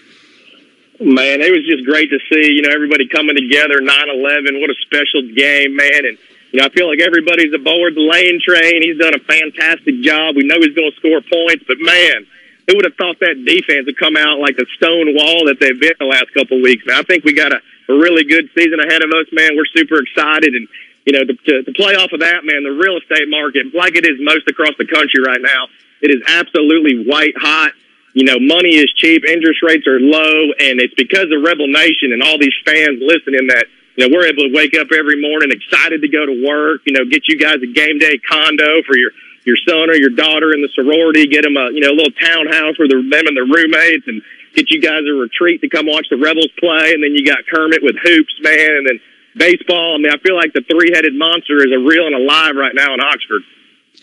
Man, 1.02 1.40
it 1.40 1.50
was 1.50 1.64
just 1.66 1.84
great 1.86 2.10
to 2.10 2.18
see, 2.30 2.52
you 2.52 2.60
know, 2.62 2.68
everybody 2.74 3.08
coming 3.08 3.34
together, 3.34 3.80
9-11. 3.80 4.60
What 4.60 4.68
a 4.70 4.74
special 4.82 5.22
game, 5.34 5.74
man. 5.74 6.04
And, 6.04 6.18
you 6.52 6.58
know, 6.58 6.66
I 6.66 6.70
feel 6.70 6.90
like 6.90 6.98
everybody's 6.98 7.54
aboard 7.54 7.94
the 7.94 8.02
lane 8.02 8.42
train. 8.42 8.82
He's 8.82 8.98
done 8.98 9.14
a 9.14 9.22
fantastic 9.22 10.02
job. 10.02 10.34
We 10.34 10.42
know 10.42 10.58
he's 10.58 10.74
going 10.74 10.90
to 10.90 10.98
score 10.98 11.22
points, 11.22 11.62
but 11.66 11.78
man, 11.78 12.26
who 12.66 12.76
would 12.76 12.86
have 12.86 12.98
thought 12.98 13.18
that 13.22 13.38
defense 13.46 13.86
would 13.86 13.98
come 13.98 14.18
out 14.18 14.38
like 14.38 14.58
the 14.58 14.66
stone 14.74 15.14
wall 15.14 15.46
that 15.46 15.58
they've 15.58 15.78
been 15.78 15.94
the 15.98 16.10
last 16.10 16.34
couple 16.34 16.58
of 16.58 16.62
weeks, 16.62 16.86
man? 16.86 16.98
I 16.98 17.06
think 17.06 17.22
we 17.24 17.34
got 17.34 17.52
a, 17.54 17.62
a 17.90 17.94
really 17.94 18.26
good 18.26 18.50
season 18.54 18.78
ahead 18.82 19.02
of 19.02 19.10
us, 19.14 19.30
man. 19.30 19.54
We're 19.54 19.70
super 19.70 20.02
excited. 20.02 20.54
And, 20.54 20.66
you 21.06 21.12
know, 21.14 21.22
to, 21.26 21.34
to, 21.34 21.54
to 21.66 21.72
play 21.74 21.94
off 21.94 22.10
of 22.10 22.20
that, 22.20 22.42
man, 22.42 22.66
the 22.66 22.74
real 22.74 22.98
estate 22.98 23.30
market, 23.30 23.74
like 23.74 23.94
it 23.94 24.06
is 24.06 24.18
most 24.18 24.46
across 24.50 24.74
the 24.78 24.86
country 24.86 25.22
right 25.22 25.42
now, 25.42 25.70
it 26.02 26.10
is 26.10 26.22
absolutely 26.26 27.06
white 27.06 27.34
hot. 27.38 27.72
You 28.12 28.26
know, 28.26 28.42
money 28.42 28.74
is 28.74 28.90
cheap, 28.98 29.22
interest 29.22 29.62
rates 29.62 29.86
are 29.86 30.02
low, 30.02 30.50
and 30.58 30.82
it's 30.82 30.94
because 30.94 31.30
of 31.30 31.42
Rebel 31.46 31.70
Nation 31.70 32.10
and 32.10 32.22
all 32.22 32.38
these 32.38 32.54
fans 32.66 32.98
listening 32.98 33.46
that 33.54 33.66
you 34.00 34.08
know 34.08 34.16
we're 34.16 34.24
able 34.24 34.48
to 34.48 34.52
wake 34.56 34.72
up 34.80 34.88
every 34.96 35.20
morning 35.20 35.52
excited 35.52 36.00
to 36.00 36.08
go 36.08 36.24
to 36.24 36.32
work. 36.40 36.80
You 36.88 36.96
know, 36.96 37.04
get 37.04 37.28
you 37.28 37.36
guys 37.36 37.60
a 37.60 37.68
game 37.68 38.00
day 38.00 38.16
condo 38.16 38.80
for 38.88 38.96
your 38.96 39.12
your 39.44 39.60
son 39.68 39.92
or 39.92 39.94
your 39.94 40.16
daughter 40.16 40.56
in 40.56 40.64
the 40.64 40.72
sorority. 40.72 41.28
Get 41.28 41.44
them 41.44 41.60
a 41.60 41.68
you 41.68 41.84
know 41.84 41.92
a 41.92 41.96
little 42.00 42.16
townhouse 42.16 42.80
for 42.80 42.88
the, 42.88 42.96
them 42.96 43.26
and 43.28 43.36
their 43.36 43.44
roommates, 43.44 44.08
and 44.08 44.22
get 44.56 44.70
you 44.72 44.80
guys 44.80 45.04
a 45.04 45.12
retreat 45.12 45.60
to 45.60 45.68
come 45.68 45.84
watch 45.84 46.08
the 46.08 46.16
Rebels 46.16 46.48
play. 46.56 46.96
And 46.96 47.04
then 47.04 47.12
you 47.12 47.28
got 47.28 47.44
Kermit 47.52 47.84
with 47.84 47.96
hoops, 48.00 48.32
man, 48.40 48.80
and 48.80 48.88
then 48.88 49.00
baseball. 49.36 49.96
I 49.96 49.98
mean, 50.00 50.12
I 50.12 50.18
feel 50.24 50.36
like 50.36 50.56
the 50.56 50.64
three 50.64 50.96
headed 50.96 51.12
monster 51.12 51.60
is 51.60 51.68
a 51.68 51.78
real 51.84 52.08
and 52.08 52.16
alive 52.16 52.56
right 52.56 52.72
now 52.74 52.94
in 52.94 53.04
Oxford. 53.04 53.44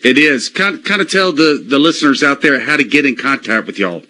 It 0.04 0.16
is. 0.16 0.48
Kind, 0.48 0.84
kind 0.84 1.00
of 1.00 1.10
tell 1.10 1.32
the, 1.32 1.58
the 1.58 1.78
listeners 1.78 2.22
out 2.22 2.40
there 2.40 2.60
how 2.60 2.76
to 2.76 2.84
get 2.84 3.04
in 3.04 3.16
contact 3.16 3.66
with 3.66 3.80
y'all. 3.80 4.04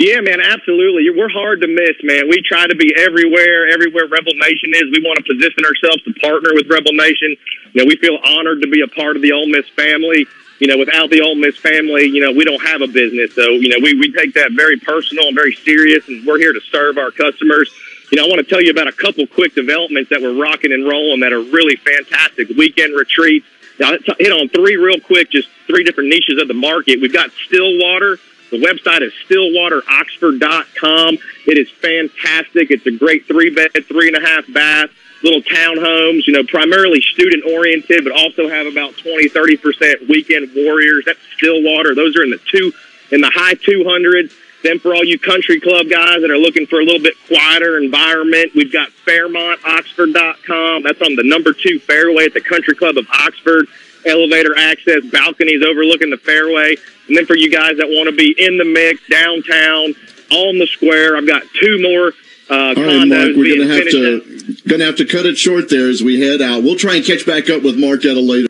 Yeah, 0.00 0.24
man, 0.24 0.40
absolutely. 0.40 1.12
We're 1.12 1.28
hard 1.28 1.60
to 1.60 1.68
miss, 1.68 2.00
man. 2.02 2.24
We 2.26 2.40
try 2.40 2.66
to 2.66 2.74
be 2.74 2.88
everywhere, 2.96 3.68
everywhere 3.68 4.08
Rebel 4.08 4.32
Nation 4.32 4.72
is. 4.72 4.88
We 4.96 5.04
want 5.04 5.20
to 5.20 5.24
position 5.28 5.60
ourselves 5.60 6.00
to 6.08 6.14
partner 6.24 6.56
with 6.56 6.72
Rebel 6.72 6.94
Nation. 6.94 7.36
You 7.74 7.84
know, 7.84 7.86
we 7.86 7.96
feel 7.96 8.16
honored 8.24 8.62
to 8.62 8.68
be 8.68 8.80
a 8.80 8.88
part 8.88 9.16
of 9.16 9.20
the 9.20 9.32
Ole 9.32 9.46
Miss 9.46 9.68
family. 9.76 10.24
You 10.58 10.68
know, 10.68 10.78
without 10.78 11.10
the 11.10 11.20
Ole 11.20 11.34
Miss 11.34 11.58
family, 11.58 12.08
you 12.08 12.24
know, 12.24 12.32
we 12.32 12.44
don't 12.48 12.64
have 12.64 12.80
a 12.80 12.86
business. 12.86 13.34
So, 13.34 13.42
you 13.60 13.68
know, 13.68 13.76
we, 13.82 13.92
we 14.00 14.10
take 14.10 14.32
that 14.40 14.52
very 14.56 14.78
personal 14.80 15.26
and 15.26 15.36
very 15.36 15.52
serious, 15.52 16.08
and 16.08 16.24
we're 16.24 16.38
here 16.38 16.54
to 16.54 16.60
serve 16.72 16.96
our 16.96 17.10
customers. 17.10 17.70
You 18.10 18.16
know, 18.16 18.24
I 18.24 18.28
want 18.28 18.40
to 18.40 18.48
tell 18.48 18.62
you 18.62 18.70
about 18.70 18.88
a 18.88 18.96
couple 18.96 19.26
quick 19.26 19.54
developments 19.54 20.08
that 20.08 20.22
we're 20.22 20.40
rocking 20.40 20.72
and 20.72 20.88
rolling 20.88 21.20
that 21.20 21.34
are 21.34 21.44
really 21.44 21.76
fantastic. 21.76 22.48
Weekend 22.56 22.96
retreats. 22.96 23.44
Now, 23.78 23.92
hit 24.18 24.32
on 24.32 24.48
three 24.48 24.76
real 24.76 25.00
quick, 25.00 25.30
just 25.30 25.48
three 25.66 25.84
different 25.84 26.08
niches 26.08 26.40
of 26.40 26.48
the 26.48 26.56
market. 26.56 27.02
We've 27.02 27.12
got 27.12 27.30
Stillwater. 27.46 28.18
The 28.50 28.58
website 28.58 29.02
is 29.02 29.12
stillwateroxford.com. 29.28 31.18
It 31.46 31.58
is 31.58 31.70
fantastic. 31.70 32.70
It's 32.70 32.86
a 32.86 32.90
great 32.90 33.26
three 33.26 33.54
bed, 33.54 33.70
three 33.86 34.08
and 34.08 34.16
a 34.16 34.20
half 34.20 34.44
bath, 34.52 34.90
little 35.22 35.42
townhomes, 35.42 36.26
you 36.26 36.32
know, 36.32 36.44
primarily 36.44 37.00
student 37.00 37.44
oriented, 37.44 38.04
but 38.04 38.12
also 38.12 38.48
have 38.48 38.66
about 38.66 38.96
20, 38.98 39.28
30% 39.28 40.08
weekend 40.08 40.50
warriors. 40.56 41.04
That's 41.06 41.20
Stillwater. 41.36 41.94
Those 41.94 42.16
are 42.16 42.22
in 42.22 42.30
the 42.30 42.40
two, 42.50 42.72
in 43.12 43.20
the 43.20 43.30
high 43.30 43.54
200s. 43.54 44.32
Then 44.62 44.78
for 44.78 44.94
all 44.94 45.04
you 45.04 45.18
country 45.18 45.58
club 45.58 45.88
guys 45.88 46.20
that 46.20 46.30
are 46.30 46.36
looking 46.36 46.66
for 46.66 46.80
a 46.80 46.84
little 46.84 47.00
bit 47.00 47.14
quieter 47.26 47.78
environment, 47.78 48.52
we've 48.54 48.72
got 48.72 48.90
FairmontOxford.com. 49.06 50.82
That's 50.82 51.00
on 51.00 51.16
the 51.16 51.22
number 51.24 51.52
two 51.52 51.78
fairway 51.78 52.26
at 52.26 52.34
the 52.34 52.42
Country 52.42 52.74
Club 52.74 52.98
of 52.98 53.06
Oxford. 53.10 53.68
Elevator 54.06 54.56
access, 54.56 55.04
balconies 55.10 55.62
overlooking 55.64 56.10
the 56.10 56.16
fairway. 56.16 56.76
And 57.08 57.16
then 57.16 57.26
for 57.26 57.36
you 57.36 57.50
guys 57.50 57.76
that 57.78 57.88
want 57.88 58.08
to 58.08 58.16
be 58.16 58.34
in 58.38 58.58
the 58.58 58.64
mix 58.64 59.00
downtown 59.08 59.94
on 60.30 60.58
the 60.58 60.66
square, 60.66 61.16
I've 61.16 61.26
got 61.26 61.42
two 61.60 61.82
more 61.82 62.12
uh, 62.50 62.74
All 62.76 62.82
right, 62.82 63.06
Mark, 63.06 63.36
we're 63.36 63.56
going 63.56 63.68
to 63.68 63.74
have 63.74 63.84
to 63.90 64.20
going 64.68 64.80
to 64.80 64.86
have 64.86 64.96
to 64.96 65.04
cut 65.04 65.24
it 65.24 65.38
short 65.38 65.70
there 65.70 65.88
as 65.88 66.02
we 66.02 66.20
head 66.20 66.42
out. 66.42 66.64
We'll 66.64 66.74
try 66.74 66.96
and 66.96 67.04
catch 67.04 67.24
back 67.24 67.48
up 67.48 67.62
with 67.62 67.78
Mark 67.78 68.04
at 68.04 68.16
a 68.16 68.20
later. 68.20 68.49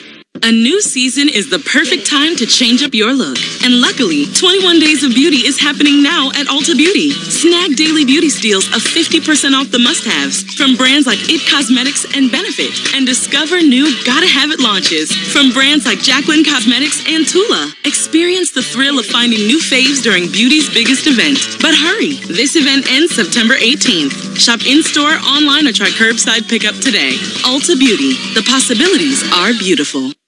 A 0.43 0.51
new 0.51 0.81
season 0.81 1.29
is 1.29 1.53
the 1.53 1.61
perfect 1.61 2.09
time 2.09 2.35
to 2.35 2.49
change 2.49 2.81
up 2.81 2.97
your 2.97 3.13
look. 3.13 3.37
And 3.61 3.77
luckily, 3.77 4.25
21 4.25 4.81
Days 4.81 5.05
of 5.05 5.13
Beauty 5.13 5.45
is 5.45 5.61
happening 5.61 6.01
now 6.01 6.33
at 6.33 6.49
Ulta 6.49 6.73
Beauty. 6.73 7.13
Snag 7.13 7.77
daily 7.77 8.05
beauty 8.05 8.27
steals 8.27 8.65
of 8.73 8.81
50% 8.81 9.21
off 9.53 9.69
the 9.69 9.77
must 9.77 10.01
haves 10.03 10.41
from 10.57 10.73
brands 10.73 11.05
like 11.05 11.21
IT 11.29 11.45
Cosmetics 11.45 12.09
and 12.17 12.33
Benefit. 12.33 12.73
And 12.97 13.05
discover 13.05 13.61
new 13.61 13.85
Gotta 14.01 14.25
Have 14.25 14.49
It 14.49 14.59
launches 14.59 15.13
from 15.13 15.53
brands 15.53 15.85
like 15.85 16.01
Jaclyn 16.01 16.41
Cosmetics 16.41 17.05
and 17.05 17.21
Tula. 17.21 17.69
Experience 17.85 18.49
the 18.49 18.65
thrill 18.65 18.97
of 18.97 19.05
finding 19.05 19.45
new 19.45 19.61
faves 19.61 20.01
during 20.01 20.25
beauty's 20.33 20.73
biggest 20.73 21.05
event. 21.05 21.37
But 21.61 21.77
hurry, 21.77 22.17
this 22.25 22.57
event 22.57 22.89
ends 22.89 23.13
September 23.13 23.53
18th. 23.61 24.41
Shop 24.41 24.65
in 24.65 24.81
store, 24.81 25.21
online, 25.21 25.69
or 25.69 25.71
try 25.71 25.93
curbside 25.93 26.49
pickup 26.49 26.81
today. 26.81 27.13
Ulta 27.45 27.77
Beauty, 27.77 28.17
the 28.33 28.41
possibilities 28.41 29.21
are 29.37 29.53
beautiful. 29.53 30.09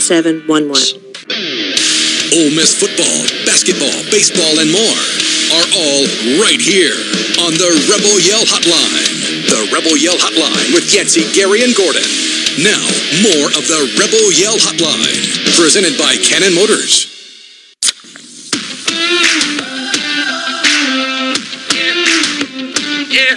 7711. 0.00 1.10
Ole 2.32 2.54
Miss 2.54 2.78
football, 2.78 3.20
basketball, 3.44 3.94
baseball, 4.10 4.58
and 4.58 4.70
more 4.70 5.00
are 5.50 5.68
all 5.74 6.02
right 6.38 6.62
here 6.62 6.94
on 7.42 7.52
the 7.58 7.70
Rebel 7.90 8.16
Yell 8.22 8.46
Hotline. 8.46 9.06
The 9.50 9.68
Rebel 9.74 9.96
Yell 9.98 10.16
Hotline 10.16 10.72
with 10.72 10.86
Yancey, 10.94 11.26
Gary, 11.34 11.62
and 11.62 11.74
Gordon. 11.74 12.06
Now, 12.62 12.82
more 13.22 13.50
of 13.52 13.66
the 13.66 13.82
Rebel 13.98 14.30
Yell 14.32 14.58
Hotline, 14.58 15.56
presented 15.58 15.98
by 15.98 16.16
Cannon 16.22 16.54
Motors. 16.54 17.10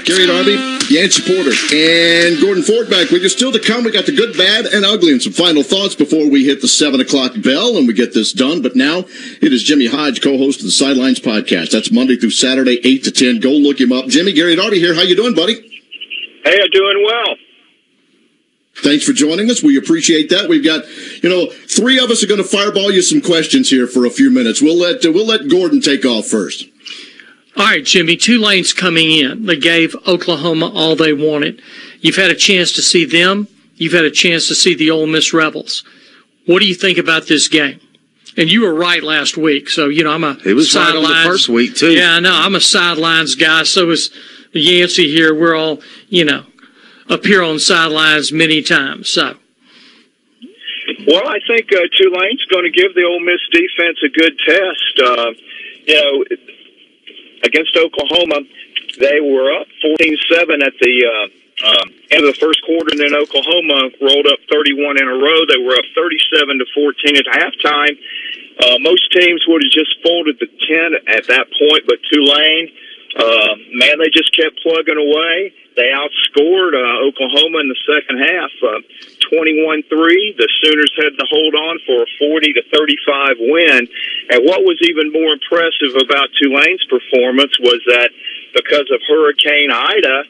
Gary 0.06 0.28
Darby, 0.28 0.73
Yancey 0.94 1.24
Porter, 1.26 1.50
and 1.74 2.40
Gordon 2.40 2.62
Ford 2.62 2.88
back 2.88 3.10
with 3.10 3.24
you. 3.24 3.30
Still 3.30 3.52
to 3.52 3.60
come, 3.60 3.84
we 3.84 3.90
got 3.90 4.06
the 4.06 4.16
good, 4.16 4.38
bad, 4.38 4.68
and 4.68 4.86
ugly, 4.86 5.12
and 5.12 5.20
some 5.20 5.34
final 5.34 5.64
thoughts 5.64 5.96
before 5.96 6.30
we 6.30 6.46
hit 6.46 6.62
the 6.62 6.68
7 6.68 7.02
o'clock 7.02 7.34
bell 7.44 7.78
and 7.78 7.88
we 7.88 7.96
get 7.96 8.14
this 8.14 8.32
done. 8.32 8.62
But 8.62 8.76
now 8.76 9.00
it 9.00 9.52
is 9.52 9.64
Jimmy 9.64 9.88
Hodge, 9.88 10.22
co-host 10.22 10.60
of 10.60 10.66
the 10.66 10.72
Sidelines 10.72 11.20
Podcast. 11.20 11.72
That's 11.72 11.92
Monday 11.92 12.16
through 12.16 12.30
Saturday, 12.30 12.80
8 12.84 13.06
to 13.06 13.12
10. 13.12 13.40
Go 13.40 13.50
look 13.50 13.82
him 13.82 13.92
up. 13.92 14.06
Jimmy, 14.06 14.34
Gary 14.34 14.56
Darby 14.56 14.78
here. 14.78 14.94
How 14.94 15.02
you 15.02 15.16
doing, 15.16 15.34
buddy? 15.34 15.56
Hey, 16.46 16.60
I'm 16.62 16.70
doing 16.70 17.04
well. 17.04 17.36
Thanks 18.84 19.04
for 19.04 19.14
joining 19.14 19.50
us. 19.50 19.64
We 19.64 19.78
appreciate 19.78 20.30
that. 20.30 20.48
We've 20.48 20.64
got, 20.64 20.84
you 21.24 21.30
know, 21.30 21.48
three 21.48 21.98
of 21.98 22.12
us 22.12 22.24
are 22.24 22.28
going 22.28 22.42
to 22.42 22.48
fireball 22.48 22.92
you 22.92 23.02
some 23.02 23.22
questions 23.22 23.72
here 23.72 23.88
for 23.88 24.06
a 24.06 24.12
few 24.12 24.30
minutes. 24.30 24.62
We'll 24.62 24.78
let 24.78 25.04
uh, 25.04 25.12
we'll 25.12 25.26
let 25.26 25.50
Gordon 25.50 25.82
take 25.82 26.06
off 26.06 26.28
first. 26.28 26.66
All 27.56 27.66
right, 27.66 27.86
Jimmy, 27.86 28.18
Tulane's 28.18 28.74
coming 28.74 29.12
in. 29.12 29.46
They 29.46 29.58
gave 29.58 29.96
Oklahoma 30.08 30.72
all 30.74 30.96
they 30.96 31.14
wanted. 31.14 31.62
You've 32.02 32.16
had 32.16 32.32
a 32.32 32.36
chance 32.36 32.72
to 32.74 32.82
see 32.82 33.06
them. 33.06 33.48
You've 33.76 33.94
had 33.94 34.06
a 34.06 34.12
chance 34.12 34.48
to 34.48 34.56
see 34.56 34.74
the 34.74 34.90
Ole 34.90 35.06
Miss 35.06 35.34
Rebels. 35.34 35.84
What 36.46 36.60
do 36.60 36.68
you 36.68 36.74
think 36.74 36.98
about 36.98 37.28
this 37.28 37.48
game? 37.48 37.80
And 38.36 38.52
you 38.52 38.62
were 38.62 38.74
right 38.74 39.04
last 39.04 39.38
week, 39.38 39.70
so 39.70 39.90
you 39.90 40.04
know 40.04 40.12
I'm 40.12 40.24
a 40.24 40.38
It 40.44 40.56
was 40.56 40.76
right 40.76 40.96
on 40.96 41.04
the 41.04 41.22
first 41.24 41.48
week, 41.50 41.76
too. 41.76 41.92
Yeah, 41.92 42.16
I 42.16 42.20
know. 42.20 42.34
I'm 42.34 42.56
a 42.56 42.62
sidelines 42.62 43.36
guy. 43.36 43.64
So 43.64 43.92
is 43.92 44.10
Yancey 44.54 45.08
here. 45.08 45.36
We're 45.36 45.56
all 45.56 45.82
you 46.10 46.26
know 46.26 46.46
up 47.10 47.24
here 47.26 47.44
on 47.44 47.60
sidelines 47.60 48.32
many 48.32 48.64
times. 48.64 49.10
So 49.10 49.38
Well, 51.06 51.28
I 51.28 51.40
think 51.46 51.72
uh, 51.72 51.82
Tulane's 51.96 52.46
going 52.46 52.64
to 52.64 52.72
give 52.72 52.96
the 52.96 53.04
Ole 53.04 53.20
Miss 53.20 53.42
defense 53.52 54.00
a 54.04 54.10
good 54.10 54.40
test. 54.40 55.00
Uh, 55.00 55.32
you 55.86 55.96
know, 55.96 56.38
against 57.44 57.76
Oklahoma, 57.76 58.42
they 59.00 59.20
were 59.20 59.52
up 59.52 59.68
14-7 59.84 60.64
at 60.64 60.74
the 60.80 60.96
uh, 61.06 61.28
uh, 61.62 61.86
end 62.12 62.26
of 62.26 62.34
the 62.34 62.40
first 62.40 62.64
quarter, 62.66 62.92
and 62.92 63.00
then 63.00 63.14
Oklahoma 63.14 63.94
rolled 64.02 64.28
up 64.28 64.40
31 64.50 64.98
in 64.98 65.08
a 65.08 65.18
row. 65.18 65.40
They 65.46 65.62
were 65.62 65.78
up 65.78 65.86
37 65.96 66.60
to 66.60 66.66
14 66.74 67.18
at 67.18 67.28
halftime. 67.30 67.96
Uh, 68.60 68.78
most 68.80 69.12
teams 69.12 69.44
would 69.48 69.64
have 69.64 69.74
just 69.74 69.98
folded 70.04 70.38
the 70.40 70.48
10 70.48 71.16
at 71.16 71.28
that 71.28 71.48
point, 71.58 71.84
but 71.86 71.98
Tulane, 72.10 72.70
uh, 73.16 73.54
man, 73.78 74.02
they 74.02 74.10
just 74.10 74.34
kept 74.34 74.58
plugging 74.66 74.98
away. 74.98 75.54
They 75.76 75.90
outscored 75.90 76.74
uh, 76.74 77.06
Oklahoma 77.10 77.62
in 77.62 77.70
the 77.70 77.82
second 77.86 78.22
half, 78.22 78.54
uh, 78.62 78.82
21-3. 79.30 80.38
The 80.38 80.50
Sooners 80.62 80.94
had 80.98 81.14
to 81.18 81.26
hold 81.30 81.54
on 81.54 81.80
for 81.86 82.06
a 82.06 82.10
40 82.18 82.54
to 82.54 82.64
35 82.74 83.38
win. 83.40 83.82
And 84.30 84.40
what 84.46 84.62
was 84.66 84.78
even 84.82 85.14
more 85.14 85.34
impressive 85.34 85.98
about 85.98 86.30
Tulane's 86.42 86.86
performance 86.90 87.54
was 87.60 87.82
that 87.90 88.10
because 88.54 88.90
of 88.94 89.02
Hurricane 89.06 89.70
Ida, 89.74 90.26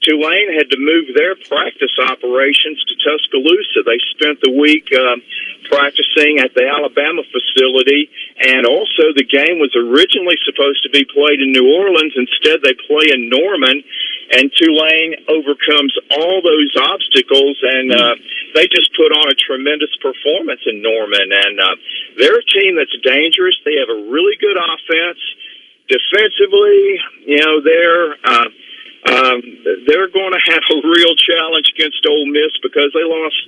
Tulane 0.00 0.56
had 0.56 0.72
to 0.72 0.80
move 0.80 1.12
their 1.12 1.36
practice 1.36 1.92
operations 2.00 2.80
to 2.88 2.94
Tuscaloosa. 3.04 3.84
They 3.84 4.00
spent 4.16 4.40
the 4.40 4.48
week 4.48 4.88
um, 4.96 5.20
practicing 5.68 6.40
at 6.40 6.56
the 6.56 6.64
Alabama 6.64 7.20
facility, 7.28 8.08
and 8.40 8.64
also 8.64 9.12
the 9.12 9.28
game 9.28 9.60
was 9.60 9.76
originally 9.76 10.40
supposed 10.48 10.80
to 10.88 10.90
be 10.90 11.04
played 11.04 11.44
in 11.44 11.52
New 11.52 11.68
Orleans. 11.68 12.16
Instead, 12.16 12.64
they 12.64 12.72
play 12.72 13.12
in 13.12 13.28
Norman, 13.28 13.84
and 14.32 14.48
Tulane 14.56 15.20
overcomes 15.28 15.92
all 16.16 16.40
those 16.40 16.72
obstacles, 16.80 17.60
and 17.60 17.92
uh, 17.92 18.14
they 18.56 18.72
just 18.72 18.96
put 18.96 19.12
on 19.12 19.28
a 19.28 19.36
tremendous 19.36 19.92
performance 20.00 20.64
in 20.64 20.80
Norman. 20.80 21.28
And 21.28 21.60
uh, 21.60 21.76
they're 22.16 22.40
a 22.40 22.48
team 22.48 22.80
that's 22.80 22.96
dangerous. 23.04 23.56
They 23.68 23.76
have 23.84 23.92
a 23.92 24.00
really 24.08 24.40
good 24.40 24.56
offense. 24.56 25.20
Defensively, 25.92 26.96
you 27.28 27.38
know, 27.44 27.60
they're. 27.60 28.16
Uh, 28.24 28.48
um, 29.08 29.40
they're 29.86 30.12
going 30.12 30.32
to 30.32 30.42
have 30.52 30.64
a 30.76 30.78
real 30.84 31.14
challenge 31.16 31.72
against 31.72 32.04
Ole 32.04 32.26
Miss 32.26 32.52
because 32.62 32.92
they 32.92 33.04
lost 33.04 33.40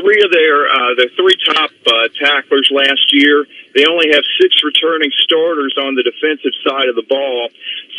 three 0.00 0.20
of 0.24 0.30
their 0.32 0.68
uh, 0.68 0.94
their 0.96 1.12
three 1.16 1.36
top 1.44 1.70
uh, 1.86 2.08
tacklers 2.16 2.68
last 2.72 3.12
year. 3.12 3.44
They 3.74 3.84
only 3.84 4.08
have 4.12 4.24
six 4.40 4.64
returning 4.64 5.10
starters 5.24 5.76
on 5.76 5.94
the 5.94 6.02
defensive 6.02 6.56
side 6.64 6.88
of 6.88 6.96
the 6.96 7.04
ball. 7.04 7.48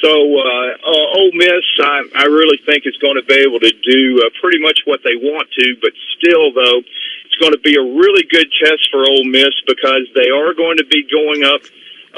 So 0.02 0.10
uh, 0.10 0.70
uh, 0.82 1.18
Ole 1.20 1.34
Miss, 1.34 1.66
I, 1.78 2.10
I 2.16 2.26
really 2.26 2.58
think 2.66 2.86
is 2.86 2.98
going 2.98 3.22
to 3.22 3.26
be 3.26 3.38
able 3.46 3.60
to 3.60 3.74
do 3.86 4.26
uh, 4.26 4.30
pretty 4.42 4.60
much 4.60 4.82
what 4.86 5.02
they 5.04 5.16
want 5.16 5.52
to, 5.60 5.76
but 5.82 5.92
still, 6.18 6.54
though, 6.54 6.80
it's 6.82 7.38
going 7.38 7.54
to 7.54 7.62
be 7.62 7.76
a 7.76 7.84
really 7.84 8.24
good 8.26 8.48
test 8.64 8.90
for 8.92 9.06
Ole 9.06 9.26
Miss 9.26 9.54
because 9.68 10.08
they 10.16 10.30
are 10.32 10.54
going 10.54 10.78
to 10.78 10.88
be 10.88 11.04
going 11.06 11.44
up 11.44 11.62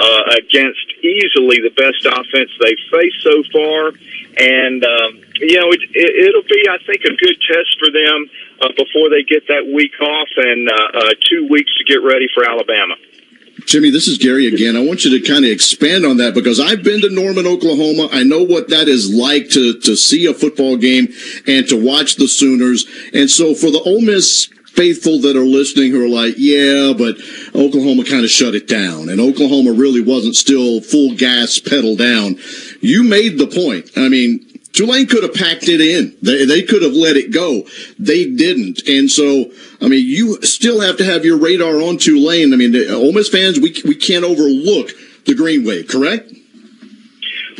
uh, 0.01 0.23
against 0.41 0.81
easily 1.05 1.61
the 1.61 1.73
best 1.77 2.01
offense 2.09 2.49
they've 2.57 2.85
faced 2.89 3.21
so 3.21 3.37
far, 3.53 3.93
and 4.37 4.81
um, 4.81 5.11
you 5.37 5.61
know 5.61 5.69
it, 5.69 5.81
it, 5.93 6.09
it'll 6.25 6.49
be, 6.49 6.65
I 6.65 6.81
think, 6.89 7.05
a 7.05 7.13
good 7.13 7.37
test 7.45 7.77
for 7.77 7.93
them 7.93 8.29
uh, 8.61 8.73
before 8.73 9.13
they 9.13 9.21
get 9.21 9.45
that 9.47 9.69
week 9.69 9.93
off 10.01 10.29
and 10.37 10.69
uh, 10.69 10.97
uh, 10.97 11.13
two 11.29 11.47
weeks 11.49 11.69
to 11.77 11.83
get 11.85 12.01
ready 12.01 12.27
for 12.33 12.43
Alabama. 12.43 12.95
Jimmy, 13.65 13.91
this 13.91 14.07
is 14.07 14.17
Gary 14.17 14.47
again. 14.47 14.75
I 14.75 14.83
want 14.83 15.05
you 15.05 15.19
to 15.19 15.27
kind 15.27 15.45
of 15.45 15.51
expand 15.51 16.05
on 16.05 16.17
that 16.17 16.33
because 16.33 16.59
I've 16.59 16.83
been 16.83 17.01
to 17.01 17.09
Norman, 17.09 17.45
Oklahoma. 17.45 18.09
I 18.11 18.23
know 18.23 18.41
what 18.41 18.69
that 18.69 18.87
is 18.87 19.13
like 19.13 19.49
to, 19.49 19.79
to 19.81 19.95
see 19.95 20.25
a 20.25 20.33
football 20.33 20.77
game 20.77 21.09
and 21.47 21.67
to 21.67 21.79
watch 21.79 22.15
the 22.15 22.27
Sooners. 22.27 22.85
And 23.13 23.29
so 23.29 23.53
for 23.53 23.69
the 23.69 23.81
Ole 23.85 24.01
Miss 24.01 24.49
faithful 24.73 25.19
that 25.19 25.35
are 25.35 25.41
listening 25.41 25.91
who 25.91 26.05
are 26.05 26.09
like, 26.09 26.35
yeah, 26.37 26.93
but 26.97 27.17
Oklahoma 27.53 28.05
kind 28.05 28.23
of 28.23 28.29
shut 28.29 28.55
it 28.55 28.67
down 28.67 29.09
and 29.09 29.19
Oklahoma 29.19 29.73
really 29.73 30.01
wasn't 30.01 30.35
still 30.35 30.81
full 30.81 31.15
gas 31.15 31.59
pedal 31.59 31.95
down. 31.95 32.37
You 32.79 33.03
made 33.03 33.37
the 33.37 33.47
point. 33.47 33.91
I 33.97 34.07
mean, 34.07 34.47
Tulane 34.73 35.07
could 35.07 35.23
have 35.23 35.33
packed 35.33 35.67
it 35.67 35.81
in. 35.81 36.15
They, 36.21 36.45
they 36.45 36.63
could 36.63 36.81
have 36.81 36.93
let 36.93 37.17
it 37.17 37.31
go. 37.33 37.67
They 37.99 38.31
didn't. 38.31 38.87
And 38.87 39.11
so, 39.11 39.51
I 39.81 39.87
mean, 39.87 40.05
you 40.07 40.41
still 40.41 40.79
have 40.79 40.97
to 40.97 41.05
have 41.05 41.25
your 41.25 41.37
radar 41.37 41.81
on 41.81 41.97
Tulane. 41.97 42.53
I 42.53 42.55
mean, 42.55 42.71
the 42.71 42.93
Ole 42.95 43.11
Miss 43.11 43.29
fans, 43.29 43.59
we, 43.59 43.75
we 43.85 43.95
can't 43.95 44.23
overlook 44.23 44.91
the 45.25 45.35
Green 45.35 45.65
Wave, 45.65 45.87
correct? 45.87 46.31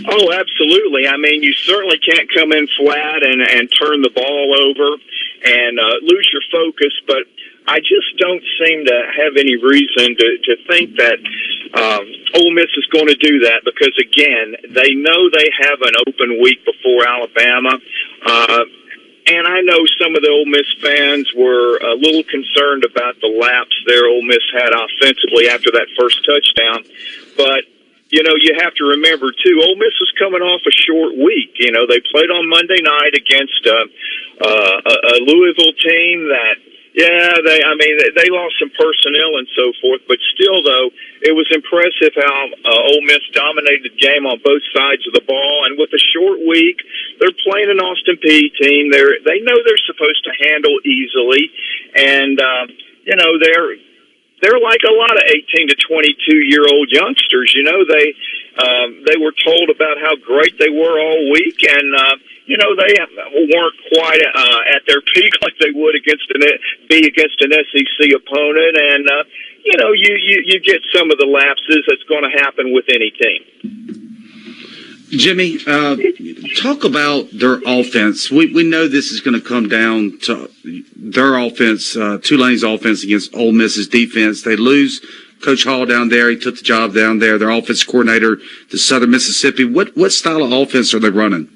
Oh, 0.08 0.32
absolutely. 0.32 1.08
I 1.08 1.18
mean, 1.18 1.44
you 1.44 1.54
certainly 1.54 2.00
can't 2.00 2.32
come 2.34 2.54
in 2.54 2.68
flat 2.80 3.24
and, 3.24 3.42
and 3.42 3.70
turn 3.78 4.02
the 4.02 4.10
ball 4.10 4.56
over 4.58 4.98
and 5.44 5.80
uh, 5.80 5.98
lose 6.02 6.28
your 6.32 6.42
focus, 6.52 6.94
but 7.08 7.24
I 7.68 7.80
just 7.80 8.18
don't 8.18 8.44
seem 8.60 8.86
to 8.86 8.98
have 9.18 9.34
any 9.38 9.56
reason 9.56 10.18
to, 10.18 10.28
to 10.44 10.54
think 10.68 10.98
that 10.98 11.20
um, 11.74 12.06
Ole 12.36 12.54
Miss 12.54 12.70
is 12.76 12.86
going 12.92 13.08
to 13.08 13.16
do 13.16 13.40
that 13.46 13.62
because, 13.64 13.94
again, 14.02 14.74
they 14.74 14.94
know 14.94 15.30
they 15.30 15.50
have 15.62 15.82
an 15.82 15.94
open 16.08 16.42
week 16.42 16.66
before 16.66 17.08
Alabama. 17.08 17.78
Uh, 18.26 18.66
and 19.28 19.48
I 19.48 19.62
know 19.62 19.78
some 20.02 20.16
of 20.16 20.22
the 20.22 20.30
Ole 20.30 20.50
Miss 20.50 20.66
fans 20.82 21.32
were 21.38 21.78
a 21.78 21.94
little 21.94 22.24
concerned 22.24 22.84
about 22.84 23.22
the 23.22 23.30
lapse 23.30 23.78
there 23.86 24.10
Ole 24.10 24.26
Miss 24.26 24.44
had 24.54 24.74
offensively 24.74 25.48
after 25.48 25.72
that 25.72 25.88
first 26.00 26.26
touchdown. 26.26 26.84
But, 27.38 27.64
you 28.12 28.24
know, 28.28 28.36
you 28.36 28.60
have 28.60 28.76
to 28.76 28.84
remember, 28.92 29.32
too, 29.32 29.56
Ole 29.64 29.80
Miss 29.80 29.96
was 29.96 30.12
coming 30.20 30.44
off 30.44 30.60
a 30.68 30.76
short 30.84 31.16
week. 31.16 31.56
You 31.64 31.72
know, 31.72 31.88
they 31.88 32.04
played 32.12 32.28
on 32.28 32.44
Monday 32.52 32.84
night 32.84 33.16
against 33.16 33.64
uh, 33.64 33.88
uh, 34.44 34.78
a, 34.84 35.16
Louisville 35.24 35.76
team 35.80 36.28
that 36.28 36.60
yeah, 36.92 37.40
they. 37.40 37.64
I 37.64 37.72
mean, 37.80 37.96
they 38.20 38.28
lost 38.28 38.60
some 38.60 38.68
personnel 38.76 39.40
and 39.40 39.48
so 39.56 39.72
forth, 39.80 40.04
but 40.12 40.20
still, 40.36 40.60
though, 40.60 40.92
it 41.24 41.32
was 41.32 41.48
impressive 41.56 42.12
how 42.20 42.52
uh, 42.52 42.92
Ole 42.92 43.08
Miss 43.08 43.24
dominated 43.32 43.88
the 43.88 43.96
game 43.96 44.28
on 44.28 44.44
both 44.44 44.60
sides 44.76 45.08
of 45.08 45.16
the 45.16 45.24
ball. 45.24 45.72
And 45.72 45.80
with 45.80 45.88
a 45.96 46.04
short 46.12 46.44
week, 46.44 46.84
they're 47.24 47.38
playing 47.48 47.72
an 47.72 47.80
Austin 47.80 48.20
Peay 48.20 48.52
team. 48.60 48.92
They're 48.92 49.24
they 49.24 49.40
know 49.40 49.56
they're 49.64 49.88
supposed 49.88 50.20
to 50.28 50.36
handle 50.52 50.76
easily, 50.84 51.48
and 51.96 52.36
um, 52.44 52.76
you 53.08 53.16
know 53.16 53.40
they're 53.40 53.80
they're 54.42 54.60
like 54.60 54.82
a 54.84 54.94
lot 54.94 55.14
of 55.16 55.24
18 55.30 55.70
to 55.70 55.76
22 55.76 56.36
year 56.50 56.66
old 56.66 56.90
youngsters. 56.90 57.54
You 57.56 57.64
know, 57.64 57.86
they 57.86 58.14
um, 58.58 59.06
they 59.06 59.18
were 59.18 59.32
told 59.32 59.70
about 59.70 60.02
how 60.02 60.16
great 60.18 60.58
they 60.60 60.70
were 60.70 61.00
all 61.00 61.32
week, 61.32 61.64
and 61.64 61.96
uh, 61.96 62.16
you 62.46 62.58
know 62.58 62.76
they 62.76 62.94
weren't 62.98 63.78
quite 63.94 64.22
uh, 64.22 64.76
at 64.76 64.84
their 64.88 65.02
peak 65.14 65.34
like 65.42 65.54
they 65.60 65.72
would 65.72 65.96
against 65.96 66.28
an 66.34 66.42
be 66.90 67.08
against 67.08 67.40
an 67.42 67.54
SEC 67.54 68.00
opponent, 68.12 68.76
and 68.76 69.08
uh, 69.08 69.24
you 69.64 69.78
know 69.78 69.94
you, 69.94 70.18
you 70.18 70.44
you 70.46 70.60
get 70.60 70.82
some 70.94 71.12
of 71.12 71.18
the 71.18 71.30
lapses 71.30 71.86
that's 71.88 72.04
going 72.10 72.24
to 72.24 72.34
happen 72.44 72.74
with 72.74 72.86
any 72.90 73.12
team. 73.12 74.11
Jimmy, 75.12 75.60
uh, 75.68 75.98
talk 76.62 76.86
about 76.86 77.28
their 77.34 77.60
offense. 77.66 78.32
We 78.32 78.54
we 78.54 78.64
know 78.64 78.88
this 78.88 79.12
is 79.12 79.20
going 79.20 79.40
to 79.40 79.46
come 79.46 79.68
down 79.68 80.20
to 80.24 80.50
their 80.96 81.38
offense, 81.38 81.98
uh, 81.98 82.18
Tulane's 82.24 82.64
offense 82.64 83.04
against 83.04 83.36
Ole 83.36 83.52
Miss's 83.52 83.90
defense. 83.90 84.42
They 84.42 84.56
lose 84.56 85.06
Coach 85.44 85.66
Hall 85.66 85.86
down 85.86 86.10
there. 86.10 86.30
He 86.30 86.38
took 86.38 86.56
the 86.56 86.62
job 86.64 86.94
down 86.94 87.20
there. 87.20 87.38
Their 87.38 87.50
offense 87.50 87.84
coordinator 87.84 88.38
to 88.70 88.78
Southern 88.78 89.12
Mississippi. 89.12 89.66
What 89.66 89.98
what 89.98 90.14
style 90.14 90.44
of 90.44 90.52
offense 90.54 90.94
are 90.94 91.00
they 91.00 91.10
running? 91.10 91.50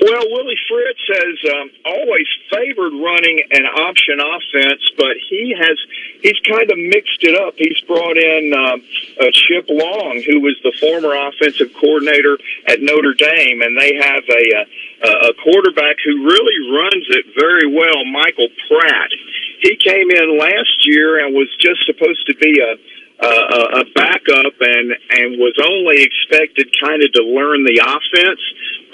Well, 0.00 0.22
Willie 0.30 0.54
Fritz 0.68 1.00
has 1.08 1.52
um, 1.54 1.70
always 1.86 2.26
favored 2.50 2.92
running 2.92 3.40
an 3.50 3.66
option 3.66 4.20
offense, 4.20 4.82
but 4.96 5.16
he 5.28 5.54
has 5.58 5.78
he's 6.22 6.38
kind 6.40 6.70
of 6.70 6.78
mixed 6.78 7.22
it 7.22 7.34
up. 7.34 7.54
He's 7.56 7.80
brought 7.86 8.16
in 8.16 8.52
uh, 8.52 8.76
uh, 9.20 9.30
Chip 9.32 9.66
Long, 9.68 10.22
who 10.26 10.40
was 10.40 10.56
the 10.62 10.72
former 10.80 11.14
offensive 11.14 11.72
coordinator 11.74 12.38
at 12.66 12.80
Notre 12.80 13.14
Dame, 13.14 13.62
and 13.62 13.76
they 13.76 13.96
have 13.96 14.24
a 14.28 14.44
a, 15.04 15.30
a 15.30 15.34
quarterback 15.34 15.96
who 16.04 16.24
really 16.24 16.58
runs 16.74 17.06
it 17.10 17.26
very 17.38 17.66
well, 17.70 18.04
Michael 18.04 18.48
Pratt. 18.68 19.10
He 19.60 19.76
came 19.76 20.10
in 20.10 20.38
last 20.38 20.86
year 20.86 21.24
and 21.24 21.34
was 21.34 21.48
just 21.58 21.84
supposed 21.86 22.26
to 22.26 22.34
be 22.34 22.60
a 22.60 22.76
uh, 23.18 23.82
a 23.82 23.84
backup 23.94 24.54
and 24.62 24.94
and 25.10 25.28
was 25.42 25.58
only 25.58 26.06
expected 26.06 26.70
kind 26.78 27.02
of 27.02 27.10
to 27.12 27.22
learn 27.26 27.66
the 27.66 27.82
offense, 27.82 28.42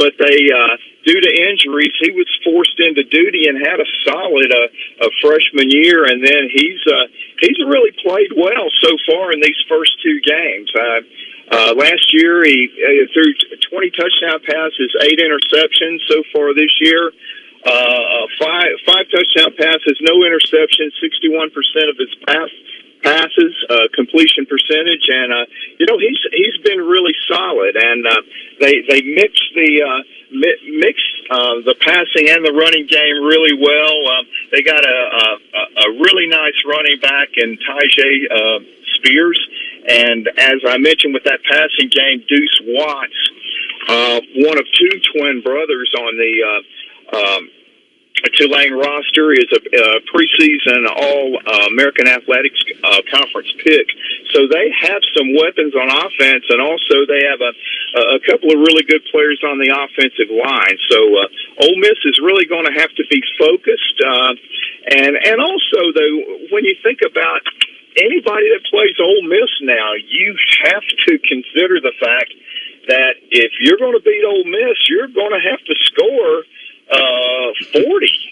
but 0.00 0.16
they 0.16 0.48
uh, 0.48 0.76
due 1.04 1.20
to 1.20 1.30
injuries 1.52 1.92
he 2.00 2.10
was 2.16 2.28
forced 2.40 2.80
into 2.80 3.04
duty 3.04 3.48
and 3.52 3.60
had 3.60 3.76
a 3.76 3.88
solid 4.08 4.48
uh, 4.48 5.04
a 5.04 5.10
freshman 5.20 5.68
year, 5.68 6.08
and 6.08 6.24
then 6.24 6.48
he's 6.48 6.80
uh, 6.88 7.06
he's 7.40 7.60
really 7.68 7.92
played 8.00 8.32
well 8.32 8.72
so 8.80 8.96
far 9.04 9.32
in 9.32 9.44
these 9.44 9.60
first 9.68 9.92
two 10.00 10.18
games. 10.24 10.72
Uh, 10.72 11.00
uh, 11.44 11.72
last 11.76 12.08
year, 12.16 12.40
he 12.48 12.72
uh, 12.80 13.04
threw 13.12 13.28
20 13.28 13.92
touchdown 13.92 14.40
passes, 14.40 14.88
eight 15.04 15.20
interceptions 15.20 16.00
so 16.08 16.24
far 16.32 16.56
this 16.56 16.72
year. 16.80 17.12
Uh, 17.60 18.24
five 18.40 18.72
five 18.88 19.04
touchdown 19.12 19.52
passes, 19.56 20.00
no 20.00 20.24
interceptions, 20.24 20.96
61% 21.04 21.52
of 21.92 21.96
his 22.00 22.12
pass 22.24 22.48
passes, 23.04 23.52
uh, 23.68 23.86
completion 23.92 24.48
percentage, 24.48 25.06
and 25.12 25.30
uh, 25.32 25.44
you 25.78 25.84
know 25.86 26.00
he's 26.00 26.18
he's 26.32 26.56
been 26.64 26.80
really 26.80 27.12
solid. 27.28 27.76
And 27.76 28.06
uh, 28.06 28.22
they 28.60 28.82
they 28.88 29.00
mix 29.04 29.36
the 29.54 29.70
uh, 29.84 30.00
mix 30.32 30.96
uh, 31.30 31.60
the 31.68 31.76
passing 31.84 32.32
and 32.32 32.40
the 32.40 32.56
running 32.56 32.88
game 32.88 33.20
really 33.20 33.54
well. 33.54 33.96
Uh, 34.08 34.24
they 34.50 34.64
got 34.64 34.82
a, 34.82 34.98
a 35.20 35.60
a 35.84 35.86
really 36.00 36.26
nice 36.26 36.56
running 36.64 36.98
back 37.00 37.28
in 37.36 37.58
Tyjae 37.60 38.16
uh, 38.32 38.58
Spears, 38.96 39.38
and 39.86 40.26
as 40.38 40.64
I 40.66 40.78
mentioned 40.78 41.12
with 41.12 41.24
that 41.24 41.44
passing 41.44 41.92
game, 41.92 42.24
Deuce 42.26 42.58
Watts, 42.64 43.20
uh, 43.88 44.20
one 44.48 44.58
of 44.58 44.64
two 44.72 44.94
twin 45.12 45.42
brothers 45.44 45.92
on 45.92 46.16
the. 46.16 46.32
Uh, 46.40 46.62
um, 47.12 47.50
Tulane 48.38 48.72
roster 48.72 49.32
is 49.34 49.50
a, 49.50 49.58
a 49.58 49.88
preseason 50.06 50.86
All 50.86 51.34
uh, 51.34 51.66
American 51.74 52.06
Athletics 52.06 52.62
uh, 52.82 53.02
Conference 53.10 53.50
pick, 53.58 53.86
so 54.32 54.46
they 54.46 54.70
have 54.70 55.02
some 55.18 55.34
weapons 55.34 55.74
on 55.74 55.90
offense, 55.90 56.46
and 56.48 56.62
also 56.62 57.04
they 57.10 57.26
have 57.26 57.42
a, 57.42 57.52
a 58.16 58.20
couple 58.22 58.54
of 58.54 58.58
really 58.62 58.86
good 58.86 59.02
players 59.10 59.42
on 59.42 59.58
the 59.58 59.74
offensive 59.74 60.30
line. 60.30 60.78
So 60.88 60.98
uh, 60.98 61.66
Ole 61.66 61.78
Miss 61.82 61.98
is 62.06 62.18
really 62.22 62.46
going 62.46 62.66
to 62.70 62.74
have 62.78 62.94
to 62.94 63.04
be 63.10 63.20
focused, 63.38 63.98
uh, 64.06 64.32
and 64.94 65.18
and 65.18 65.38
also 65.42 65.90
though 65.92 66.16
when 66.54 66.64
you 66.64 66.78
think 66.82 67.02
about 67.02 67.42
anybody 67.98 68.46
that 68.54 68.62
plays 68.70 68.94
Ole 68.98 69.26
Miss 69.26 69.50
now, 69.62 69.94
you 69.98 70.34
have 70.70 70.86
to 71.06 71.18
consider 71.18 71.82
the 71.82 71.94
fact 71.98 72.30
that 72.88 73.16
if 73.30 73.52
you're 73.60 73.78
going 73.78 73.96
to 73.96 74.04
beat 74.04 74.22
Ole 74.22 74.44
Miss, 74.44 74.76
you're 74.88 75.08
going 75.08 75.32
to 75.32 75.40
have 75.40 75.62
to 75.64 75.74
score 75.88 76.44
uh, 76.90 77.48
40 77.72 77.84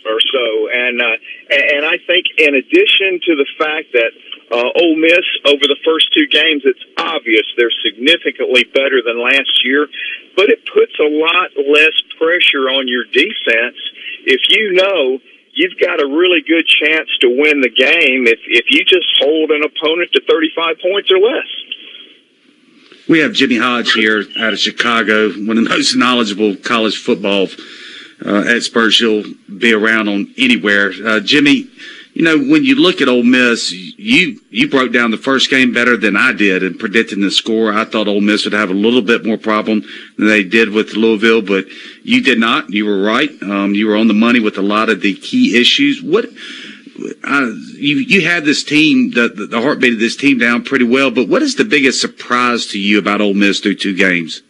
or 0.05 0.21
so. 0.21 0.69
And, 0.73 1.01
uh, 1.01 1.17
and 1.51 1.87
I 1.87 1.99
think 2.07 2.27
in 2.39 2.55
addition 2.55 3.21
to 3.25 3.33
the 3.37 3.47
fact 3.59 3.93
that 3.93 4.13
uh, 4.53 4.69
Ole 4.77 4.97
Miss 4.97 5.25
over 5.47 5.65
the 5.65 5.81
first 5.85 6.13
two 6.13 6.27
games, 6.29 6.63
it's 6.65 6.85
obvious 6.99 7.47
they're 7.57 7.73
significantly 7.85 8.65
better 8.65 9.01
than 9.01 9.17
last 9.23 9.65
year, 9.65 9.89
but 10.37 10.51
it 10.51 10.61
puts 10.69 10.93
a 11.01 11.09
lot 11.09 11.51
less 11.57 11.97
pressure 12.19 12.69
on 12.69 12.89
your 12.89 13.05
defense 13.05 13.79
if 14.25 14.41
you 14.51 14.73
know 14.73 15.19
you've 15.55 15.79
got 15.81 16.01
a 16.01 16.07
really 16.07 16.43
good 16.43 16.67
chance 16.67 17.09
to 17.21 17.29
win 17.29 17.61
the 17.61 17.71
game 17.71 18.27
if, 18.27 18.41
if 18.47 18.67
you 18.71 18.85
just 18.85 19.09
hold 19.21 19.51
an 19.51 19.63
opponent 19.65 20.13
to 20.13 20.21
35 20.29 20.77
points 20.81 21.11
or 21.11 21.19
less. 21.19 21.49
We 23.09 23.19
have 23.19 23.33
Jimmy 23.33 23.59
Hodge 23.59 23.93
here 23.93 24.25
out 24.39 24.53
of 24.53 24.59
Chicago, 24.59 25.31
one 25.31 25.59
of 25.59 25.65
the 25.65 25.71
most 25.71 25.97
knowledgeable 25.97 26.57
college 26.57 26.97
football 26.97 27.49
uh, 28.25 28.45
experts 28.47 29.01
you'll 29.01 29.25
be 29.59 29.73
around 29.73 30.09
on 30.09 30.33
anywhere. 30.39 30.93
Uh, 31.05 31.21
Jimmy, 31.21 31.69
you 32.15 32.23
know, 32.23 32.37
when 32.37 32.63
you 32.63 32.75
look 32.75 33.01
at 33.01 33.09
Ole 33.09 33.23
Miss, 33.23 33.73
you 33.73 34.39
you 34.51 34.69
broke 34.69 34.93
down 34.93 35.11
the 35.11 35.17
first 35.17 35.49
game 35.49 35.73
better 35.73 35.97
than 35.97 36.15
I 36.15 36.33
did 36.33 36.63
in 36.63 36.77
predicting 36.77 37.21
the 37.21 37.31
score. 37.31 37.73
I 37.73 37.87
thought 37.87 38.07
Ole 38.07 38.21
Miss 38.21 38.45
would 38.45 38.53
have 38.53 38.71
a 38.71 38.75
little 38.75 39.01
bit 39.01 39.25
more 39.25 39.39
problem 39.39 39.83
than 40.19 40.29
they 40.29 40.43
did 40.43 40.71
with 40.71 40.93
Louisville, 40.93 41.41
but 41.41 41.65
you 42.03 42.23
did 42.23 42.39
not. 42.39 42.69
You 42.71 42.85
were 42.85 43.03
right. 43.03 43.31
Um, 43.43 43.75
you 43.75 43.87
were 43.87 43.97
on 43.97 44.09
the 44.09 44.15
money 44.15 44.41
with 44.41 44.59
a 44.59 44.63
lot 44.63 44.91
of 44.91 45.01
the 45.01 45.15
key 45.15 45.59
issues. 45.59 46.03
What 46.03 46.27
uh, 47.25 47.53
you 47.77 47.97
you 47.97 48.21
had 48.27 48.45
this 48.45 48.63
team, 48.63 49.13
the 49.13 49.29
the 49.29 49.63
heartbeat 49.63 49.95
of 49.95 49.99
this 49.99 50.17
team 50.17 50.39
down 50.39 50.65
pretty 50.65 50.85
well. 50.85 51.11
But 51.11 51.29
what 51.29 51.41
is 51.41 51.57
the 51.57 51.65
biggest 51.65 52.01
surprise 52.01 52.67
to 52.69 52.79
you 52.79 52.99
about 52.99 53.23
Ole 53.23 53.33
Miss 53.33 53.61
through 53.61 53.77
two 53.77 53.97
games? 53.97 54.43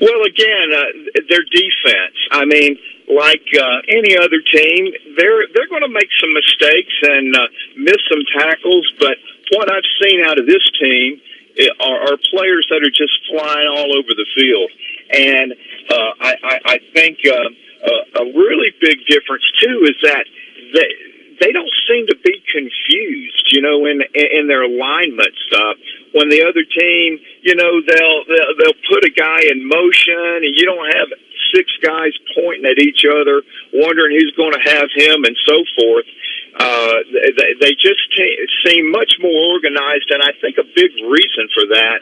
Well, 0.00 0.22
again, 0.26 0.70
uh, 0.72 1.20
their 1.28 1.42
defense. 1.42 2.13
I 2.30 2.44
mean, 2.44 2.78
like 3.08 3.44
uh, 3.52 3.78
any 3.88 4.16
other 4.16 4.40
team, 4.40 4.92
they're 5.16 5.44
they're 5.52 5.68
going 5.68 5.84
to 5.84 5.92
make 5.92 6.08
some 6.20 6.32
mistakes 6.32 6.94
and 7.02 7.36
uh, 7.36 7.48
miss 7.76 8.00
some 8.10 8.24
tackles. 8.38 8.86
But 8.98 9.16
what 9.52 9.70
I've 9.70 9.88
seen 10.02 10.24
out 10.24 10.38
of 10.38 10.46
this 10.46 10.64
team 10.80 11.20
eh, 11.58 11.68
are, 11.80 12.12
are 12.12 12.16
players 12.32 12.66
that 12.70 12.80
are 12.80 12.94
just 12.94 13.14
flying 13.28 13.68
all 13.68 13.90
over 13.92 14.12
the 14.16 14.26
field, 14.34 14.70
and 15.12 15.52
uh, 15.90 16.10
I, 16.20 16.32
I, 16.42 16.56
I 16.64 16.76
think 16.94 17.18
uh, 17.28 17.48
uh, 17.84 18.22
a 18.22 18.24
really 18.32 18.72
big 18.80 18.98
difference 19.06 19.44
too 19.60 19.84
is 19.84 19.96
that 20.02 20.24
they 20.72 21.13
they 21.40 21.52
don't 21.52 21.70
seem 21.88 22.06
to 22.08 22.16
be 22.22 22.42
confused, 22.50 23.46
you 23.52 23.62
know, 23.62 23.86
in 23.86 24.02
in 24.14 24.46
their 24.46 24.62
alignments. 24.62 25.40
Uh, 25.52 25.74
when 26.12 26.28
the 26.28 26.42
other 26.46 26.62
team, 26.62 27.18
you 27.42 27.54
know, 27.54 27.80
they'll, 27.82 28.22
they'll 28.26 28.54
they'll 28.58 28.82
put 28.88 29.04
a 29.04 29.10
guy 29.10 29.40
in 29.50 29.66
motion, 29.66 30.46
and 30.46 30.54
you 30.54 30.64
don't 30.64 30.86
have 30.94 31.08
six 31.54 31.70
guys 31.82 32.12
pointing 32.34 32.66
at 32.66 32.78
each 32.78 33.04
other, 33.04 33.42
wondering 33.72 34.18
who's 34.18 34.34
going 34.36 34.52
to 34.52 34.64
have 34.64 34.88
him, 34.94 35.24
and 35.24 35.36
so 35.46 35.64
forth. 35.78 36.06
Uh, 36.54 37.02
they, 37.10 37.54
they 37.58 37.72
just 37.74 38.02
t- 38.14 38.46
seem 38.64 38.90
much 38.90 39.18
more 39.18 39.34
organized, 39.52 40.10
and 40.10 40.22
I 40.22 40.30
think 40.40 40.58
a 40.58 40.62
big 40.62 40.92
reason 41.02 41.50
for 41.50 41.66
that 41.74 41.98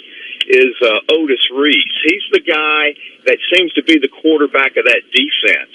is 0.47 0.75
uh, 0.83 1.13
Otis 1.13 1.41
Reese. 1.57 1.97
He's 2.05 2.27
the 2.33 2.45
guy 2.45 2.93
that 3.25 3.39
seems 3.55 3.73
to 3.75 3.83
be 3.83 3.99
the 3.99 4.13
quarterback 4.13 4.77
of 4.77 4.85
that 4.85 5.03
defense. 5.09 5.73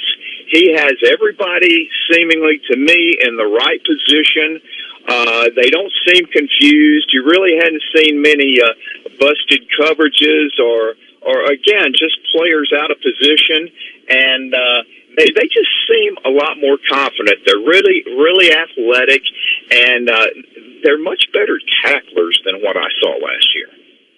He 0.47 0.73
has 0.77 0.93
everybody 1.09 1.89
seemingly 2.11 2.61
to 2.69 2.77
me 2.77 3.17
in 3.19 3.35
the 3.35 3.49
right 3.49 3.81
position. 3.81 4.61
Uh, 5.07 5.49
they 5.55 5.69
don't 5.71 5.91
seem 6.05 6.25
confused. 6.27 7.09
You 7.13 7.23
really 7.23 7.55
hadn't 7.57 7.83
seen 7.95 8.21
many 8.21 8.61
uh, 8.61 8.73
busted 9.19 9.65
coverages 9.79 10.59
or, 10.59 10.95
or 11.25 11.49
again, 11.49 11.93
just 11.97 12.19
players 12.35 12.71
out 12.77 12.91
of 12.91 12.97
position, 13.01 13.71
and 14.09 14.53
uh, 14.53 14.81
they 15.17 15.25
they 15.33 15.49
just 15.49 15.71
seem 15.89 16.15
a 16.23 16.29
lot 16.29 16.57
more 16.61 16.77
confident. 16.89 17.41
They're 17.45 17.57
really 17.57 18.05
really 18.05 18.53
athletic, 18.53 19.23
and 19.71 20.09
uh, 20.09 20.27
they're 20.83 21.01
much 21.01 21.25
better 21.33 21.59
tacklers 21.83 22.39
than 22.45 22.61
what 22.61 22.77
I 22.77 22.87
saw 23.01 23.17
last 23.17 23.49
year. 23.55 23.76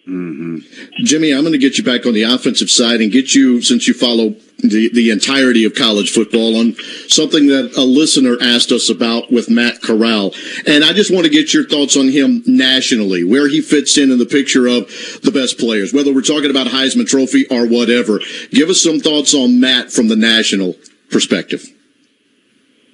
Mm-hmm. 0.10 1.04
Jimmy, 1.04 1.32
I'm 1.32 1.42
going 1.42 1.54
to 1.54 1.60
get 1.60 1.78
you 1.78 1.84
back 1.84 2.08
on 2.08 2.14
the 2.14 2.24
offensive 2.24 2.70
side 2.70 3.00
and 3.00 3.12
get 3.12 3.36
you, 3.36 3.62
since 3.62 3.88
you 3.88 3.94
follow 3.94 4.36
the, 4.58 4.90
the 4.92 5.12
entirety 5.12 5.66
of 5.66 5.76
college 5.76 6.12
football, 6.12 6.58
on 6.58 6.76
something 7.08 7.46
that 7.48 7.78
a 7.78 7.84
listener 7.84 8.36
asked 8.42 8.72
us 8.72 8.90
about 8.90 9.32
with 9.32 9.52
Matt 9.52 9.84
Corral. 9.84 10.34
And 10.66 10.84
I 10.84 10.94
just 10.94 11.14
want 11.14 11.26
to 11.26 11.32
get 11.32 11.54
your 11.54 11.68
thoughts 11.68 11.96
on 11.96 12.10
him 12.10 12.44
nationally, 12.48 13.24
where 13.24 13.48
he 13.48 13.62
fits 13.62 13.98
in 13.98 14.12
in 14.12 14.18
the 14.18 14.26
picture 14.26 14.66
of 14.66 14.88
the 15.22 15.32
best 15.32 15.60
players, 15.60 15.94
whether 15.94 16.14
we're 16.14 16.22
talking 16.22 16.50
about 16.50 16.68
Heisman 16.68 17.08
Trophy 17.08 17.46
or 17.48 17.68
whatever. 17.68 18.20
Give 18.50 18.70
us 18.70 18.82
some 18.82 19.00
thoughts 19.00 19.36
on 19.36 19.60
Matt 19.60 19.92
from 19.92 20.08
the 20.08 20.16
national 20.16 20.76
perspective. 21.12 21.66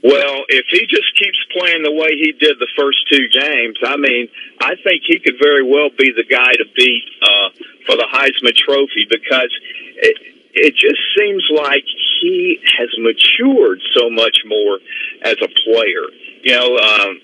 Well, 0.05 0.45
if 0.49 0.69
he 0.69 0.85
just 0.85 1.09
keeps 1.17 1.41
playing 1.49 1.81
the 1.81 1.91
way 1.91 2.13
he 2.13 2.31
did 2.37 2.61
the 2.61 2.69
first 2.77 3.01
two 3.09 3.25
games, 3.25 3.81
I 3.81 3.97
mean, 3.97 4.29
I 4.61 4.77
think 4.85 5.01
he 5.01 5.17
could 5.17 5.41
very 5.41 5.65
well 5.65 5.89
be 5.97 6.13
the 6.13 6.23
guy 6.29 6.53
to 6.53 6.65
beat 6.77 7.05
uh, 7.25 7.49
for 7.89 7.97
the 7.97 8.05
Heisman 8.05 8.53
Trophy 8.53 9.09
because 9.09 9.49
it, 9.97 10.15
it 10.53 10.75
just 10.77 11.01
seems 11.17 11.41
like 11.49 11.85
he 12.21 12.61
has 12.77 12.93
matured 13.01 13.81
so 13.97 14.11
much 14.11 14.45
more 14.45 14.77
as 15.25 15.41
a 15.41 15.49
player. 15.65 16.05
You 16.45 16.53
know, 16.53 16.77
um, 16.77 17.17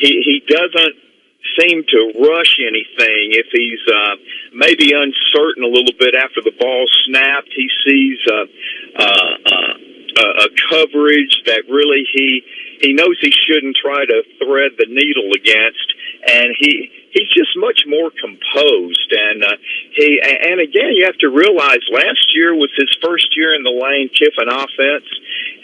he 0.00 0.24
he 0.24 0.40
doesn't 0.48 0.96
seem 1.60 1.84
to 1.84 2.00
rush 2.16 2.56
anything. 2.64 3.36
If 3.36 3.52
he's 3.52 3.84
uh, 3.92 4.16
maybe 4.56 4.96
uncertain 4.96 5.64
a 5.64 5.68
little 5.68 5.92
bit 6.00 6.14
after 6.16 6.40
the 6.40 6.56
ball 6.58 6.86
snapped, 7.04 7.52
he 7.52 7.68
sees 7.84 8.18
uh, 8.24 9.04
uh, 9.04 9.34
uh, 9.44 9.85
a 10.16 10.48
coverage 10.70 11.42
that 11.46 11.64
really 11.68 12.06
he 12.12 12.42
he 12.80 12.92
knows 12.92 13.16
he 13.20 13.32
shouldn't 13.32 13.76
try 13.76 14.04
to 14.04 14.22
thread 14.38 14.72
the 14.78 14.86
needle 14.88 15.32
against, 15.32 15.88
and 16.28 16.54
he 16.58 16.90
he's 17.12 17.28
just 17.36 17.56
much 17.56 17.84
more 17.86 18.10
composed. 18.10 19.12
And 19.12 19.44
uh, 19.44 19.56
he 19.92 20.20
and 20.22 20.60
again, 20.60 20.92
you 20.92 21.04
have 21.06 21.18
to 21.18 21.28
realize 21.28 21.80
last 21.92 22.32
year 22.34 22.54
was 22.54 22.70
his 22.76 22.92
first 23.02 23.36
year 23.36 23.54
in 23.54 23.62
the 23.62 23.72
Lane 23.72 24.08
Kiffin 24.12 24.48
offense, 24.48 25.08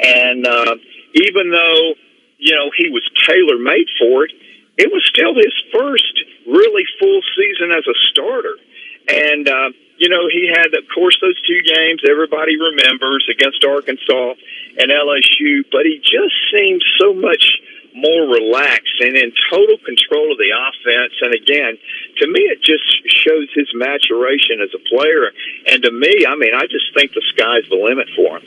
and 0.01 0.47
uh, 0.47 0.75
even 1.15 1.51
though 1.51 1.95
you 2.39 2.55
know 2.57 2.71
he 2.77 2.89
was 2.89 3.05
tailor 3.27 3.59
made 3.59 3.89
for 3.99 4.25
it, 4.25 4.33
it 4.79 4.93
was 4.93 5.05
still 5.09 5.35
his 5.35 5.55
first 5.73 6.15
really 6.47 6.85
full 7.01 7.21
season 7.37 7.73
as 7.73 7.85
a 7.87 7.97
starter, 8.11 8.57
and. 9.09 9.49
Uh, 9.49 9.71
you 10.03 10.11
know, 10.11 10.27
he 10.27 10.51
had, 10.51 10.75
of 10.75 10.83
course, 10.91 11.15
those 11.23 11.39
two 11.47 11.63
games 11.63 12.03
everybody 12.03 12.59
remembers 12.59 13.23
against 13.31 13.63
Arkansas 13.63 14.35
and 14.75 14.91
LSU, 14.91 15.63
but 15.71 15.87
he 15.87 16.03
just 16.03 16.35
seems 16.51 16.83
so 16.99 17.15
much 17.15 17.63
more 17.95 18.27
relaxed 18.27 18.99
and 18.99 19.15
in 19.15 19.31
total 19.47 19.79
control 19.79 20.35
of 20.35 20.43
the 20.43 20.51
offense. 20.51 21.15
And 21.23 21.39
again, 21.39 21.79
to 22.19 22.27
me, 22.27 22.51
it 22.51 22.59
just 22.67 22.83
shows 23.07 23.47
his 23.55 23.71
maturation 23.79 24.59
as 24.59 24.75
a 24.75 24.83
player. 24.91 25.31
And 25.71 25.79
to 25.87 25.93
me, 25.95 26.27
I 26.27 26.35
mean, 26.35 26.51
I 26.51 26.67
just 26.67 26.91
think 26.99 27.15
the 27.15 27.23
sky's 27.31 27.63
the 27.71 27.79
limit 27.79 28.11
for 28.19 28.43
him. 28.43 28.45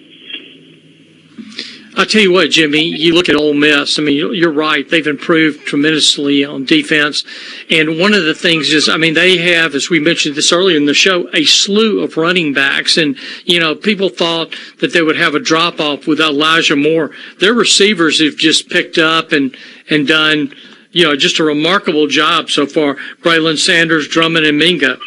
I'll 1.97 2.05
tell 2.05 2.21
you 2.21 2.33
what, 2.33 2.49
Jimmy, 2.49 2.83
you 2.83 3.13
look 3.13 3.29
at 3.29 3.35
Ole 3.35 3.53
Miss. 3.53 3.97
I 3.97 4.01
mean, 4.01 4.17
you're 4.33 4.51
right. 4.51 4.87
They've 4.87 5.07
improved 5.07 5.65
tremendously 5.65 6.43
on 6.43 6.65
defense. 6.65 7.23
And 7.69 7.97
one 7.97 8.13
of 8.13 8.25
the 8.25 8.33
things 8.33 8.73
is, 8.73 8.89
I 8.89 8.97
mean, 8.97 9.13
they 9.13 9.37
have, 9.37 9.73
as 9.75 9.89
we 9.89 9.99
mentioned 9.99 10.35
this 10.35 10.51
earlier 10.51 10.75
in 10.75 10.87
the 10.87 10.93
show, 10.93 11.29
a 11.33 11.45
slew 11.45 12.01
of 12.01 12.17
running 12.17 12.53
backs. 12.53 12.97
And, 12.97 13.17
you 13.45 13.61
know, 13.61 13.75
people 13.75 14.09
thought 14.09 14.53
that 14.79 14.91
they 14.91 15.01
would 15.01 15.15
have 15.15 15.35
a 15.35 15.39
drop 15.39 15.79
off 15.79 16.05
with 16.05 16.19
Elijah 16.19 16.75
Moore. 16.75 17.11
Their 17.39 17.53
receivers 17.53 18.19
have 18.21 18.35
just 18.35 18.69
picked 18.69 18.97
up 18.97 19.31
and, 19.31 19.55
and 19.89 20.05
done, 20.05 20.53
you 20.91 21.05
know, 21.05 21.15
just 21.15 21.39
a 21.39 21.45
remarkable 21.45 22.07
job 22.07 22.49
so 22.49 22.65
far. 22.65 22.95
Braylon 23.21 23.57
Sanders, 23.57 24.09
Drummond, 24.09 24.45
and 24.45 24.57
Mingo. 24.57 24.97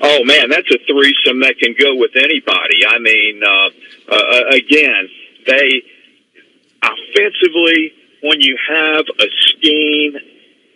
Oh, 0.00 0.24
man, 0.24 0.50
that's 0.50 0.70
a 0.70 0.78
threesome 0.86 1.40
that 1.40 1.58
can 1.58 1.74
go 1.76 1.96
with 1.96 2.12
anybody. 2.14 2.86
I 2.88 2.98
mean, 3.00 3.42
uh, 3.44 3.70
uh, 4.08 4.56
again, 4.56 5.08
they 5.46 5.82
offensively, 6.82 7.92
when 8.22 8.40
you 8.40 8.58
have 8.68 9.04
a 9.18 9.28
scheme, 9.52 10.16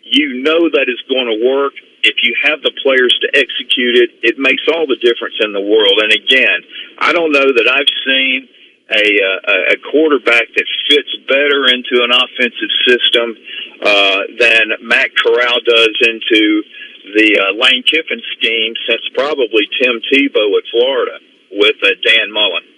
you 0.03 0.43
know 0.43 0.71
that 0.71 0.87
is 0.89 1.03
going 1.11 1.27
to 1.27 1.39
work. 1.45 1.75
If 2.03 2.23
you 2.23 2.35
have 2.45 2.63
the 2.63 2.71
players 2.83 3.19
to 3.23 3.29
execute 3.35 3.99
it, 3.99 4.11
it 4.23 4.39
makes 4.39 4.63
all 4.71 4.87
the 4.87 4.97
difference 5.03 5.35
in 5.43 5.53
the 5.53 5.61
world. 5.61 5.99
And 5.99 6.13
again, 6.15 6.63
I 6.99 7.13
don't 7.13 7.33
know 7.33 7.51
that 7.51 7.67
I've 7.67 7.91
seen 8.07 8.49
a, 8.87 9.07
uh, 9.19 9.75
a 9.75 9.77
quarterback 9.91 10.47
that 10.55 10.67
fits 10.87 11.11
better 11.27 11.67
into 11.67 12.07
an 12.07 12.15
offensive 12.15 12.73
system 12.87 13.35
uh, 13.83 14.21
than 14.39 14.87
Matt 14.87 15.11
Corral 15.19 15.59
does 15.67 15.97
into 16.07 16.63
the 17.19 17.29
uh, 17.43 17.59
Lane 17.59 17.83
Kiffin 17.83 18.23
scheme 18.39 18.75
since 18.87 19.03
probably 19.15 19.67
Tim 19.83 19.99
Tebow 20.07 20.55
at 20.55 20.65
Florida 20.71 21.19
with 21.51 21.77
uh, 21.83 21.99
Dan 22.07 22.31
Mullen. 22.31 22.76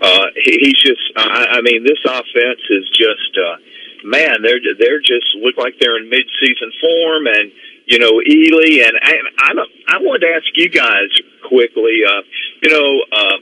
Uh, 0.00 0.26
he's 0.36 0.80
just, 0.82 1.00
I, 1.16 1.58
I 1.58 1.60
mean, 1.62 1.84
this 1.84 1.98
offense 2.04 2.60
is 2.70 2.88
just, 2.90 3.32
uh, 3.36 3.56
man, 4.04 4.42
they're, 4.42 4.60
they're 4.78 5.00
just 5.00 5.26
look 5.40 5.56
like 5.56 5.74
they're 5.80 5.98
in 5.98 6.08
mid-season 6.08 6.72
form 6.80 7.26
and, 7.26 7.52
you 7.86 7.98
know, 7.98 8.20
Ealy 8.20 8.84
and, 8.84 8.96
and 9.00 9.24
I'm, 9.38 9.58
a, 9.58 9.66
I 9.88 9.98
wanted 9.98 10.26
to 10.26 10.32
ask 10.34 10.46
you 10.54 10.68
guys 10.68 11.08
quickly, 11.48 12.02
uh, 12.06 12.22
you 12.62 12.70
know, 12.70 13.02
uh, 13.12 13.36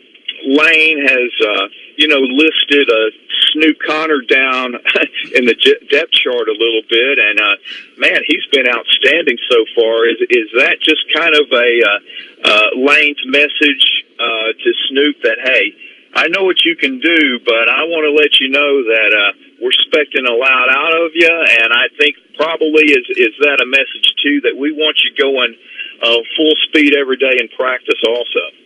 Lane 0.46 1.00
has, 1.00 1.32
uh, 1.46 1.66
you 1.96 2.08
know, 2.08 2.20
listed 2.20 2.90
uh, 2.90 3.10
Snoop 3.52 3.78
Conner 3.86 4.20
down 4.22 4.74
in 5.34 5.46
the 5.46 5.54
depth 5.90 6.12
chart 6.12 6.48
a 6.48 6.56
little 6.58 6.82
bit, 6.88 7.18
and 7.18 7.40
uh, 7.40 7.56
man, 7.98 8.20
he's 8.26 8.44
been 8.50 8.66
outstanding 8.68 9.38
so 9.50 9.64
far. 9.74 10.06
Is 10.06 10.18
is 10.30 10.48
that 10.58 10.76
just 10.80 11.02
kind 11.14 11.34
of 11.34 11.46
a 11.52 11.70
uh, 11.80 11.98
uh, 12.44 12.68
Lane's 12.76 13.22
message 13.26 14.04
uh, 14.18 14.52
to 14.52 14.70
Snoop 14.88 15.22
that 15.22 15.38
hey, 15.42 15.72
I 16.14 16.28
know 16.28 16.44
what 16.44 16.64
you 16.64 16.76
can 16.76 17.00
do, 17.00 17.40
but 17.44 17.66
I 17.68 17.82
want 17.90 18.06
to 18.06 18.14
let 18.14 18.38
you 18.38 18.48
know 18.48 18.86
that 18.86 19.10
uh, 19.10 19.32
we're 19.60 19.74
expecting 19.74 20.26
a 20.26 20.32
lot 20.32 20.70
out 20.70 20.94
of 20.94 21.10
you, 21.14 21.26
and 21.26 21.74
I 21.74 21.90
think 21.98 22.16
probably 22.38 22.86
is 22.94 23.06
is 23.18 23.34
that 23.42 23.58
a 23.60 23.66
message 23.66 24.14
too 24.22 24.40
that 24.46 24.54
we 24.56 24.70
want 24.70 24.96
you 25.02 25.10
going 25.18 25.54
uh, 26.02 26.22
full 26.36 26.54
speed 26.68 26.94
every 26.94 27.16
day 27.16 27.34
in 27.40 27.48
practice 27.56 27.98
also. 28.06 28.64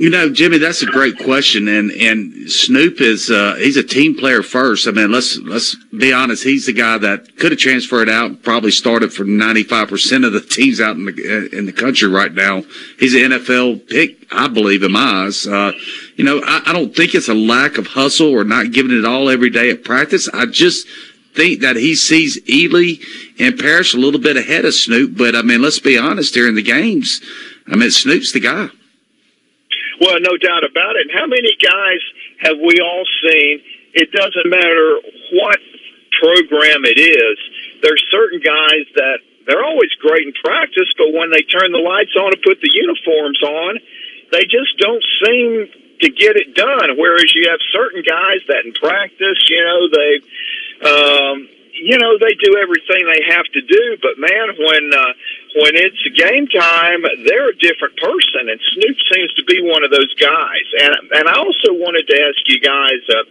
You 0.00 0.08
know, 0.08 0.30
Jimmy, 0.30 0.56
that's 0.56 0.80
a 0.80 0.86
great 0.86 1.18
question, 1.18 1.68
and 1.68 1.90
and 1.90 2.50
Snoop 2.50 3.02
is 3.02 3.30
uh, 3.30 3.56
he's 3.56 3.76
a 3.76 3.82
team 3.82 4.16
player 4.16 4.42
first. 4.42 4.88
I 4.88 4.92
mean, 4.92 5.12
let's 5.12 5.36
let's 5.40 5.76
be 5.94 6.10
honest. 6.10 6.42
He's 6.42 6.64
the 6.64 6.72
guy 6.72 6.96
that 6.96 7.36
could 7.36 7.52
have 7.52 7.60
transferred 7.60 8.08
out, 8.08 8.42
probably 8.42 8.70
started 8.70 9.12
for 9.12 9.24
ninety 9.24 9.62
five 9.62 9.88
percent 9.88 10.24
of 10.24 10.32
the 10.32 10.40
teams 10.56 10.80
out 10.80 10.96
in 10.96 11.04
the 11.04 11.50
in 11.52 11.66
the 11.66 11.72
country 11.72 12.08
right 12.08 12.32
now. 12.32 12.62
He's 12.98 13.12
an 13.12 13.30
NFL 13.30 13.90
pick, 13.90 14.26
I 14.32 14.48
believe, 14.48 14.82
in 14.82 14.92
my 14.92 15.26
eyes. 15.26 15.46
Uh, 15.46 15.72
you 16.16 16.24
know, 16.24 16.40
I, 16.44 16.62
I 16.66 16.72
don't 16.72 16.94
think 16.94 17.14
it's 17.14 17.28
a 17.28 17.34
lack 17.34 17.78
of 17.78 17.86
hustle 17.88 18.30
or 18.30 18.44
not 18.44 18.72
giving 18.72 18.96
it 18.96 19.04
all 19.04 19.28
every 19.28 19.50
day 19.50 19.70
at 19.70 19.84
practice. 19.84 20.28
I 20.32 20.46
just 20.46 20.86
think 21.34 21.60
that 21.60 21.76
he 21.76 21.94
sees 21.94 22.40
Ealy 22.42 23.02
and 23.38 23.58
Parrish 23.58 23.94
a 23.94 23.98
little 23.98 24.20
bit 24.20 24.36
ahead 24.36 24.64
of 24.64 24.74
Snoop. 24.74 25.16
But 25.16 25.34
I 25.34 25.42
mean, 25.42 25.62
let's 25.62 25.78
be 25.78 25.98
honest, 25.98 26.34
during 26.34 26.54
the 26.54 26.62
games, 26.62 27.20
I 27.66 27.76
mean, 27.76 27.90
Snoop's 27.90 28.32
the 28.32 28.40
guy. 28.40 28.68
Well, 30.00 30.16
no 30.20 30.36
doubt 30.36 30.64
about 30.64 30.96
it. 30.96 31.12
How 31.12 31.26
many 31.26 31.52
guys 31.60 32.00
have 32.40 32.56
we 32.56 32.80
all 32.80 33.04
seen? 33.22 33.60
It 33.92 34.10
doesn't 34.12 34.48
matter 34.48 35.00
what 35.32 35.58
program 36.20 36.84
it 36.84 36.98
is. 36.98 37.38
There's 37.82 38.02
certain 38.10 38.40
guys 38.40 38.86
that 38.96 39.18
they're 39.46 39.64
always 39.64 39.90
great 40.00 40.26
in 40.26 40.32
practice, 40.42 40.88
but 40.96 41.12
when 41.12 41.30
they 41.30 41.42
turn 41.42 41.72
the 41.72 41.82
lights 41.84 42.14
on 42.16 42.32
and 42.32 42.42
put 42.42 42.60
the 42.60 42.70
uniforms 42.72 43.42
on, 43.42 43.78
they 44.32 44.44
just 44.44 44.78
don't 44.78 45.04
seem 45.24 45.68
to 46.00 46.08
get 46.10 46.36
it 46.36 46.54
done. 46.54 46.96
Whereas 46.96 47.32
you 47.34 47.48
have 47.50 47.60
certain 47.72 48.02
guys 48.02 48.40
that 48.48 48.64
in 48.64 48.72
practice, 48.72 49.40
you 49.48 49.62
know, 49.64 49.80
they, 49.88 50.12
um, 50.84 51.36
you 51.72 51.96
know, 51.98 52.18
they 52.20 52.34
do 52.36 52.56
everything 52.60 53.04
they 53.08 53.24
have 53.32 53.46
to 53.52 53.62
do. 53.62 53.84
But 54.00 54.18
man, 54.18 54.46
when 54.56 54.84
uh, 54.92 55.12
when 55.64 55.72
it's 55.76 56.00
game 56.16 56.46
time, 56.48 57.02
they're 57.24 57.50
a 57.50 57.56
different 57.56 57.96
person, 57.96 58.48
and 58.48 58.60
Snoop 58.72 58.96
seems 59.12 59.32
to 59.34 59.44
be 59.44 59.60
one 59.64 59.84
of 59.84 59.90
those 59.90 60.12
guys. 60.20 60.66
And 60.80 60.92
and 61.20 61.24
I 61.28 61.36
also 61.36 61.72
wanted 61.76 62.08
to 62.08 62.16
ask 62.16 62.40
you 62.46 62.60
guys. 62.60 63.00
Uh, 63.08 63.24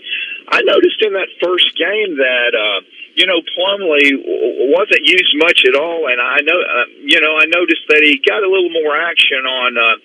I 0.50 0.62
noticed 0.62 1.02
in 1.02 1.14
that 1.14 1.30
first 1.42 1.78
game 1.78 2.18
that. 2.18 2.54
Uh, 2.54 2.82
you 3.20 3.28
know, 3.28 3.42
Plumlee 3.52 4.16
wasn't 4.72 5.04
used 5.04 5.36
much 5.44 5.66
at 5.68 5.76
all, 5.76 6.08
and 6.08 6.22
I 6.22 6.40
know, 6.40 6.56
uh, 6.56 6.88
you 7.04 7.20
know, 7.20 7.36
I 7.36 7.52
noticed 7.52 7.84
that 7.90 8.00
he 8.00 8.16
got 8.24 8.40
a 8.40 8.48
little 8.48 8.72
more 8.72 8.96
action 8.96 9.44
on 9.44 9.76
uh, 9.76 10.00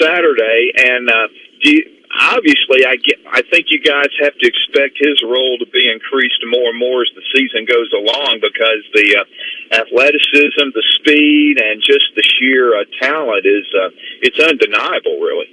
Saturday, 0.00 0.72
and 0.76 1.10
uh, 1.10 1.28
do 1.62 1.70
you, 1.70 1.82
obviously, 2.20 2.86
I 2.86 2.96
get, 2.96 3.18
I 3.26 3.42
think 3.42 3.66
you 3.68 3.80
guys 3.80 4.10
have 4.20 4.36
to 4.38 4.46
expect 4.46 4.98
his 4.98 5.20
role 5.24 5.58
to 5.58 5.66
be 5.66 5.90
increased 5.90 6.40
more 6.46 6.70
and 6.70 6.78
more 6.78 7.02
as 7.02 7.10
the 7.14 7.24
season 7.34 7.66
goes 7.66 7.90
along 7.92 8.38
because 8.40 8.82
the 8.94 9.08
uh, 9.18 9.82
athleticism, 9.82 10.70
the 10.74 10.86
speed, 11.00 11.58
and 11.60 11.82
just 11.82 12.14
the 12.16 12.22
sheer 12.22 12.78
uh, 12.78 12.84
talent 13.00 13.46
is 13.46 13.66
uh, 13.74 13.90
it's 14.22 14.38
undeniable, 14.38 15.18
really. 15.20 15.50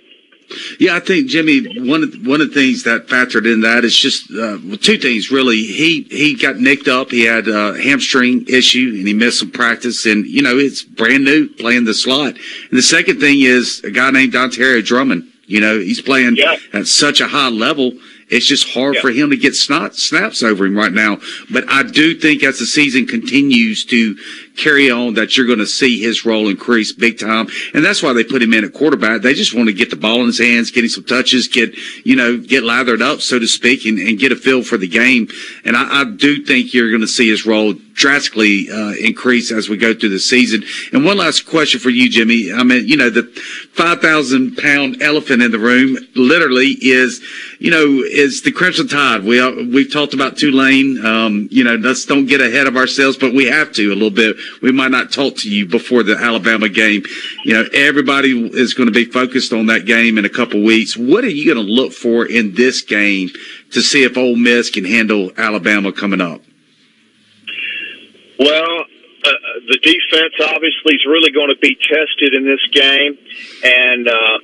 Yeah, 0.80 0.95
I 0.95 0.99
think 0.99 1.28
Jimmy. 1.28 1.80
One 1.88 2.04
of 2.04 2.14
one 2.26 2.41
of 2.41 2.49
the 2.49 2.54
things 2.54 2.84
that 2.84 3.08
factored 3.08 3.52
in 3.52 3.62
that 3.62 3.84
is 3.84 3.95
just 3.95 4.30
uh, 4.32 4.58
well, 4.64 4.78
two 4.78 4.97
things 4.97 5.32
really. 5.32 5.64
He 5.64 6.04
he 6.10 6.36
got 6.36 6.58
nicked 6.58 6.88
up. 6.88 7.12
He 7.12 7.26
had 7.26 7.47
a 7.47 7.82
hamstring 7.82 8.45
issue 8.47 8.95
and 8.97 9.08
he 9.08 9.14
missed 9.14 9.39
some 9.39 9.52
practice. 9.52 10.06
And 10.06 10.26
you 10.26 10.41
know 10.41 10.58
it's 10.58 10.84
brand 10.84 11.26
new 11.26 11.47
playing 11.47 11.86
the 11.86 11.93
slot. 11.93 12.36
And 12.36 12.78
the 12.78 12.82
second 12.82 13.20
thing 13.20 13.41
is 13.41 13.84
a 13.84 13.91
guy 13.91 14.12
named 14.12 14.34
Dontario 14.34 14.84
Drummond. 14.84 15.32
You 15.45 15.60
know 15.60 15.80
he's 15.80 16.02
playing 16.02 16.36
yeah. 16.38 16.58
at 16.74 16.88
such 16.88 17.22
a 17.22 17.28
high 17.28 17.49
level. 17.49 17.93
It's 18.32 18.45
just 18.45 18.70
hard 18.74 18.95
yeah. 18.95 19.02
for 19.02 19.12
him 19.12 19.30
to 19.32 19.38
get 19.38 19.56
snot, 19.56 19.95
snaps 19.95 20.41
over 20.41 20.66
him 20.66 20.78
right 20.78 20.93
now. 20.93 21.18
But 21.52 21.66
I 21.68 21.84
do 21.84 22.18
think 22.18 22.43
as 22.43 22.60
the 22.60 22.66
season 22.66 23.06
continues 23.06 23.84
to 23.86 24.16
carry 24.58 24.91
on, 24.91 25.16
that 25.16 25.36
you're 25.36 25.47
going 25.47 25.60
to 25.60 25.68
see 25.68 26.02
his 26.02 26.26
role 26.26 26.49
increase 26.49 26.91
big 26.91 27.20
time. 27.20 27.47
And 27.74 27.84
that's 27.84 28.04
why 28.04 28.14
they 28.14 28.24
put 28.24 28.41
him 28.41 28.54
in 28.54 28.64
at 28.64 28.74
quarterback. 28.74 29.22
They 29.22 29.34
just 29.34 29.54
want 29.54 29.68
to 29.68 29.74
get 29.74 29.89
the 29.89 29.95
ball 29.95 30.22
in 30.22 30.28
his 30.28 30.39
hands, 30.39 30.72
getting 30.72 30.89
some 30.89 31.04
touches, 31.04 31.47
get, 31.47 31.76
you 32.06 32.16
know, 32.16 32.38
get 32.38 32.64
lathered 32.64 33.02
up, 33.02 33.22
so 33.22 33.39
to 33.39 33.47
speak, 33.47 33.86
and, 33.86 33.99
and 33.99 34.20
get 34.20 34.32
a 34.32 34.36
feel 34.36 34.64
for 34.64 34.78
the 34.78 34.88
game. 34.88 35.28
And 35.66 35.76
I, 35.76 36.02
I 36.02 36.04
do 36.06 36.43
think 36.43 36.74
you're 36.74 36.89
going 36.89 37.02
to 37.02 37.08
see 37.08 37.30
his 37.30 37.45
role 37.45 37.74
drastically 37.93 38.70
uh, 38.70 38.93
increase 38.99 39.52
as 39.52 39.70
we 39.70 39.78
go 39.78 39.93
through 39.93 40.10
the 40.10 40.20
season. 40.20 40.64
And 40.93 41.06
one 41.06 41.18
last 41.18 41.45
question 41.47 41.80
for 41.80 41.89
you, 41.89 42.10
Jimmy. 42.10 42.52
I 42.52 42.64
mean, 42.64 42.88
you 42.88 42.97
know, 42.97 43.10
the 43.10 43.24
5,000 43.74 44.58
pound 44.58 45.02
elephant 45.02 45.41
in 45.41 45.52
the 45.52 45.60
room 45.60 45.97
literally 46.16 46.78
is, 46.82 47.22
you 47.60 47.70
know, 47.70 48.04
is 48.04 48.41
the 48.41 48.52
Crimson 48.52 48.88
Tide. 48.88 49.24
We, 49.24 49.66
we've 49.68 49.91
talked 49.91 50.14
about 50.14 50.38
Tulane. 50.38 51.06
Um, 51.06 51.47
you 51.52 51.64
know, 51.64 51.76
let's 51.76 52.06
don't 52.06 52.26
get 52.26 52.41
ahead 52.41 52.68
of 52.68 52.78
ourselves, 52.78 53.18
but 53.18 53.34
we 53.34 53.45
have 53.45 53.72
to 53.74 53.91
a 53.91 53.95
little 53.95 54.10
bit 54.10 54.36
we 54.62 54.72
might 54.72 54.92
not 54.92 55.12
talk 55.12 55.38
to 55.38 55.50
you 55.50 55.66
before 55.66 56.04
the 56.04 56.18
Alabama 56.18 56.70
game. 56.70 57.04
You 57.44 57.54
know, 57.54 57.66
everybody 57.74 58.50
is 58.54 58.74
going 58.74 58.88
to 58.88 58.94
be 58.94 59.06
focused 59.06 59.54
on 59.54 59.68
that 59.68 59.86
game 59.86 60.18
in 60.18 60.26
a 60.26 60.30
couple 60.30 60.64
weeks. 60.64 60.96
What 60.96 61.24
are 61.24 61.30
you 61.30 61.54
going 61.54 61.66
to 61.66 61.72
look 61.72 61.94
for 61.94 62.26
in 62.26 62.54
this 62.56 62.82
game 62.82 63.30
to 63.72 63.82
see 63.82 64.04
if 64.04 64.18
Ole 64.18 64.36
Miss 64.36 64.70
can 64.70 64.86
handle 64.86 65.32
Alabama 65.38 65.92
coming 65.92 66.22
up? 66.22 66.42
Well, 68.39 68.86
uh, 69.24 69.30
the 69.68 69.78
defense 69.82 70.34
obviously 70.54 70.96
is 70.96 71.06
really 71.06 71.32
going 71.32 71.50
to 71.50 71.60
be 71.62 71.76
tested 71.76 72.34
in 72.34 72.46
this 72.46 72.66
game, 72.72 73.18
and 73.64 74.08
uh, 74.08 74.38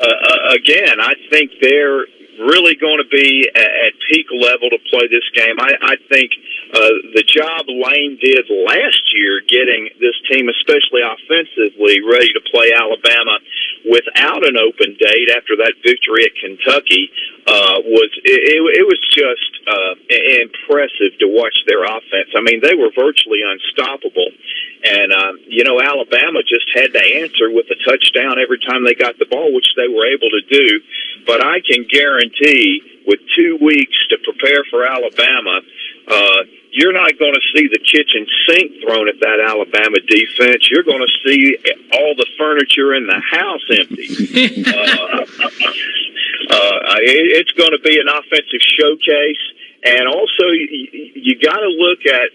uh, 0.00 0.54
again, 0.54 1.00
I 1.00 1.14
think 1.30 1.52
they're 1.60 2.04
really 2.38 2.74
going 2.76 2.98
to 2.98 3.08
be 3.10 3.48
at 3.54 3.92
peak 4.10 4.26
level 4.30 4.70
to 4.70 4.78
play 4.90 5.06
this 5.08 5.26
game. 5.34 5.56
I, 5.58 5.74
I 5.80 5.96
think 6.08 6.30
uh, 6.72 7.14
the 7.14 7.24
job 7.26 7.66
Lane 7.68 8.18
did 8.20 8.46
last 8.50 9.02
year, 9.14 9.40
getting 9.46 9.90
this 10.00 10.16
team, 10.30 10.48
especially 10.48 11.02
offensively, 11.02 12.02
ready 12.02 12.32
to 12.34 12.42
play 12.50 12.72
Alabama 12.74 13.38
without 13.84 14.46
an 14.46 14.56
open 14.56 14.96
date 14.96 15.28
after 15.36 15.56
that 15.60 15.76
victory 15.84 16.24
at 16.24 16.34
Kentucky, 16.40 17.10
uh, 17.46 17.84
was 17.84 18.10
it, 18.24 18.56
it 18.56 18.86
was 18.88 19.00
just 19.12 19.52
uh, 19.68 19.94
impressive 20.08 21.12
to 21.20 21.28
watch 21.28 21.56
their 21.68 21.84
offense. 21.84 22.32
I 22.36 22.40
mean, 22.40 22.60
they 22.64 22.74
were 22.74 22.90
virtually 22.96 23.44
unstoppable, 23.44 24.32
and 24.84 25.12
uh, 25.12 25.32
you 25.46 25.64
know 25.64 25.80
Alabama 25.80 26.40
just 26.42 26.68
had 26.72 26.92
to 26.96 27.02
answer 27.20 27.52
with 27.52 27.68
a 27.68 27.78
touchdown 27.84 28.40
every 28.40 28.58
time 28.58 28.84
they 28.84 28.96
got 28.96 29.18
the 29.18 29.28
ball, 29.28 29.52
which 29.52 29.68
they 29.76 29.88
were 29.88 30.08
able 30.08 30.32
to 30.32 30.42
do. 30.48 30.68
But 31.26 31.44
I 31.44 31.60
can 31.60 31.84
guarantee, 31.84 33.04
with 33.06 33.20
two 33.36 33.58
weeks 33.60 33.96
to 34.10 34.16
prepare 34.24 34.64
for 34.70 34.86
Alabama, 34.86 35.60
uh, 36.08 36.40
you're 36.74 36.92
not 36.92 37.16
going 37.18 37.34
to 37.34 37.44
see 37.54 37.68
the 37.70 37.78
kitchen 37.78 38.26
sink 38.50 38.82
thrown 38.82 39.08
at 39.08 39.20
that 39.20 39.38
Alabama 39.38 39.94
defense. 40.10 40.66
You're 40.68 40.82
going 40.82 41.06
to 41.06 41.12
see 41.22 41.56
all 41.94 42.18
the 42.18 42.26
furniture 42.36 42.94
in 42.98 43.06
the 43.06 43.22
house 43.22 43.62
empty. 43.78 44.10
uh, 46.50 46.66
uh, 46.90 46.98
it's 46.98 47.52
going 47.52 47.70
to 47.70 47.78
be 47.78 47.94
an 48.00 48.10
offensive 48.10 48.58
showcase, 48.58 49.44
and 49.86 50.08
also 50.08 50.50
you, 50.50 51.14
you 51.14 51.38
got 51.38 51.62
to 51.62 51.70
look 51.70 52.02
at, 52.10 52.34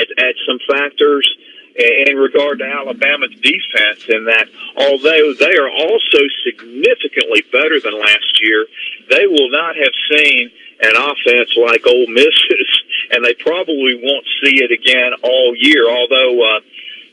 at 0.00 0.08
at 0.16 0.34
some 0.48 0.58
factors 0.66 1.28
in 1.76 2.16
regard 2.16 2.58
to 2.58 2.64
Alabama's 2.64 3.34
defense 3.40 4.04
in 4.08 4.24
that 4.24 4.46
although 4.76 5.32
they 5.34 5.56
are 5.56 5.70
also 5.70 6.20
significantly 6.44 7.42
better 7.52 7.80
than 7.80 7.98
last 7.98 8.40
year, 8.40 8.66
they 9.10 9.26
will 9.26 9.50
not 9.50 9.76
have 9.76 9.92
seen 10.10 10.50
an 10.82 10.96
offense 10.96 11.50
like 11.56 11.86
Ole 11.86 12.08
Miss's, 12.08 12.68
and 13.12 13.24
they 13.24 13.34
probably 13.34 14.00
won't 14.00 14.26
see 14.42 14.56
it 14.64 14.72
again 14.72 15.12
all 15.22 15.54
year. 15.54 15.88
Although, 15.88 16.40
uh, 16.40 16.60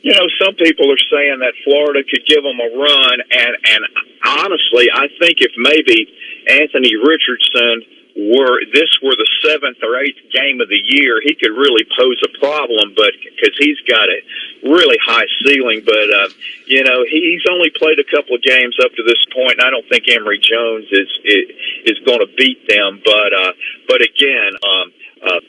you 0.00 0.16
know, 0.16 0.26
some 0.40 0.56
people 0.56 0.90
are 0.90 1.04
saying 1.12 1.44
that 1.44 1.52
Florida 1.62 2.00
could 2.02 2.24
give 2.24 2.42
them 2.42 2.56
a 2.56 2.70
run, 2.72 3.16
and 3.20 3.52
and 3.68 3.82
honestly, 4.24 4.88
I 4.88 5.12
think 5.20 5.44
if 5.44 5.52
maybe 5.60 6.08
Anthony 6.48 6.96
Richardson 6.96 7.84
were 8.16 8.58
this 8.72 8.90
were 9.04 9.14
the 9.14 9.28
seventh 9.44 9.78
or 9.84 10.00
eighth 10.00 10.18
game 10.32 10.60
of 10.64 10.68
the 10.72 10.80
year, 10.82 11.20
he 11.22 11.36
could 11.36 11.52
really 11.52 11.84
pose 11.84 12.16
a 12.24 12.32
problem. 12.40 12.96
But 12.96 13.12
because 13.20 13.52
he's 13.60 13.78
got 13.84 14.08
a 14.08 14.18
really 14.64 14.96
high 15.04 15.28
ceiling, 15.44 15.84
but 15.84 16.08
uh, 16.08 16.28
you 16.64 16.82
know 16.82 17.04
he's 17.04 17.44
only 17.52 17.68
played 17.76 18.00
a 18.00 18.08
couple 18.08 18.34
of 18.34 18.42
games 18.42 18.80
up 18.80 18.96
to 18.96 19.04
this 19.04 19.20
point, 19.36 19.60
and 19.60 19.68
I 19.68 19.70
don't 19.70 19.86
think 19.92 20.08
Emory 20.08 20.40
Jones 20.40 20.88
is 20.88 21.10
is, 21.28 21.44
is 21.92 21.98
going 22.08 22.24
to 22.24 22.30
beat 22.40 22.64
them. 22.66 23.04
But 23.04 23.36
uh, 23.36 23.52
but 23.86 24.00
again. 24.00 24.56
Um, 24.64 24.92
uh, 25.20 25.40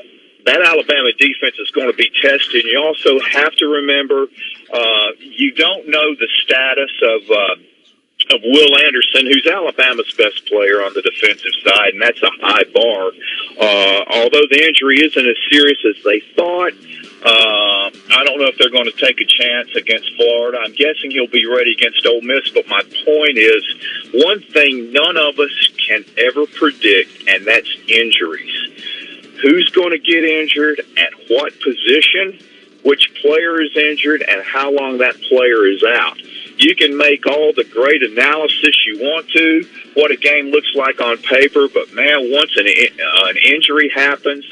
that 0.45 0.61
Alabama 0.61 1.11
defense 1.17 1.55
is 1.59 1.71
going 1.71 1.91
to 1.91 1.97
be 1.97 2.09
tested. 2.21 2.65
You 2.65 2.81
also 2.81 3.19
have 3.19 3.53
to 3.57 3.67
remember 3.67 4.27
uh, 4.71 5.07
you 5.19 5.53
don't 5.53 5.87
know 5.89 6.15
the 6.15 6.27
status 6.43 6.91
of 7.03 7.21
uh, 7.29 7.55
of 8.29 8.41
Will 8.43 8.77
Anderson, 8.85 9.25
who's 9.25 9.47
Alabama's 9.47 10.13
best 10.13 10.45
player 10.45 10.83
on 10.83 10.93
the 10.93 11.01
defensive 11.01 11.51
side, 11.65 11.93
and 11.93 12.01
that's 12.01 12.21
a 12.21 12.29
high 12.39 12.63
bar. 12.73 13.11
Uh, 13.59 14.21
although 14.21 14.45
the 14.49 14.61
injury 14.61 15.01
isn't 15.01 15.27
as 15.27 15.37
serious 15.49 15.79
as 15.89 16.03
they 16.03 16.21
thought, 16.35 16.73
uh, 17.25 17.89
I 18.17 18.23
don't 18.23 18.39
know 18.39 18.47
if 18.47 18.57
they're 18.57 18.71
going 18.71 18.89
to 18.89 18.97
take 18.97 19.19
a 19.21 19.25
chance 19.25 19.75
against 19.75 20.15
Florida. 20.15 20.59
I'm 20.63 20.73
guessing 20.73 21.11
he'll 21.11 21.27
be 21.27 21.45
ready 21.45 21.73
against 21.73 22.05
Ole 22.05 22.21
Miss, 22.21 22.49
but 22.49 22.67
my 22.67 22.81
point 22.81 23.37
is 23.37 23.63
one 24.13 24.41
thing 24.41 24.91
none 24.93 25.17
of 25.17 25.39
us 25.39 25.53
can 25.87 26.05
ever 26.17 26.45
predict, 26.45 27.27
and 27.27 27.45
that's 27.45 27.69
injuries. 27.87 28.53
Who's 29.41 29.69
going 29.69 29.91
to 29.91 29.99
get 29.99 30.23
injured 30.23 30.81
at 30.97 31.13
what 31.29 31.53
position, 31.61 32.39
which 32.83 33.13
player 33.21 33.61
is 33.61 33.75
injured, 33.75 34.23
and 34.27 34.43
how 34.43 34.71
long 34.71 34.99
that 34.99 35.19
player 35.21 35.65
is 35.65 35.83
out. 35.83 36.19
You 36.57 36.75
can 36.75 36.95
make 36.95 37.25
all 37.25 37.53
the 37.53 37.63
great 37.63 38.03
analysis 38.03 38.85
you 38.85 38.99
want 38.99 39.29
to, 39.29 39.67
what 39.95 40.11
a 40.11 40.15
game 40.15 40.51
looks 40.51 40.71
like 40.75 41.01
on 41.01 41.17
paper, 41.17 41.67
but 41.73 41.91
man, 41.93 42.31
once 42.31 42.55
an, 42.55 42.67
uh, 42.67 43.29
an 43.29 43.37
injury 43.37 43.89
happens, 43.89 44.45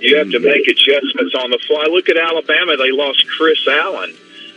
you 0.00 0.16
have 0.16 0.30
to 0.30 0.40
make 0.40 0.66
adjustments 0.66 1.34
on 1.34 1.50
the 1.50 1.58
fly. 1.66 1.86
Look 1.88 2.08
at 2.08 2.16
Alabama; 2.16 2.76
they 2.76 2.90
lost 2.90 3.26
Chris 3.28 3.66
Allen, 3.68 4.14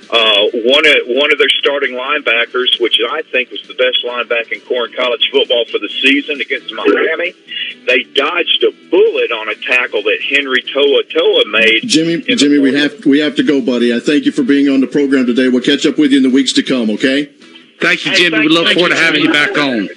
uh, 0.09 0.47
one 0.65 0.85
of 0.87 0.95
one 1.07 1.31
of 1.31 1.37
their 1.37 1.49
starting 1.49 1.93
linebackers, 1.93 2.79
which 2.79 2.99
I 3.09 3.23
think 3.23 3.51
was 3.51 3.61
the 3.67 3.73
best 3.75 4.03
linebacker 4.05 4.65
corps 4.65 4.87
in 4.87 4.93
college 4.93 5.29
football 5.31 5.65
for 5.65 5.79
the 5.79 5.89
season 6.01 6.39
against 6.39 6.73
Miami. 6.73 7.33
They 7.85 8.03
dodged 8.03 8.63
a 8.63 8.71
bullet 8.89 9.31
on 9.31 9.49
a 9.49 9.55
tackle 9.55 10.03
that 10.03 10.19
Henry 10.21 10.61
To'oTo'o 10.61 11.51
made. 11.51 11.81
Jimmy, 11.83 12.21
Jimmy, 12.21 12.59
we 12.59 12.73
have 12.73 13.05
we 13.05 13.19
have 13.19 13.35
to 13.35 13.43
go, 13.43 13.61
buddy. 13.61 13.93
I 13.93 13.99
thank 13.99 14.25
you 14.25 14.31
for 14.31 14.43
being 14.43 14.69
on 14.69 14.79
the 14.79 14.87
program 14.87 15.25
today. 15.25 15.49
We'll 15.49 15.61
catch 15.63 15.85
up 15.85 15.97
with 15.97 16.11
you 16.11 16.17
in 16.17 16.23
the 16.23 16.29
weeks 16.29 16.53
to 16.53 16.63
come. 16.63 16.89
Okay. 16.91 17.25
Thank 17.79 18.05
you, 18.05 18.13
Jimmy. 18.15 18.39
We 18.39 18.47
look 18.47 18.73
forward 18.73 18.89
to 18.89 18.95
having 18.95 19.23
you 19.23 19.31
back 19.31 19.57
on. 19.57 19.89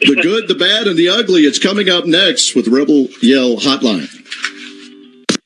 The 0.00 0.20
good, 0.22 0.48
the 0.48 0.54
bad, 0.54 0.86
and 0.86 0.96
the 0.96 1.08
ugly. 1.08 1.42
It's 1.42 1.58
coming 1.58 1.88
up 1.88 2.06
next 2.06 2.54
with 2.54 2.68
Rebel 2.68 3.08
Yell 3.20 3.56
Hotline. 3.56 4.08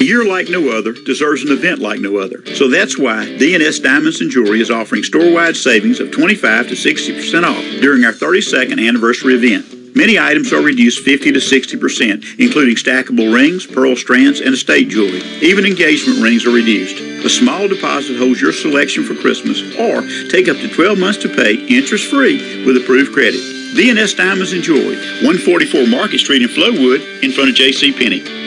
A 0.00 0.04
year 0.04 0.24
like 0.24 0.48
no 0.48 0.70
other 0.70 0.92
deserves 0.92 1.42
an 1.42 1.52
event 1.52 1.78
like 1.78 2.00
no 2.00 2.16
other. 2.16 2.42
So 2.54 2.68
that's 2.68 2.98
why 2.98 3.26
DNS 3.36 3.82
Diamonds 3.82 4.22
and 4.22 4.30
Jewelry 4.30 4.62
is 4.62 4.70
offering 4.70 5.02
store-wide 5.02 5.56
savings 5.56 6.00
of 6.00 6.10
25 6.10 6.68
to 6.68 6.74
60% 6.74 7.44
off 7.44 7.62
during 7.82 8.06
our 8.06 8.12
32nd 8.12 8.80
anniversary 8.88 9.34
event. 9.34 9.94
Many 9.94 10.18
items 10.18 10.54
are 10.54 10.62
reduced 10.62 11.04
50 11.04 11.32
to 11.32 11.38
60%, 11.38 12.40
including 12.40 12.76
stackable 12.76 13.34
rings, 13.34 13.66
pearl 13.66 13.94
strands, 13.94 14.40
and 14.40 14.54
estate 14.54 14.88
jewelry. 14.88 15.20
Even 15.42 15.66
engagement 15.66 16.22
rings 16.22 16.46
are 16.46 16.50
reduced. 16.50 16.96
A 17.22 17.28
small 17.28 17.68
deposit 17.68 18.16
holds 18.16 18.40
your 18.40 18.52
selection 18.52 19.04
for 19.04 19.14
Christmas, 19.14 19.60
or 19.76 20.00
take 20.30 20.48
up 20.48 20.56
to 20.56 20.68
12 20.72 20.98
months 20.98 21.18
to 21.18 21.28
pay 21.28 21.56
interest-free 21.66 22.64
with 22.64 22.78
approved 22.78 23.12
credit. 23.12 23.40
DNS 23.76 24.16
Diamonds 24.16 24.54
and 24.54 24.62
Jewelry, 24.62 24.96
144 25.20 25.86
Market 25.88 26.20
Street 26.20 26.40
in 26.40 26.48
Flowood, 26.48 27.22
in 27.22 27.32
front 27.32 27.50
of 27.50 27.54
J.C. 27.54 27.92
Penney. 27.92 28.40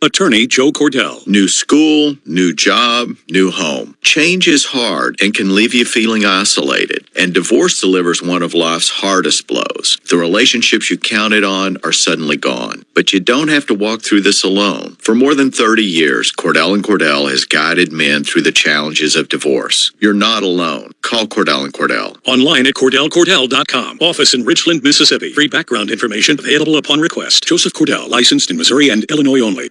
Attorney 0.00 0.46
Joe 0.46 0.70
Cordell. 0.70 1.26
New 1.26 1.48
school, 1.48 2.14
new 2.24 2.54
job, 2.54 3.16
new 3.28 3.50
home. 3.50 3.96
Change 4.00 4.46
is 4.46 4.66
hard 4.66 5.20
and 5.20 5.34
can 5.34 5.56
leave 5.56 5.74
you 5.74 5.84
feeling 5.84 6.24
isolated. 6.24 7.08
And 7.16 7.34
divorce 7.34 7.80
delivers 7.80 8.22
one 8.22 8.44
of 8.44 8.54
life's 8.54 8.90
hardest 8.90 9.48
blows. 9.48 9.98
The 10.08 10.16
relationships 10.16 10.88
you 10.88 10.98
counted 10.98 11.42
on 11.42 11.78
are 11.82 11.90
suddenly 11.90 12.36
gone. 12.36 12.84
But 12.94 13.12
you 13.12 13.18
don't 13.18 13.48
have 13.48 13.66
to 13.66 13.74
walk 13.74 14.02
through 14.02 14.20
this 14.20 14.44
alone. 14.44 14.96
For 15.00 15.16
more 15.16 15.34
than 15.34 15.50
30 15.50 15.82
years, 15.82 16.30
Cordell 16.30 16.74
and 16.74 16.84
Cordell 16.84 17.28
has 17.28 17.44
guided 17.44 17.90
men 17.90 18.22
through 18.22 18.42
the 18.42 18.52
challenges 18.52 19.16
of 19.16 19.28
divorce. 19.28 19.90
You're 19.98 20.14
not 20.14 20.44
alone. 20.44 20.92
Call 21.02 21.26
Cordell 21.26 21.64
and 21.64 21.72
Cordell. 21.72 22.16
Online 22.24 22.68
at 22.68 22.74
CordellCordell.com. 22.74 23.98
Office 24.00 24.32
in 24.32 24.44
Richland, 24.44 24.84
Mississippi. 24.84 25.32
Free 25.32 25.48
background 25.48 25.90
information 25.90 26.38
available 26.38 26.76
upon 26.76 27.00
request. 27.00 27.48
Joseph 27.48 27.72
Cordell, 27.72 28.08
licensed 28.08 28.48
in 28.48 28.56
Missouri 28.56 28.90
and 28.90 29.02
Illinois 29.10 29.40
only. 29.40 29.70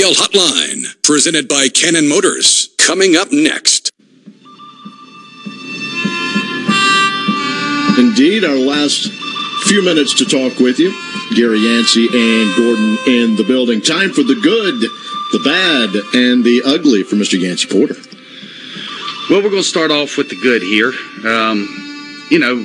Yell 0.00 0.14
Hotline, 0.14 0.96
presented 1.02 1.46
by 1.46 1.68
Cannon 1.68 2.08
Motors. 2.08 2.70
Coming 2.78 3.16
up 3.16 3.30
next. 3.32 3.90
Indeed, 7.98 8.42
our 8.46 8.56
last 8.56 9.08
few 9.64 9.84
minutes 9.84 10.14
to 10.14 10.24
talk 10.24 10.58
with 10.58 10.78
you. 10.78 10.90
Gary 11.36 11.58
Yancey 11.58 12.06
and 12.06 12.56
Gordon 12.56 12.96
in 13.06 13.36
the 13.36 13.44
building. 13.46 13.82
Time 13.82 14.10
for 14.10 14.22
the 14.22 14.36
good, 14.36 14.80
the 14.80 15.40
bad, 15.44 15.90
and 16.18 16.44
the 16.44 16.62
ugly 16.64 17.02
for 17.02 17.16
Mr. 17.16 17.38
Yancey 17.38 17.68
Porter. 17.68 17.96
Well, 19.28 19.42
we're 19.42 19.50
going 19.50 19.62
to 19.62 19.68
start 19.68 19.90
off 19.90 20.16
with 20.16 20.30
the 20.30 20.40
good 20.40 20.62
here. 20.62 20.94
Um, 21.30 21.68
you 22.30 22.38
know, 22.38 22.64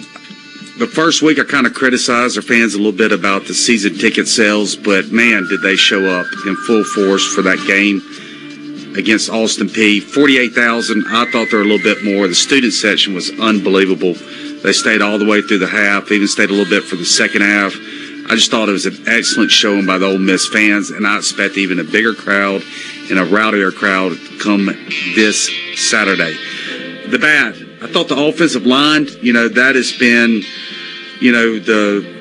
the 0.77 0.87
first 0.87 1.21
week 1.21 1.39
I 1.39 1.43
kind 1.43 1.65
of 1.65 1.73
criticized 1.73 2.37
our 2.37 2.41
fans 2.41 2.73
a 2.73 2.77
little 2.77 2.91
bit 2.91 3.11
about 3.11 3.45
the 3.45 3.53
season 3.53 3.97
ticket 3.97 4.27
sales, 4.27 4.75
but 4.75 5.11
man, 5.11 5.47
did 5.47 5.61
they 5.61 5.75
show 5.75 6.05
up 6.05 6.27
in 6.45 6.55
full 6.67 6.83
force 6.83 7.25
for 7.33 7.41
that 7.43 7.63
game 7.65 8.01
against 8.97 9.29
Austin 9.29 9.67
Peay. 9.67 10.01
48,000. 10.01 11.05
I 11.07 11.25
thought 11.25 11.47
there 11.49 11.59
were 11.59 11.65
a 11.65 11.67
little 11.67 11.83
bit 11.83 12.03
more. 12.03 12.27
The 12.27 12.35
student 12.35 12.73
section 12.73 13.13
was 13.13 13.31
unbelievable. 13.39 14.13
They 14.63 14.73
stayed 14.73 15.01
all 15.01 15.19
the 15.19 15.25
way 15.25 15.41
through 15.41 15.59
the 15.59 15.67
half, 15.67 16.11
even 16.11 16.27
stayed 16.27 16.49
a 16.49 16.53
little 16.53 16.69
bit 16.69 16.83
for 16.83 16.95
the 16.95 17.05
second 17.05 17.41
half. 17.41 17.75
I 18.27 18.35
just 18.35 18.49
thought 18.49 18.69
it 18.69 18.73
was 18.73 18.85
an 18.85 19.07
excellent 19.07 19.51
showing 19.51 19.85
by 19.85 19.97
the 19.97 20.07
Ole 20.07 20.17
Miss 20.17 20.47
fans, 20.47 20.89
and 20.89 21.05
I 21.05 21.17
expect 21.17 21.57
even 21.57 21.79
a 21.79 21.83
bigger 21.83 22.13
crowd 22.13 22.63
and 23.09 23.19
a 23.19 23.25
rowdier 23.25 23.71
crowd 23.71 24.17
come 24.41 24.65
this 25.15 25.51
Saturday. 25.75 26.35
The 27.07 27.19
bad, 27.19 27.64
I 27.81 27.87
thought 27.87 28.07
the 28.07 28.17
offensive 28.17 28.65
line, 28.65 29.07
you 29.21 29.33
know, 29.33 29.47
that 29.47 29.75
has 29.75 29.91
been, 29.91 30.43
you 31.19 31.31
know, 31.31 31.59
the 31.59 32.15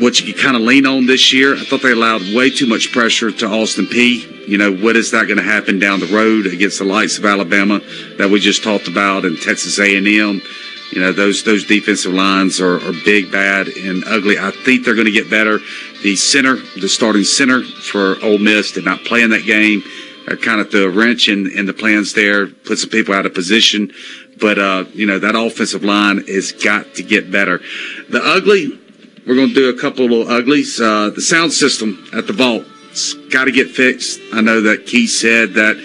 what 0.00 0.18
you 0.18 0.32
can 0.32 0.42
kind 0.42 0.56
of 0.56 0.62
lean 0.62 0.86
on 0.86 1.06
this 1.06 1.32
year. 1.32 1.54
I 1.54 1.60
thought 1.60 1.82
they 1.82 1.92
allowed 1.92 2.22
way 2.34 2.50
too 2.50 2.66
much 2.66 2.90
pressure 2.90 3.30
to 3.30 3.46
Austin 3.46 3.86
Peay. 3.86 4.48
You 4.48 4.58
know, 4.58 4.74
what 4.74 4.96
is 4.96 5.10
that 5.10 5.26
going 5.26 5.36
to 5.36 5.44
happen 5.44 5.78
down 5.78 6.00
the 6.00 6.06
road 6.06 6.46
against 6.46 6.78
the 6.78 6.84
likes 6.84 7.18
of 7.18 7.24
Alabama 7.24 7.80
that 8.16 8.30
we 8.30 8.40
just 8.40 8.64
talked 8.64 8.88
about 8.88 9.24
and 9.24 9.40
Texas 9.40 9.78
A&M? 9.78 10.40
You 10.92 11.00
know, 11.00 11.12
those 11.12 11.44
those 11.44 11.64
defensive 11.64 12.12
lines 12.12 12.60
are, 12.60 12.76
are 12.76 12.92
big, 13.04 13.30
bad, 13.30 13.68
and 13.68 14.02
ugly. 14.06 14.38
I 14.38 14.50
think 14.50 14.84
they're 14.84 14.96
going 14.96 15.06
to 15.06 15.12
get 15.12 15.30
better. 15.30 15.60
The 16.02 16.16
center, 16.16 16.56
the 16.80 16.88
starting 16.88 17.22
center 17.22 17.62
for 17.62 18.16
Ole 18.24 18.38
Miss, 18.38 18.72
did 18.72 18.84
not 18.84 19.04
play 19.04 19.22
in 19.22 19.30
that 19.30 19.44
game. 19.44 19.84
Uh, 20.30 20.36
kind 20.36 20.60
of 20.60 20.70
threw 20.70 20.84
a 20.84 20.90
wrench 20.90 21.28
in, 21.28 21.50
in 21.50 21.66
the 21.66 21.72
plans 21.72 22.12
there, 22.14 22.46
put 22.46 22.78
some 22.78 22.90
people 22.90 23.14
out 23.14 23.26
of 23.26 23.34
position. 23.34 23.92
But, 24.40 24.58
uh, 24.58 24.84
you 24.94 25.06
know, 25.06 25.18
that 25.18 25.34
offensive 25.34 25.84
line 25.84 26.24
has 26.26 26.52
got 26.52 26.94
to 26.94 27.02
get 27.02 27.30
better. 27.30 27.60
The 28.08 28.22
ugly, 28.22 28.78
we're 29.26 29.34
going 29.34 29.48
to 29.48 29.54
do 29.54 29.68
a 29.68 29.80
couple 29.80 30.04
of 30.04 30.10
little 30.10 30.32
uglies. 30.32 30.80
Uh, 30.80 31.10
the 31.10 31.20
sound 31.20 31.52
system 31.52 32.06
at 32.12 32.26
the 32.26 32.32
Vaught, 32.32 32.66
it's 32.90 33.14
got 33.32 33.44
to 33.44 33.52
get 33.52 33.70
fixed. 33.70 34.20
I 34.32 34.40
know 34.40 34.60
that 34.62 34.86
Keith 34.86 35.10
said 35.10 35.54
that 35.54 35.76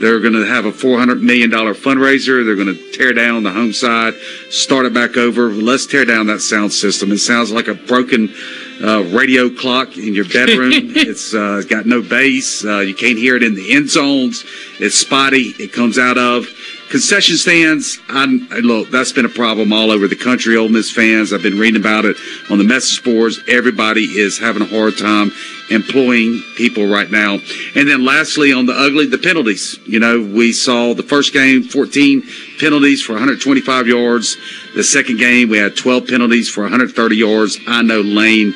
they're 0.00 0.20
going 0.20 0.34
to 0.34 0.44
have 0.44 0.66
a 0.66 0.72
$400 0.72 1.20
million 1.20 1.50
fundraiser. 1.50 2.44
They're 2.44 2.56
going 2.56 2.74
to 2.74 2.92
tear 2.92 3.12
down 3.12 3.42
the 3.42 3.52
home 3.52 3.72
side, 3.72 4.14
start 4.50 4.86
it 4.86 4.94
back 4.94 5.16
over. 5.16 5.50
Let's 5.50 5.86
tear 5.86 6.04
down 6.04 6.26
that 6.26 6.40
sound 6.40 6.72
system. 6.72 7.12
It 7.12 7.18
sounds 7.18 7.50
like 7.50 7.68
a 7.68 7.74
broken 7.74 8.34
uh, 8.82 9.02
radio 9.04 9.48
clock 9.48 9.96
in 9.96 10.14
your 10.14 10.24
bedroom. 10.24 10.72
it's 10.96 11.34
uh, 11.34 11.62
got 11.68 11.86
no 11.86 12.02
bass. 12.02 12.64
Uh, 12.64 12.80
you 12.80 12.94
can't 12.94 13.18
hear 13.18 13.36
it 13.36 13.42
in 13.42 13.54
the 13.54 13.74
end 13.74 13.88
zones. 13.88 14.44
It's 14.78 14.96
spotty. 14.96 15.54
It 15.58 15.72
comes 15.72 15.98
out 15.98 16.18
of 16.18 16.46
concession 16.94 17.36
stands. 17.36 17.98
I, 18.08 18.26
look, 18.62 18.88
that's 18.88 19.10
been 19.10 19.24
a 19.24 19.28
problem 19.28 19.72
all 19.72 19.90
over 19.90 20.06
the 20.06 20.14
country. 20.14 20.56
Ole 20.56 20.68
Miss 20.68 20.92
fans, 20.92 21.32
I've 21.32 21.42
been 21.42 21.58
reading 21.58 21.80
about 21.80 22.04
it 22.04 22.16
on 22.50 22.58
the 22.58 22.62
message 22.62 23.02
boards. 23.02 23.40
Everybody 23.48 24.04
is 24.04 24.38
having 24.38 24.62
a 24.62 24.66
hard 24.66 24.96
time 24.96 25.32
employing 25.72 26.40
people 26.56 26.86
right 26.86 27.10
now. 27.10 27.40
And 27.74 27.88
then 27.88 28.04
lastly, 28.04 28.52
on 28.52 28.66
the 28.66 28.74
ugly, 28.74 29.06
the 29.06 29.18
penalties. 29.18 29.76
You 29.84 29.98
know, 29.98 30.22
we 30.22 30.52
saw 30.52 30.94
the 30.94 31.02
first 31.02 31.32
game, 31.32 31.64
14 31.64 32.22
penalties 32.60 33.02
for 33.02 33.14
125 33.14 33.88
yards. 33.88 34.36
The 34.76 34.84
second 34.84 35.18
game, 35.18 35.48
we 35.48 35.58
had 35.58 35.74
12 35.74 36.06
penalties 36.06 36.48
for 36.48 36.62
130 36.62 37.16
yards. 37.16 37.58
I 37.66 37.82
know 37.82 38.02
Lane 38.02 38.54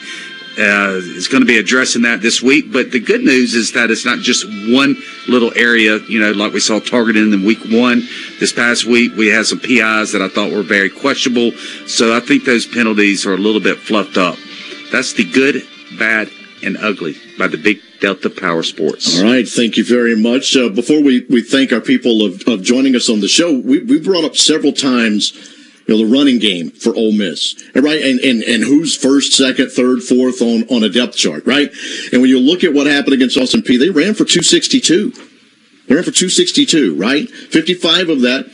uh, 0.58 0.98
is 0.98 1.28
going 1.28 1.42
to 1.42 1.46
be 1.46 1.58
addressing 1.58 2.02
that 2.02 2.20
this 2.20 2.42
week. 2.42 2.72
But 2.72 2.90
the 2.90 3.00
good 3.00 3.22
news 3.22 3.54
is 3.54 3.72
that 3.72 3.90
it's 3.90 4.04
not 4.04 4.18
just 4.18 4.44
one 4.72 4.96
little 5.28 5.52
area, 5.56 5.98
you 6.08 6.20
know, 6.20 6.32
like 6.32 6.52
we 6.52 6.60
saw 6.60 6.80
targeted 6.80 7.32
in 7.32 7.44
week 7.44 7.64
one. 7.70 8.02
This 8.40 8.52
past 8.52 8.84
week, 8.84 9.14
we 9.16 9.28
had 9.28 9.46
some 9.46 9.60
PIs 9.60 10.12
that 10.12 10.22
I 10.22 10.28
thought 10.28 10.52
were 10.52 10.62
very 10.62 10.90
questionable. 10.90 11.52
So 11.86 12.16
I 12.16 12.20
think 12.20 12.44
those 12.44 12.66
penalties 12.66 13.24
are 13.26 13.34
a 13.34 13.38
little 13.38 13.60
bit 13.60 13.78
fluffed 13.78 14.16
up. 14.16 14.36
That's 14.90 15.12
the 15.12 15.24
good, 15.30 15.62
bad, 15.98 16.30
and 16.62 16.76
ugly 16.78 17.16
by 17.38 17.46
the 17.46 17.56
big 17.56 17.80
Delta 18.00 18.30
Power 18.30 18.62
Sports. 18.62 19.18
All 19.18 19.24
right, 19.24 19.48
thank 19.48 19.76
you 19.76 19.84
very 19.84 20.16
much. 20.16 20.56
Uh, 20.56 20.68
before 20.68 21.02
we, 21.02 21.26
we 21.28 21.42
thank 21.42 21.72
our 21.72 21.80
people 21.80 22.24
of, 22.24 22.42
of 22.46 22.62
joining 22.62 22.94
us 22.94 23.08
on 23.08 23.20
the 23.20 23.28
show, 23.28 23.52
we, 23.58 23.80
we 23.80 24.00
brought 24.00 24.24
up 24.24 24.36
several 24.36 24.72
times, 24.72 25.32
you 25.88 25.96
know, 25.96 26.06
the 26.06 26.12
running 26.12 26.38
game 26.38 26.70
for 26.70 26.94
Ole 26.94 27.12
Miss, 27.12 27.54
right? 27.74 28.02
And, 28.02 28.20
and, 28.20 28.42
and 28.42 28.62
who's 28.62 28.94
first, 28.94 29.32
second, 29.32 29.70
third, 29.70 30.02
fourth 30.02 30.42
on, 30.42 30.64
on 30.68 30.84
a 30.84 30.90
depth 30.90 31.16
chart, 31.16 31.46
right? 31.46 31.70
And 32.12 32.20
when 32.20 32.28
you 32.28 32.38
look 32.38 32.62
at 32.62 32.74
what 32.74 32.86
happened 32.86 33.14
against 33.14 33.38
Austin 33.38 33.62
Peay, 33.62 33.78
they 33.78 33.88
ran 33.88 34.12
for 34.12 34.24
262. 34.24 35.10
They 35.88 35.94
ran 35.94 36.04
for 36.04 36.10
262, 36.10 36.94
right? 36.94 37.26
55 37.28 38.10
of 38.10 38.20
that 38.20 38.44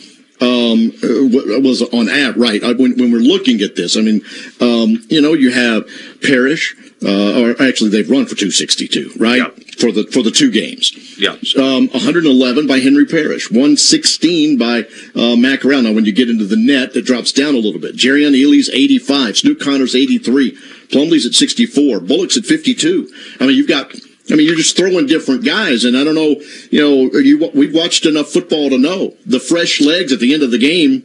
um, 0.40 0.92
uh, 1.02 1.60
was 1.60 1.82
on 1.82 2.08
app, 2.08 2.36
right? 2.36 2.62
When, 2.62 2.96
when 2.96 3.10
we're 3.10 3.18
looking 3.18 3.60
at 3.62 3.74
this, 3.74 3.96
I 3.96 4.00
mean, 4.00 4.22
um, 4.60 5.04
you 5.08 5.20
know, 5.20 5.32
you 5.32 5.50
have 5.50 5.88
Parrish, 6.22 6.76
uh, 7.04 7.40
or 7.40 7.62
actually 7.62 7.90
they've 7.90 8.08
run 8.08 8.26
for 8.26 8.34
262, 8.34 9.12
right? 9.18 9.52
For 9.78 9.92
the 9.92 10.06
for 10.12 10.22
the 10.22 10.30
two 10.30 10.50
games. 10.50 10.92
Yeah. 11.18 11.36
Um, 11.56 11.88
111 11.88 12.66
by 12.66 12.78
Henry 12.80 13.06
Parrish, 13.06 13.50
116 13.50 14.56
by 14.56 14.84
uh, 15.14 15.56
Corral. 15.58 15.82
Now, 15.82 15.92
when 15.92 16.04
you 16.04 16.12
get 16.12 16.30
into 16.30 16.44
the 16.44 16.56
net, 16.56 16.96
it 16.96 17.04
drops 17.04 17.32
down 17.32 17.54
a 17.54 17.58
little 17.58 17.80
bit. 17.80 17.96
Jerry 17.96 18.22
Ealy's 18.22 18.70
85, 18.70 19.38
Snoop 19.38 19.60
Conner's 19.60 19.94
83, 19.94 20.56
Plumlee's 20.90 21.26
at 21.26 21.34
64, 21.34 22.00
Bullock's 22.00 22.36
at 22.36 22.44
52. 22.44 23.12
I 23.40 23.46
mean, 23.46 23.56
you've 23.56 23.68
got 23.68 23.92
I 24.30 24.36
mean, 24.36 24.46
you're 24.46 24.56
just 24.56 24.76
throwing 24.76 25.06
different 25.06 25.44
guys, 25.44 25.84
and 25.84 25.96
I 25.96 26.04
don't 26.04 26.14
know. 26.14 26.40
You 26.70 26.80
know, 26.80 27.18
you, 27.18 27.50
we've 27.54 27.74
watched 27.74 28.06
enough 28.06 28.28
football 28.28 28.70
to 28.70 28.78
know 28.78 29.14
the 29.26 29.40
fresh 29.40 29.80
legs 29.80 30.12
at 30.12 30.20
the 30.20 30.32
end 30.32 30.42
of 30.42 30.50
the 30.50 30.58
game 30.58 31.02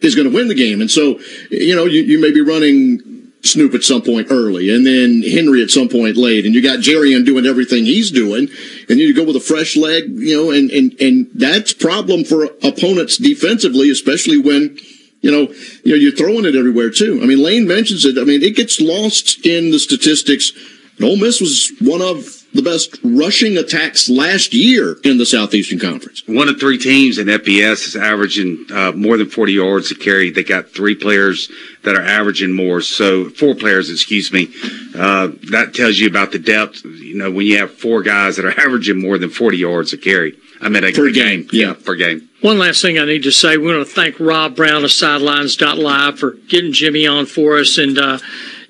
is 0.00 0.14
going 0.14 0.28
to 0.28 0.34
win 0.34 0.48
the 0.48 0.54
game, 0.54 0.80
and 0.80 0.90
so 0.90 1.18
you 1.50 1.74
know 1.74 1.86
you, 1.86 2.02
you 2.02 2.20
may 2.20 2.30
be 2.30 2.42
running 2.42 3.17
Snoop 3.42 3.74
at 3.74 3.82
some 3.84 4.02
point 4.02 4.28
early, 4.30 4.74
and 4.74 4.84
then 4.84 5.22
Henry 5.22 5.62
at 5.62 5.70
some 5.70 5.88
point 5.88 6.16
late, 6.16 6.44
and 6.44 6.54
you 6.54 6.62
got 6.62 6.80
Jerry 6.80 7.20
doing 7.22 7.46
everything 7.46 7.84
he's 7.84 8.10
doing, 8.10 8.48
and 8.88 8.98
you 8.98 9.14
go 9.14 9.24
with 9.24 9.36
a 9.36 9.40
fresh 9.40 9.76
leg, 9.76 10.04
you 10.08 10.36
know, 10.36 10.50
and 10.50 10.70
and 10.70 11.00
and 11.00 11.28
that's 11.34 11.72
problem 11.72 12.24
for 12.24 12.44
opponents 12.62 13.16
defensively, 13.16 13.90
especially 13.90 14.38
when 14.38 14.76
you 15.20 15.30
know, 15.30 15.52
you 15.84 15.92
know, 15.92 15.96
you're 15.96 16.12
throwing 16.12 16.44
it 16.44 16.54
everywhere 16.54 16.90
too. 16.90 17.20
I 17.22 17.26
mean, 17.26 17.42
Lane 17.42 17.66
mentions 17.66 18.04
it. 18.04 18.18
I 18.18 18.24
mean, 18.24 18.42
it 18.42 18.56
gets 18.56 18.80
lost 18.80 19.44
in 19.44 19.70
the 19.70 19.78
statistics. 19.78 20.52
And 20.96 21.06
Ole 21.06 21.16
Miss 21.16 21.40
was 21.40 21.72
one 21.80 22.02
of 22.02 22.37
the 22.54 22.62
best 22.62 22.98
rushing 23.02 23.58
attacks 23.58 24.08
last 24.08 24.54
year 24.54 24.96
in 25.04 25.18
the 25.18 25.26
Southeastern 25.26 25.78
Conference. 25.78 26.22
One 26.26 26.48
of 26.48 26.58
three 26.58 26.78
teams 26.78 27.18
in 27.18 27.26
FBS 27.26 27.88
is 27.88 27.96
averaging 27.96 28.66
uh, 28.72 28.92
more 28.92 29.16
than 29.16 29.28
40 29.28 29.52
yards 29.52 29.88
to 29.90 29.94
carry. 29.94 30.30
They 30.30 30.44
got 30.44 30.70
three 30.70 30.94
players 30.94 31.50
that 31.84 31.94
are 31.94 32.04
averaging 32.04 32.52
more. 32.52 32.80
So 32.80 33.28
four 33.30 33.54
players, 33.54 33.90
excuse 33.90 34.32
me. 34.32 34.48
Uh, 34.96 35.28
that 35.50 35.74
tells 35.74 35.98
you 35.98 36.08
about 36.08 36.32
the 36.32 36.38
depth. 36.38 36.84
You 36.84 37.16
know, 37.18 37.30
when 37.30 37.46
you 37.46 37.58
have 37.58 37.72
four 37.72 38.02
guys 38.02 38.36
that 38.36 38.46
are 38.46 38.60
averaging 38.66 39.00
more 39.00 39.18
than 39.18 39.30
40 39.30 39.58
yards 39.58 39.90
to 39.90 39.98
carry. 39.98 40.34
I 40.60 40.68
mean, 40.68 40.82
a, 40.84 40.92
per 40.92 41.08
a 41.08 41.12
game. 41.12 41.42
game. 41.42 41.48
Yeah, 41.52 41.74
per 41.74 41.94
game. 41.94 42.28
One 42.40 42.58
last 42.58 42.82
thing 42.82 42.98
I 42.98 43.04
need 43.04 43.22
to 43.24 43.30
say. 43.30 43.56
We 43.56 43.72
want 43.72 43.86
to 43.86 43.94
thank 43.94 44.18
Rob 44.18 44.56
Brown 44.56 44.84
of 44.84 44.90
Sidelines.live 44.90 46.18
for 46.18 46.32
getting 46.48 46.72
Jimmy 46.72 47.06
on 47.06 47.26
for 47.26 47.58
us. 47.58 47.78
And 47.78 47.96
uh, 47.98 48.18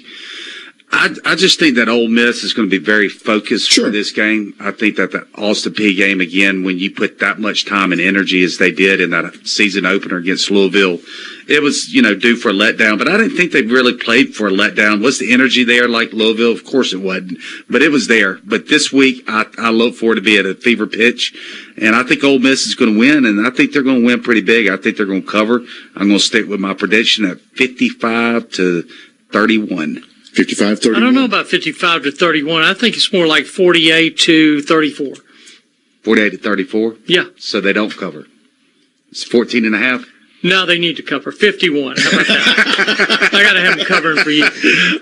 I, 0.92 1.16
I 1.26 1.36
just 1.36 1.60
think 1.60 1.76
that 1.76 1.90
Ole 1.90 2.08
Miss 2.08 2.44
is 2.44 2.54
going 2.54 2.70
to 2.70 2.80
be 2.80 2.84
very 2.84 3.10
focused 3.10 3.74
for 3.74 3.90
this 3.90 4.12
game. 4.12 4.54
I 4.60 4.72
think 4.72 4.96
that 4.98 5.12
the 5.12 5.28
Austin 5.36 5.74
Peay 5.74 5.96
game 5.96 6.22
again, 6.22 6.64
when 6.64 6.78
you 6.78 6.92
put 6.92 7.20
that 7.20 7.40
much 7.40 7.66
time 7.66 7.92
and 7.92 8.00
energy 8.00 8.44
as 8.44 8.58
they 8.58 8.72
did 8.72 9.02
in 9.02 9.10
that 9.10 9.48
season 9.48 9.86
opener 9.86 10.18
against 10.18 10.52
Louisville, 10.52 11.00
it 11.48 11.62
was 11.62 11.94
you 11.94 12.02
know 12.02 12.16
due 12.16 12.36
for 12.36 12.50
a 12.50 12.54
letdown. 12.54 12.98
But 12.98 13.08
I 13.08 13.18
didn't 13.18 13.36
think 13.36 13.52
they 13.52 13.64
really 13.64 13.94
played 13.94 14.36
for 14.36 14.48
a 14.48 14.52
letdown. 14.52 15.04
Was 15.04 15.20
the 15.20 15.34
energy 15.34 15.64
there 15.64 15.88
like 15.88 16.14
Louisville? 16.14 16.54
Of 16.54 16.66
course 16.66 16.94
it 16.94 17.02
wasn't, 17.02 17.40
but 17.70 17.82
it 17.82 17.90
was 17.90 18.08
there. 18.08 18.40
But 18.44 18.70
this 18.70 18.94
week, 18.94 19.24
I, 19.28 19.46
I 19.58 19.72
look 19.72 19.96
for 19.96 20.14
it 20.14 20.16
to 20.16 20.22
be 20.22 20.38
at 20.38 20.46
a 20.46 20.56
fever 20.56 20.88
pitch, 20.88 21.36
and 21.82 21.96
I 21.96 22.04
think 22.04 22.24
Ole 22.24 22.40
Miss 22.40 22.68
is 22.68 22.76
going 22.76 22.94
to 22.94 23.00
win, 23.00 23.26
and 23.26 23.46
I 23.46 23.50
think 23.50 23.74
they're 23.74 23.84
going 23.84 24.02
to 24.02 24.06
win 24.06 24.24
pretty 24.24 24.42
big. 24.42 24.70
I 24.70 24.78
think 24.78 24.98
they're 24.98 25.06
going 25.06 25.24
to 25.24 25.32
cover. 25.32 25.60
I'm 25.96 26.08
going 26.08 26.20
to 26.20 26.20
stick 26.20 26.48
with 26.48 26.60
my 26.60 26.74
prediction 26.74 27.26
at 27.26 27.40
55 27.40 28.50
to 28.52 28.88
31. 29.32 30.04
55 30.36 30.80
I 30.96 31.00
don't 31.00 31.14
know 31.14 31.24
about 31.24 31.48
55 31.48 32.04
to 32.04 32.12
31. 32.12 32.64
I 32.64 32.74
think 32.74 32.98
it's 32.98 33.14
more 33.14 33.26
like 33.26 33.46
48 33.46 34.18
to 34.20 34.62
34. 34.62 35.16
48 36.04 36.30
to 36.32 36.38
34? 36.38 36.96
Yeah. 37.08 37.26
So 37.38 37.62
they 37.62 37.72
don't 37.72 37.96
cover. 37.96 38.26
It's 39.10 39.24
14 39.24 39.64
and 39.64 39.74
a 39.74 39.78
half. 39.78 40.06
No, 40.44 40.66
they 40.66 40.78
need 40.78 40.98
to 40.98 41.04
cover 41.04 41.32
51. 41.32 41.96
How 41.98 42.10
about 42.10 42.28
that? 42.28 43.30
I 43.34 43.44
got 43.44 43.54
to 43.54 43.62
have 43.62 43.78
them 43.78 43.86
covering 43.86 44.18
for 44.18 44.30
you. 44.30 44.46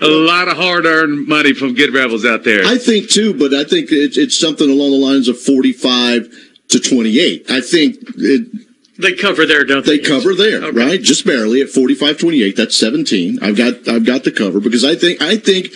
A 0.02 0.08
lot 0.08 0.48
of 0.48 0.56
hard 0.56 0.86
earned 0.86 1.28
money 1.28 1.54
from 1.54 1.74
Good 1.74 1.94
Rebels 1.94 2.26
out 2.26 2.44
there. 2.44 2.64
I 2.64 2.78
think 2.78 3.10
too, 3.10 3.34
but 3.34 3.54
I 3.54 3.64
think 3.64 3.90
it's, 3.92 4.18
it's 4.18 4.40
something 4.40 4.70
along 4.70 4.92
the 4.92 4.98
lines 4.98 5.28
of 5.28 5.38
45 5.40 6.32
to 6.70 6.80
28. 6.80 7.50
I 7.50 7.60
think 7.60 7.98
it, 8.18 8.68
They 8.98 9.14
cover 9.14 9.46
there, 9.46 9.64
don't 9.64 9.86
they 9.86 9.98
they? 9.98 10.04
cover 10.04 10.36
there, 10.36 10.72
right? 10.72 11.02
Just 11.02 11.26
barely 11.26 11.62
at 11.62 11.70
45-28. 11.70 12.56
That's 12.56 12.78
17. 12.78 13.40
I've 13.42 13.58
got 13.58 13.88
I've 13.88 14.06
got 14.06 14.24
the 14.24 14.32
cover 14.32 14.60
because 14.60 14.86
I 14.86 14.96
think 14.96 15.22
I 15.22 15.38
think 15.38 15.68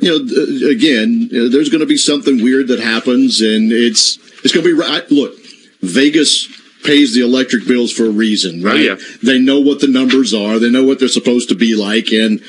you 0.00 0.10
know 0.10 0.16
uh, 0.16 0.70
again 0.70 1.28
there's 1.30 1.70
going 1.70 1.80
to 1.80 1.86
be 1.86 1.96
something 1.96 2.42
weird 2.42 2.68
that 2.68 2.80
happens 2.80 3.40
and 3.40 3.72
it's 3.72 4.18
it's 4.44 4.52
going 4.52 4.64
to 4.64 4.74
be 4.74 4.78
right. 4.78 5.10
Look, 5.10 5.34
Vegas 5.80 6.48
pays 6.84 7.14
the 7.14 7.20
electric 7.20 7.66
bills 7.66 7.92
for 7.92 8.06
a 8.06 8.10
reason, 8.10 8.66
oh, 8.66 8.70
right? 8.70 8.80
yeah. 8.80 8.96
They 9.22 9.38
know 9.38 9.60
what 9.60 9.80
the 9.80 9.88
numbers 9.88 10.32
are. 10.32 10.58
They 10.58 10.70
know 10.70 10.84
what 10.84 10.98
they're 10.98 11.08
supposed 11.08 11.48
to 11.50 11.54
be 11.54 11.76
like, 11.76 12.10
and 12.10 12.40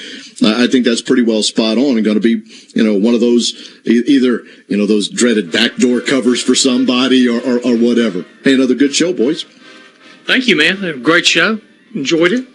I 0.44 0.68
think 0.68 0.86
that's 0.86 1.02
pretty 1.02 1.22
well 1.22 1.44
spot 1.44 1.78
on. 1.78 1.98
And 1.98 2.04
going 2.04 2.20
to 2.20 2.22
be, 2.22 2.44
you 2.74 2.84
know, 2.84 2.96
one 2.96 3.14
of 3.14 3.20
those 3.20 3.54
either 3.86 4.44
you 4.68 4.78
know 4.78 4.86
those 4.86 5.08
dreaded 5.10 5.52
backdoor 5.52 6.02
covers 6.02 6.44
for 6.44 6.56
somebody 6.56 7.28
or, 7.28 7.40
or, 7.40 7.60
or 7.60 7.78
whatever. 7.78 8.26
Hey, 8.44 8.56
another 8.56 8.76
good 8.76 8.94
show, 8.94 9.14
boys. 9.14 9.46
Thank 10.26 10.48
you, 10.48 10.56
man. 10.56 10.84
A 10.84 10.94
Great 10.98 11.26
show. 11.26 11.60
Enjoyed 11.96 12.32
it. 12.32 12.46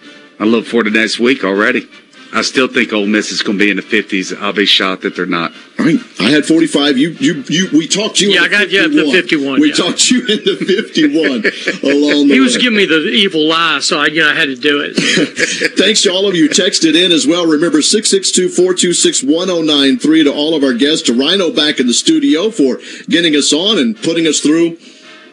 I 0.40 0.44
look 0.44 0.66
forward 0.66 0.84
to 0.84 0.90
next 0.90 1.18
week 1.18 1.44
already. 1.44 1.88
I 2.34 2.42
still 2.42 2.68
think 2.68 2.92
Ole 2.92 3.06
Miss 3.06 3.30
is 3.30 3.40
going 3.42 3.58
to 3.58 3.64
be 3.64 3.70
in 3.70 3.76
the 3.76 3.82
50s. 3.82 4.36
I'll 4.38 4.52
be 4.52 4.66
shocked 4.66 5.02
that 5.02 5.14
they're 5.16 5.24
not. 5.26 5.52
All 5.78 5.86
right, 5.86 5.96
I 6.20 6.24
had 6.24 6.44
45. 6.44 6.98
You, 6.98 7.10
you, 7.10 7.44
you. 7.48 7.68
We 7.72 7.86
talked 7.86 8.20
you. 8.20 8.30
Yeah, 8.30 8.44
into 8.44 8.56
I 8.56 8.60
got 8.60 8.70
you 8.70 8.82
at 8.84 8.90
the 8.90 9.10
51, 9.10 9.60
We 9.60 9.68
yeah. 9.68 9.74
talked 9.74 10.10
you 10.10 10.20
into 10.26 10.56
51 10.56 11.24
along 11.30 12.28
the 12.28 12.34
He 12.34 12.40
was 12.40 12.56
way. 12.56 12.62
giving 12.62 12.76
me 12.78 12.84
the 12.84 13.06
evil 13.08 13.46
lie, 13.48 13.78
so 13.78 14.00
I, 14.00 14.06
you 14.08 14.22
know, 14.22 14.28
I 14.30 14.34
had 14.34 14.46
to 14.46 14.56
do 14.56 14.80
it. 14.84 14.96
Thanks 15.78 16.02
to 16.02 16.10
all 16.10 16.28
of 16.28 16.34
you 16.34 16.48
texted 16.50 16.94
in 16.94 17.12
as 17.12 17.26
well. 17.26 17.46
Remember 17.46 17.78
662-426-1093 17.78 20.24
to 20.24 20.34
all 20.34 20.54
of 20.54 20.62
our 20.64 20.74
guests, 20.74 21.02
to 21.06 21.14
Rhino 21.14 21.52
back 21.52 21.80
in 21.80 21.86
the 21.86 21.94
studio 21.94 22.50
for 22.50 22.78
getting 23.08 23.34
us 23.34 23.52
on 23.52 23.78
and 23.78 23.96
putting 23.96 24.26
us 24.26 24.40
through. 24.40 24.76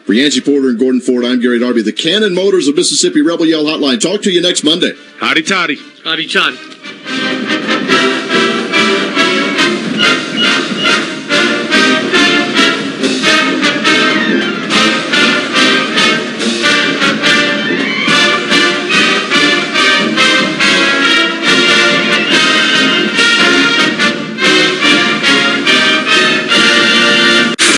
For 0.04 0.12
Yancey 0.12 0.42
Porter 0.42 0.68
and 0.68 0.78
Gordon 0.78 1.00
Ford, 1.00 1.24
I'm 1.24 1.40
Gary 1.40 1.58
Darby, 1.58 1.80
the 1.80 1.92
Cannon 1.92 2.34
Motors 2.34 2.68
of 2.68 2.76
Mississippi 2.76 3.22
Rebel 3.22 3.46
Yell 3.46 3.64
Hotline. 3.64 3.98
Talk 3.98 4.20
to 4.22 4.30
you 4.30 4.42
next 4.42 4.62
Monday. 4.62 4.92
Hotty 5.18 5.46
Toddy. 5.46 5.78
Howdy, 6.04 6.26
John. 6.26 7.43